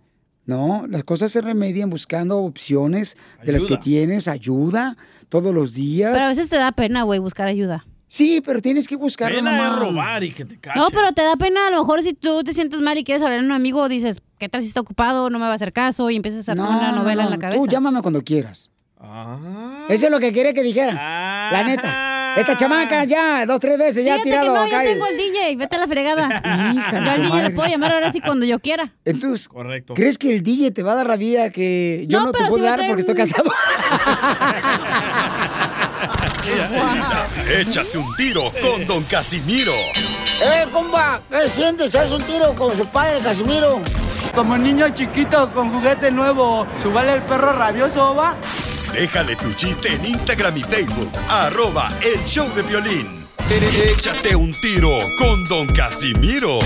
[0.46, 4.98] No, las cosas se remedian buscando opciones de las que tienes, ayuda
[5.30, 6.12] todos los días.
[6.14, 7.86] Pero a veces te da pena, güey, buscar ayuda.
[8.08, 11.68] Sí, pero tienes que buscarlo pena robar y que te No, pero te da pena
[11.68, 14.22] a lo mejor si tú te sientes mal y quieres hablar a un amigo, dices,
[14.38, 15.30] ¿qué tal si está ocupado?
[15.30, 17.64] No me va a hacer caso y empiezas a hacer una novela en la cabeza.
[17.64, 18.70] Tú llámame cuando quieras.
[19.00, 19.86] Ah.
[19.88, 20.92] Eso es lo que quiere que dijera.
[21.52, 22.21] La neta.
[22.38, 25.56] Esta chamaca ya, dos, tres veces, ya ha tirado que no, ya tengo el DJ,
[25.58, 26.42] vete a la fregada.
[26.92, 28.94] yo al DJ le puedo llamar ahora sí cuando yo quiera.
[29.06, 29.50] Entonces,
[29.94, 32.64] ¿crees que el DJ te va a dar la vida que yo no, te puedo
[32.64, 33.52] dar porque estoy casado?
[37.60, 39.74] échate un tiro con Don Casimiro.
[40.44, 41.22] ¡Eh, compa!
[41.30, 41.94] ¿Qué sientes?
[41.96, 43.82] ¿Haz un tiro con su padre, Casimiro?
[44.34, 48.36] Como niño chiquito con juguete nuevo, ¿subale el perro rabioso, va?
[48.94, 51.12] Déjale tu chiste en Instagram y Facebook.
[51.30, 53.26] Arroba El Show de Violín.
[53.50, 56.60] Échate un tiro con Don Casimiro.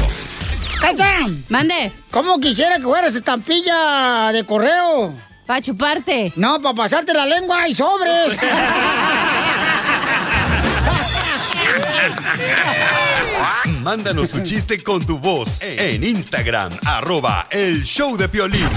[0.82, 1.44] ¡Cachán!
[1.50, 1.92] Mande.
[2.12, 5.14] ¿Cómo quisiera que fueras estampilla de correo?
[5.46, 6.34] Para chuparte.
[6.36, 8.38] No, para pasarte la lengua y sobres.
[13.82, 18.68] Mándanos tu chiste con tu voz en Instagram, arroba el show de Piolín.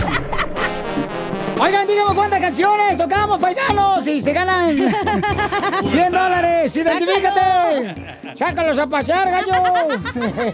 [1.61, 4.77] Oigan, díganme cuántas canciones tocamos, paisanos, y se ganan
[5.83, 6.77] 100 dólares.
[6.77, 7.95] ¡Identifícate!
[8.37, 9.53] ¡Sácalos a pasear, gallo!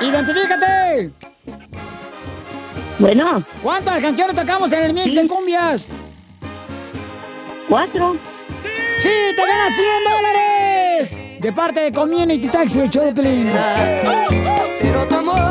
[0.00, 1.10] ¡Identifícate!
[2.98, 3.42] Bueno.
[3.62, 5.88] ¿Cuántas canciones tocamos en el mix de cumbias?
[7.68, 8.16] Cuatro.
[8.98, 9.10] ¡Sí!
[9.36, 11.40] ¡Te ganas 100 dólares!
[11.40, 13.52] De parte de Community Taxi, el show de Pelín.
[14.80, 15.49] Pero tu amor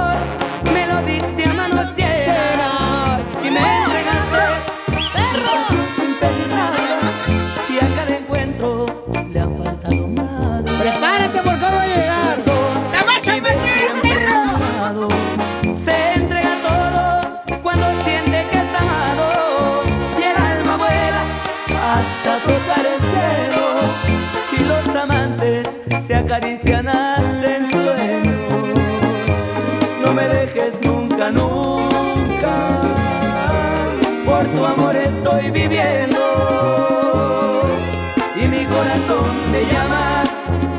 [38.35, 40.23] Y mi corazón te llama.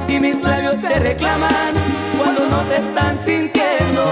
[0.09, 1.75] Y mis labios te reclaman
[2.19, 4.05] cuando no te están sintiendo.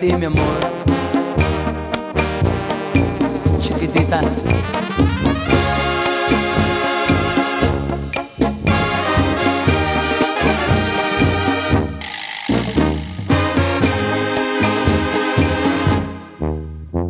[0.00, 0.58] Ti, mi amor.
[3.60, 4.20] Chiquitita.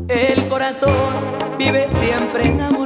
[0.09, 0.91] El corazón
[1.59, 2.80] vive siempre enamorado.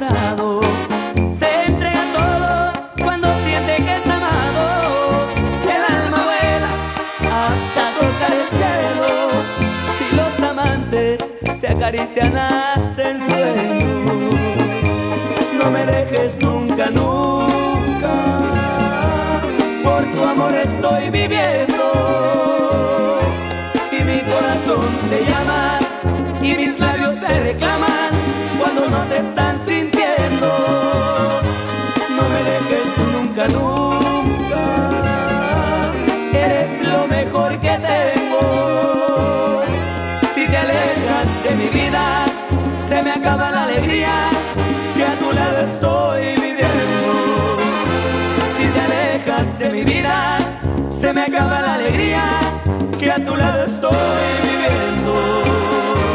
[11.85, 14.35] Acarician hasta en sueños.
[15.59, 18.15] No me dejes nunca, nunca.
[19.83, 21.85] Por tu amor estoy viviendo.
[23.93, 25.79] Y mi corazón te llama
[26.43, 28.14] y mis labios se reclaman
[43.25, 44.13] acaba la alegría
[44.95, 47.57] que a tu lado estoy viviendo.
[48.59, 50.39] Si te alejas de mi vida,
[50.91, 52.25] se me acaba la alegría
[52.99, 55.15] que a tu lado estoy viviendo.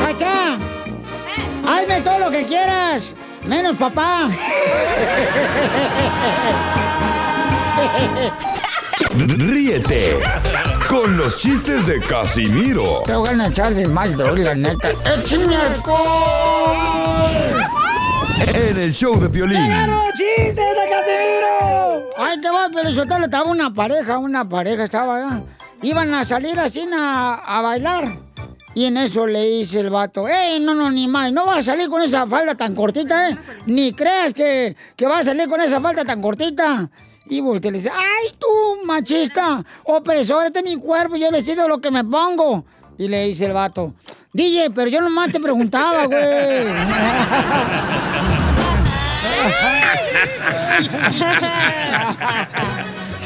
[0.06, 0.60] ¡Cacha!
[1.68, 3.11] ¡Hazme todo lo que quieras!
[3.44, 4.30] ¡Menos papá!
[9.15, 10.15] Ríete
[10.90, 14.90] con los chistes de Casimiro Te voy a echar de mal, doy, la neta.
[15.06, 16.78] ¡Échame alcohol!
[18.53, 19.64] en el show de Piolín.
[19.64, 22.10] ¡Llegaron chistes de Casimiro!
[22.18, 25.44] Ay, te va, pero yo estaba una pareja, una pareja estaba allá.
[25.84, 28.18] Iban a salir así a, a bailar.
[28.74, 31.32] Y en eso le dice el vato, ¡Ey, no, no, ni más!
[31.32, 33.38] No vas a salir con esa falda tan cortita, ¿eh?
[33.68, 36.90] Ni creas que, que vas a salir con esa falda tan cortita.
[37.30, 38.47] Y voltea y le dice, ¡ay, tú,
[38.85, 39.64] machista!
[39.84, 42.65] Opresor, este es mi cuerpo, yo decido lo que me pongo.
[42.97, 43.93] Y le dice el vato,
[44.34, 46.19] DJ, pero yo nomás te preguntaba, güey.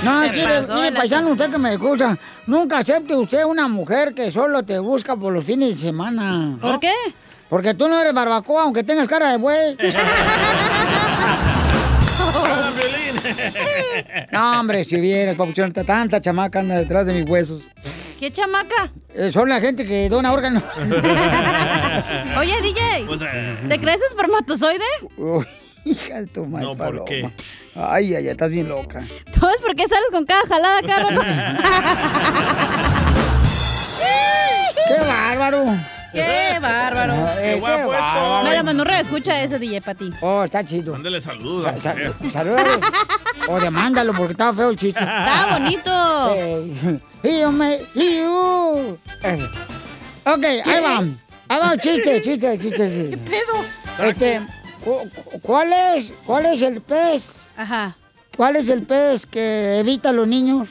[0.04, 4.62] No, mire, mire, paisano, usted que me escucha, nunca acepte usted una mujer que solo
[4.62, 6.58] te busca por los fines de semana.
[6.60, 6.92] ¿Por qué?
[7.50, 9.78] Porque tú no eres barbacoa, aunque tengas cara de buey.
[14.32, 17.64] No, hombre, si vieras, papuchón, tanta chamaca anda detrás de mis huesos.
[18.20, 18.92] ¿Qué chamaca?
[19.14, 20.64] Eh, son la gente que dona órganos.
[22.38, 23.08] Oye, DJ,
[23.68, 24.86] ¿te crees espermatozoide?
[25.18, 25.46] Uy,
[25.86, 26.66] hija de tu madre.
[26.66, 27.30] No, ¿por qué?
[27.76, 29.06] Ay, ay, ay, estás bien loca.
[29.40, 31.22] ¿Sabes por qué sales con cada jalada cada rato?
[34.88, 35.66] ¡Qué bárbaro!
[36.14, 37.14] ¡Qué bárbaro!
[37.40, 38.44] Eh, Qué guapo esto.
[38.44, 40.12] Me la mandó escucha ese DJ para ti.
[40.22, 40.94] Oh, está chido.
[40.94, 41.66] Mándale saludos.
[41.82, 42.80] Sa- sa- Saludos.
[43.50, 45.00] O demándalo porque estaba feo el chiste.
[45.02, 46.36] Está bonito.
[47.52, 47.76] Me.
[49.24, 49.50] Eh.
[50.26, 51.00] Ok, ahí va.
[51.50, 52.90] Ahí va, chiste, chiste, chiste.
[52.90, 53.10] sí.
[53.10, 54.08] ¿Qué pedo?
[54.08, 54.42] Este,
[54.84, 57.48] cu- cu- ¿cuál es, cuál es el pez?
[57.58, 57.96] Ajá.
[58.36, 60.68] ¿Cuál es el pez que evita a los niños?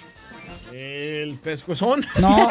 [0.82, 2.04] El pescozón.
[2.18, 2.50] No.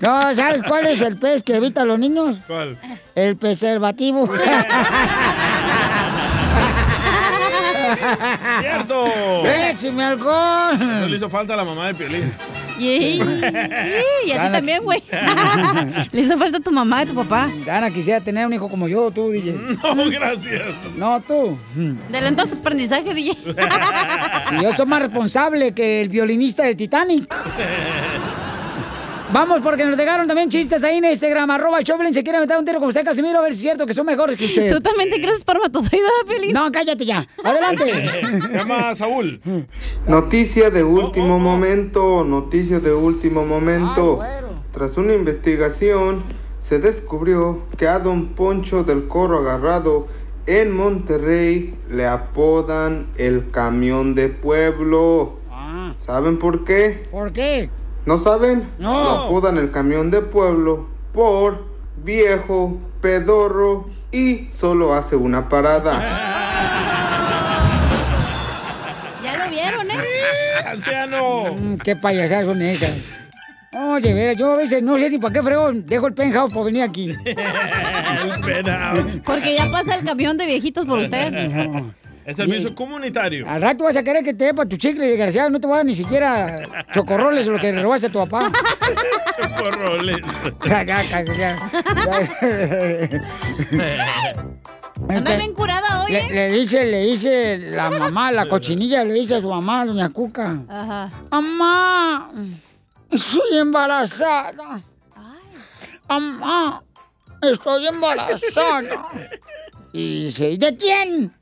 [0.00, 2.36] no, ¿sabes cuál es el pez que evita a los niños?
[2.46, 2.76] ¿Cuál?
[3.14, 4.28] El preservativo.
[8.60, 9.46] ¡Cierto!
[9.46, 10.74] ¡Écheme alcohol!
[10.74, 12.32] Eso le hizo falta a la mamá de Piolín.
[12.78, 13.20] Y,
[14.26, 15.02] y a ti también, güey.
[16.12, 17.48] Le hizo falta a tu mamá y tu papá.
[17.64, 19.52] Gana, quisiera tener un hijo como yo, tú, DJ.
[19.52, 20.74] No, gracias.
[20.96, 21.56] No, tú.
[21.74, 23.34] De lento aprendizaje, DJ.
[24.48, 27.32] Si yo soy más responsable que el violinista del Titanic.
[29.32, 32.64] Vamos, porque nos dejaron también chistes ahí en Instagram, arroba Choplin, se quiere meter un
[32.64, 34.72] tiro con usted, Casimiro, a ver si es cierto que son mejores que usted.
[34.72, 36.52] ¿Tú también te crees espermatozoide, Piolín?
[36.52, 37.26] No, cállate ya.
[37.42, 38.08] Adelante.
[38.42, 39.40] Se llama Saúl.
[40.06, 44.20] Noticia de último momento, noticia de último momento.
[44.72, 46.22] Tras una investigación,
[46.60, 50.06] se descubrió que a don Poncho del Corro Agarrado
[50.46, 55.38] en Monterrey le apodan el camión de pueblo.
[55.98, 57.06] ¿Saben por qué?
[57.10, 57.70] ¿Por qué?
[58.06, 58.70] ¿No saben?
[58.78, 58.92] No.
[58.92, 61.64] Lo apodan el camión de pueblo por
[62.02, 66.06] viejo, pedorro y solo hace una parada.
[69.22, 69.94] Ya lo vieron, ¿eh?
[70.66, 71.44] ¡Anciano!
[71.54, 72.92] Mm, qué payasadas son esas.
[73.76, 76.64] Oye, vera, yo a veces no sé ni para qué fregón dejo el penthouse para
[76.66, 77.12] venir aquí.
[79.24, 81.32] Porque ya pasa el camión de viejitos por usted.
[82.24, 83.46] Es servicio comunitario.
[83.48, 85.50] Al rato vas a querer que te dé para tu chicle, desgraciado.
[85.50, 88.50] No te va a dar ni siquiera chocorroles lo que le robaste a tu papá.
[89.40, 90.18] Chocorroles.
[90.64, 91.56] Ya, ya, ya, ya.
[95.08, 96.28] Anda bien curada hoy, le, ¿eh?
[96.30, 100.56] le dice, le dice la mamá, la cochinilla, le dice a su mamá, doña Cuca.
[100.68, 101.10] Ajá.
[101.30, 102.30] Mamá,
[103.10, 104.80] estoy embarazada.
[106.08, 106.82] Mamá,
[107.42, 109.08] estoy embarazada.
[109.92, 111.34] Y dice, ¿y de quién?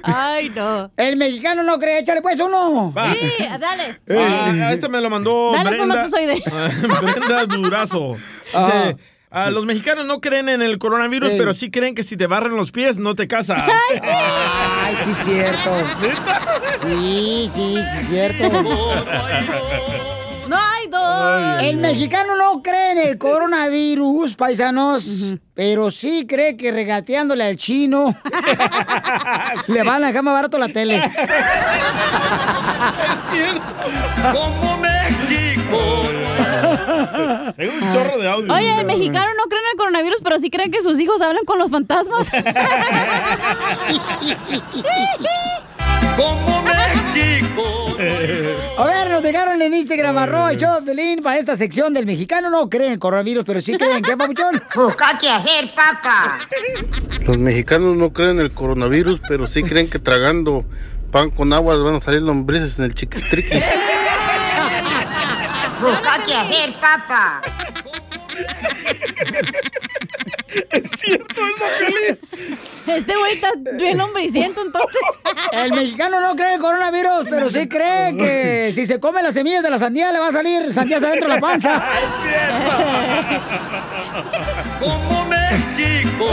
[0.02, 0.92] Ay, no.
[0.96, 2.92] El mexicano no cree, échale pues uno.
[2.92, 3.12] Va.
[3.12, 3.28] Sí,
[3.58, 3.98] dale.
[4.08, 6.40] Ah, este me lo mandó Dale, Brenda, espermatozoide.
[7.02, 8.12] Brenda Durazo.
[8.14, 8.22] Dice,
[8.54, 8.94] ah,
[9.30, 11.38] los mexicanos no creen en el coronavirus, Ey.
[11.38, 13.62] pero sí creen que si te barren los pies no te casas.
[14.02, 15.70] Ay, sí, cierto.
[16.82, 18.50] Sí, sí, sí, cierto.
[20.48, 21.62] No hay dos.
[21.62, 28.18] El mexicano no cree en el coronavirus, paisanos, pero sí cree que regateándole al chino
[29.66, 30.96] le van a dejar más barato la tele.
[31.04, 31.12] es
[33.30, 33.62] cierto.
[34.32, 36.17] Como México.
[37.56, 38.52] Tengo un chorro de audio.
[38.54, 41.44] Oye, el mexicano no cree en el coronavirus, pero sí cree que sus hijos hablan
[41.44, 42.28] con los fantasmas.
[46.16, 47.96] Como México.
[48.78, 52.06] A ver, nos dejaron en Instagram, arroba el show de Pelín, para esta sección del
[52.06, 54.60] mexicano no cree en el coronavirus, pero sí creen que papuchón.
[54.74, 56.38] Busca qué hacer, papá.
[57.24, 60.64] Los mexicanos no creen en el coronavirus, pero sí creen que tragando
[61.10, 63.58] pan con agua van a salir lombrices en el chiquistriqui.
[65.80, 67.40] Busca qué hacer, papá.
[70.70, 72.18] Es cierto, eso, Piolín.
[72.86, 75.00] Este güey está bien hombriciento, entonces.
[75.52, 79.34] El mexicano no cree en el coronavirus, pero sí cree que si se come las
[79.34, 81.84] semillas de la sandía le va a salir sandías adentro de la panza.
[84.80, 86.26] Como México.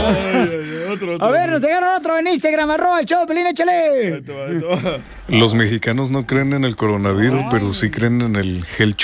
[1.20, 4.22] A ver, nos dejaron otro en Instagram, arroba el show Pelín, échale.
[5.28, 8.96] Los mexicanos no creen en el coronavirus, pero sí creen en el gel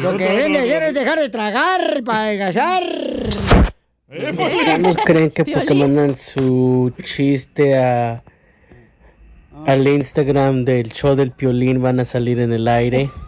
[0.00, 2.82] Lo que deben de hacer es dejar de tragar para adelgazar.
[4.08, 8.22] ¿Ustedes creen que porque mandan su chiste a
[9.66, 13.08] al Instagram del show del Piolín van a salir en el aire?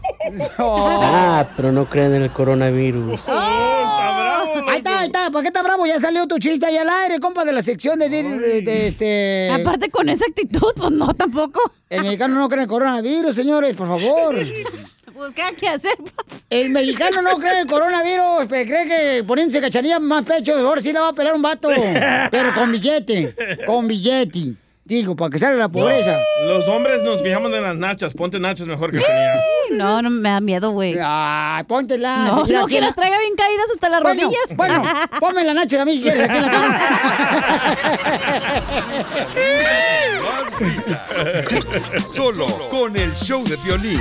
[0.58, 3.28] Ah, pero no creen en el coronavirus.
[3.28, 5.30] Ahí está, ahí está.
[5.30, 5.86] ¿Por qué está bravo?
[5.86, 9.50] Ya salió tu chiste ahí al aire, compa, de la sección de, de- de este.
[9.52, 11.60] Aparte con esa actitud, pues no, tampoco.
[11.88, 14.34] El mexicano no cree en el coronavirus, señores, por favor.
[15.16, 16.24] Busca qué hacer, papá.
[16.50, 20.92] El mexicano no cree en el coronavirus, cree que poniéndose cachanilla más pecho, ahora sí
[20.92, 21.68] la va a pelar un vato.
[22.30, 23.34] Pero con billete,
[23.66, 24.54] con billete.
[24.84, 26.16] Digo, para que salga la pobreza.
[26.44, 28.14] Los hombres nos fijamos en las nachas.
[28.14, 29.34] Ponte nachas mejor que tenía.
[29.72, 30.96] No, no me da miedo, güey.
[31.02, 32.18] Ay, póntela.
[32.26, 34.54] No, no, que las la- traiga bien caídas hasta las Bueno, rodillas.
[34.54, 34.82] Bueno,
[35.20, 37.56] ponme la nacha a mí, que quieres, aquí en la
[40.60, 41.00] risas.
[42.14, 44.00] Solo con el show de violín.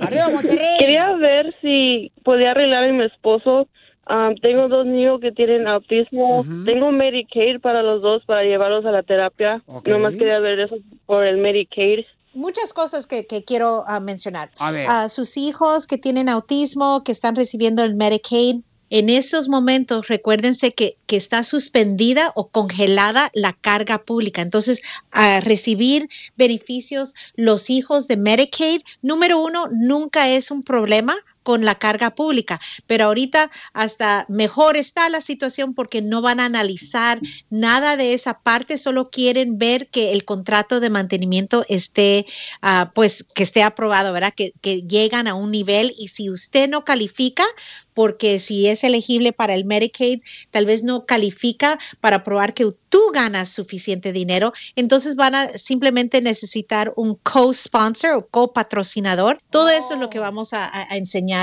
[0.00, 0.76] ¡Arriba Monterrey!
[0.80, 3.68] Quería ver si podía arreglar a mi esposo.
[4.06, 6.44] Am, tengo dos niños que tienen autismo.
[6.66, 9.62] Tengo Medicaid para los dos para llevarlos a la terapia.
[9.84, 12.04] Nomás quería ver eso por el Medicaid.
[12.34, 14.50] Muchas cosas que, que quiero ah, mencionar.
[14.58, 14.88] A ver.
[14.88, 18.60] A sus hijos que tienen autismo, que están recibiendo el Medicaid.
[18.90, 24.40] En esos momentos, recuérdense que, que está suspendida o congelada la carga pública.
[24.40, 24.80] Entonces,
[25.10, 31.14] a recibir beneficios los hijos de Medicaid, número uno, nunca es un problema
[31.48, 36.44] con la carga pública, pero ahorita hasta mejor está la situación porque no van a
[36.44, 42.26] analizar nada de esa parte, solo quieren ver que el contrato de mantenimiento esté,
[42.60, 44.34] ah, pues, que esté aprobado, ¿verdad?
[44.36, 47.46] Que, que llegan a un nivel y si usted no califica,
[47.94, 50.20] porque si es elegible para el Medicaid,
[50.50, 56.20] tal vez no califica para probar que tú ganas suficiente dinero, entonces van a simplemente
[56.20, 59.38] necesitar un co-sponsor o copatrocinador.
[59.50, 60.96] Todo eso es lo que vamos a, a- a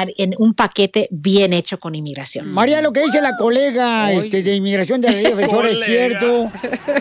[0.04, 2.52] enseñar en un paquete bien hecho con inmigración.
[2.52, 6.52] María, lo que dice la colega este, de inmigración de la ley defensora es cierto.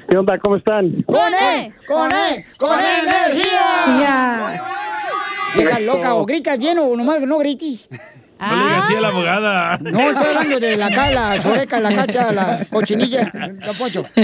[0.09, 0.39] ¿Qué onda?
[0.39, 1.03] ¿Cómo están?
[1.03, 1.73] ¡Con E!
[1.86, 2.47] ¡Con E!
[2.57, 4.62] ¡Con E energía!
[5.55, 7.89] Vieja loca, o gritas bien o nomás no grites.
[8.39, 9.78] No le digas así a la abogada.
[9.78, 14.05] No, estoy hablando de la cala, la choreca, la cacha, la cochinilla, la poncho.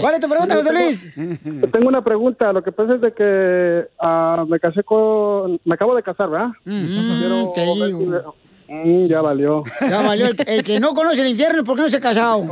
[0.00, 1.12] ¿Cuál es tu pregunta, José Luis?
[1.14, 2.54] Tengo una pregunta.
[2.54, 5.60] Lo que pasa es de que ah, me casé con...
[5.64, 6.48] Me acabo de casar, ¿verdad?
[6.64, 8.34] Quiero te ver si digo.
[8.68, 9.64] Mm, ya valió.
[9.80, 10.26] Ya valió.
[10.26, 12.44] El, el que no conoce el infierno es porque no se ha casado.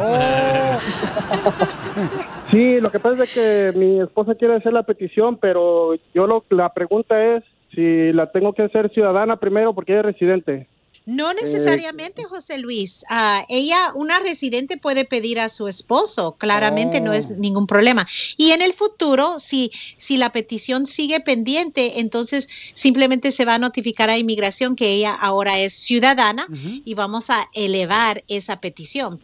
[2.51, 6.45] Sí, lo que pasa es que mi esposa quiere hacer la petición, pero yo lo,
[6.51, 7.45] la pregunta es
[7.75, 10.69] si la tengo que hacer ciudadana primero porque ella es residente.
[11.07, 13.05] No necesariamente, José Luis.
[13.09, 18.05] Ah, ella, una residente puede pedir a su esposo, claramente no es ningún problema.
[18.37, 23.59] Y en el futuro, si, si la petición sigue pendiente, entonces simplemente se va a
[23.59, 26.49] notificar a inmigración que ella ahora es ciudadana
[26.85, 29.21] y vamos a elevar esa petición.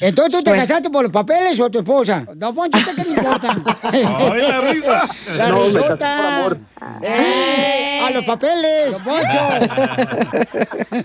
[0.00, 0.62] Entonces, ¿tú te Bueno.
[0.62, 2.24] casaste por los papeles o tu esposa?
[2.36, 3.56] No, Poncho, ¿usted qué le importa?
[3.82, 4.02] Ay,
[4.42, 5.08] la risa.
[5.36, 6.16] La No, me casé risota.
[6.16, 6.58] por amor.
[7.02, 8.00] ¡Eh!
[8.06, 9.38] ¡A los papeles, don Poncho!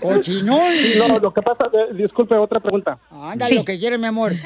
[0.00, 0.72] ¡Cochinón!
[0.80, 2.98] Sí, no, lo que pasa, eh, disculpe, otra pregunta.
[3.10, 4.32] Ándale, lo que quiere, mi amor.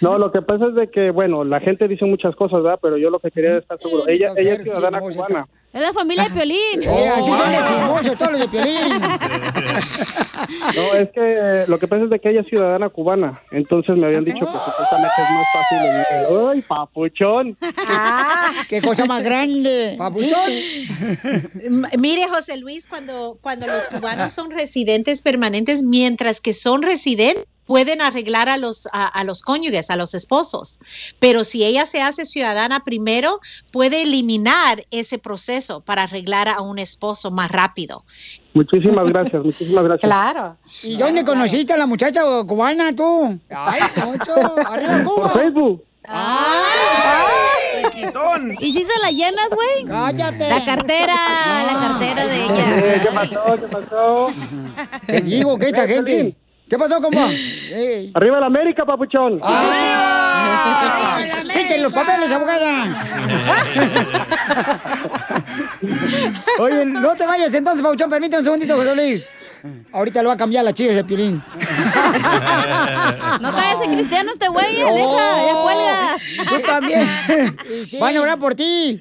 [0.00, 2.78] No, lo que pasa es de que, bueno, la gente dice muchas cosas, ¿verdad?
[2.80, 4.08] Pero yo lo que quería es estar seguro.
[4.08, 5.46] Ella, ella es ciudadana cubana.
[5.72, 6.56] Es la familia de Piolín.
[6.82, 9.00] Eh, así son de chismosos todos los de Piolín.
[10.74, 13.40] No, es que lo que pasa es de que ella es ciudadana cubana.
[13.52, 15.78] Entonces me habían dicho que supuestamente es más fácil.
[15.86, 17.56] el- ¡Ay, papuchón!
[18.68, 19.94] ¡Qué cosa más grande!
[19.98, 20.50] ¡Papuchón!
[21.98, 28.00] Mire, José Luis, cuando, cuando los cubanos son residentes permanentes, mientras que son residentes, pueden
[28.00, 30.80] arreglar a los, a, a los cónyuges, a los esposos.
[31.20, 33.38] Pero si ella se hace ciudadana primero,
[33.70, 38.02] puede eliminar ese proceso para arreglar a un esposo más rápido.
[38.54, 40.08] Muchísimas gracias, muchísimas gracias.
[40.10, 40.56] Claro.
[40.82, 43.38] ¿Y dónde conociste a la muchacha cubana tú?
[43.50, 44.34] ¡Ay, Poncho!
[44.66, 45.32] ¡Arriba Cuba!
[45.32, 45.84] Por Facebook.
[48.58, 49.84] ¿Y si se la llenas, güey?
[49.86, 50.48] Cállate.
[50.48, 51.14] La cartera,
[51.72, 53.00] la cartera de Eh, ella.
[53.00, 53.60] ¿Qué pasó?
[53.60, 54.32] ¿Qué pasó?
[55.06, 56.34] Te digo que esta gente...
[56.70, 57.26] ¿Qué pasó, compa?
[58.14, 59.40] Arriba la América, papuchón.
[61.52, 63.06] ¡Quiten los papeles, abogada!
[66.60, 68.08] Oye, no te vayas entonces, Pauchón.
[68.08, 69.28] Permíteme un segundito, José Luis.
[69.92, 71.42] Ahorita lo va a cambiar la chiva ese pilín.
[73.40, 76.18] No te vayas a cristiano este güey, aleja, ya cuelga.
[76.48, 77.06] Tú también.
[78.00, 79.00] Van a orar por ti.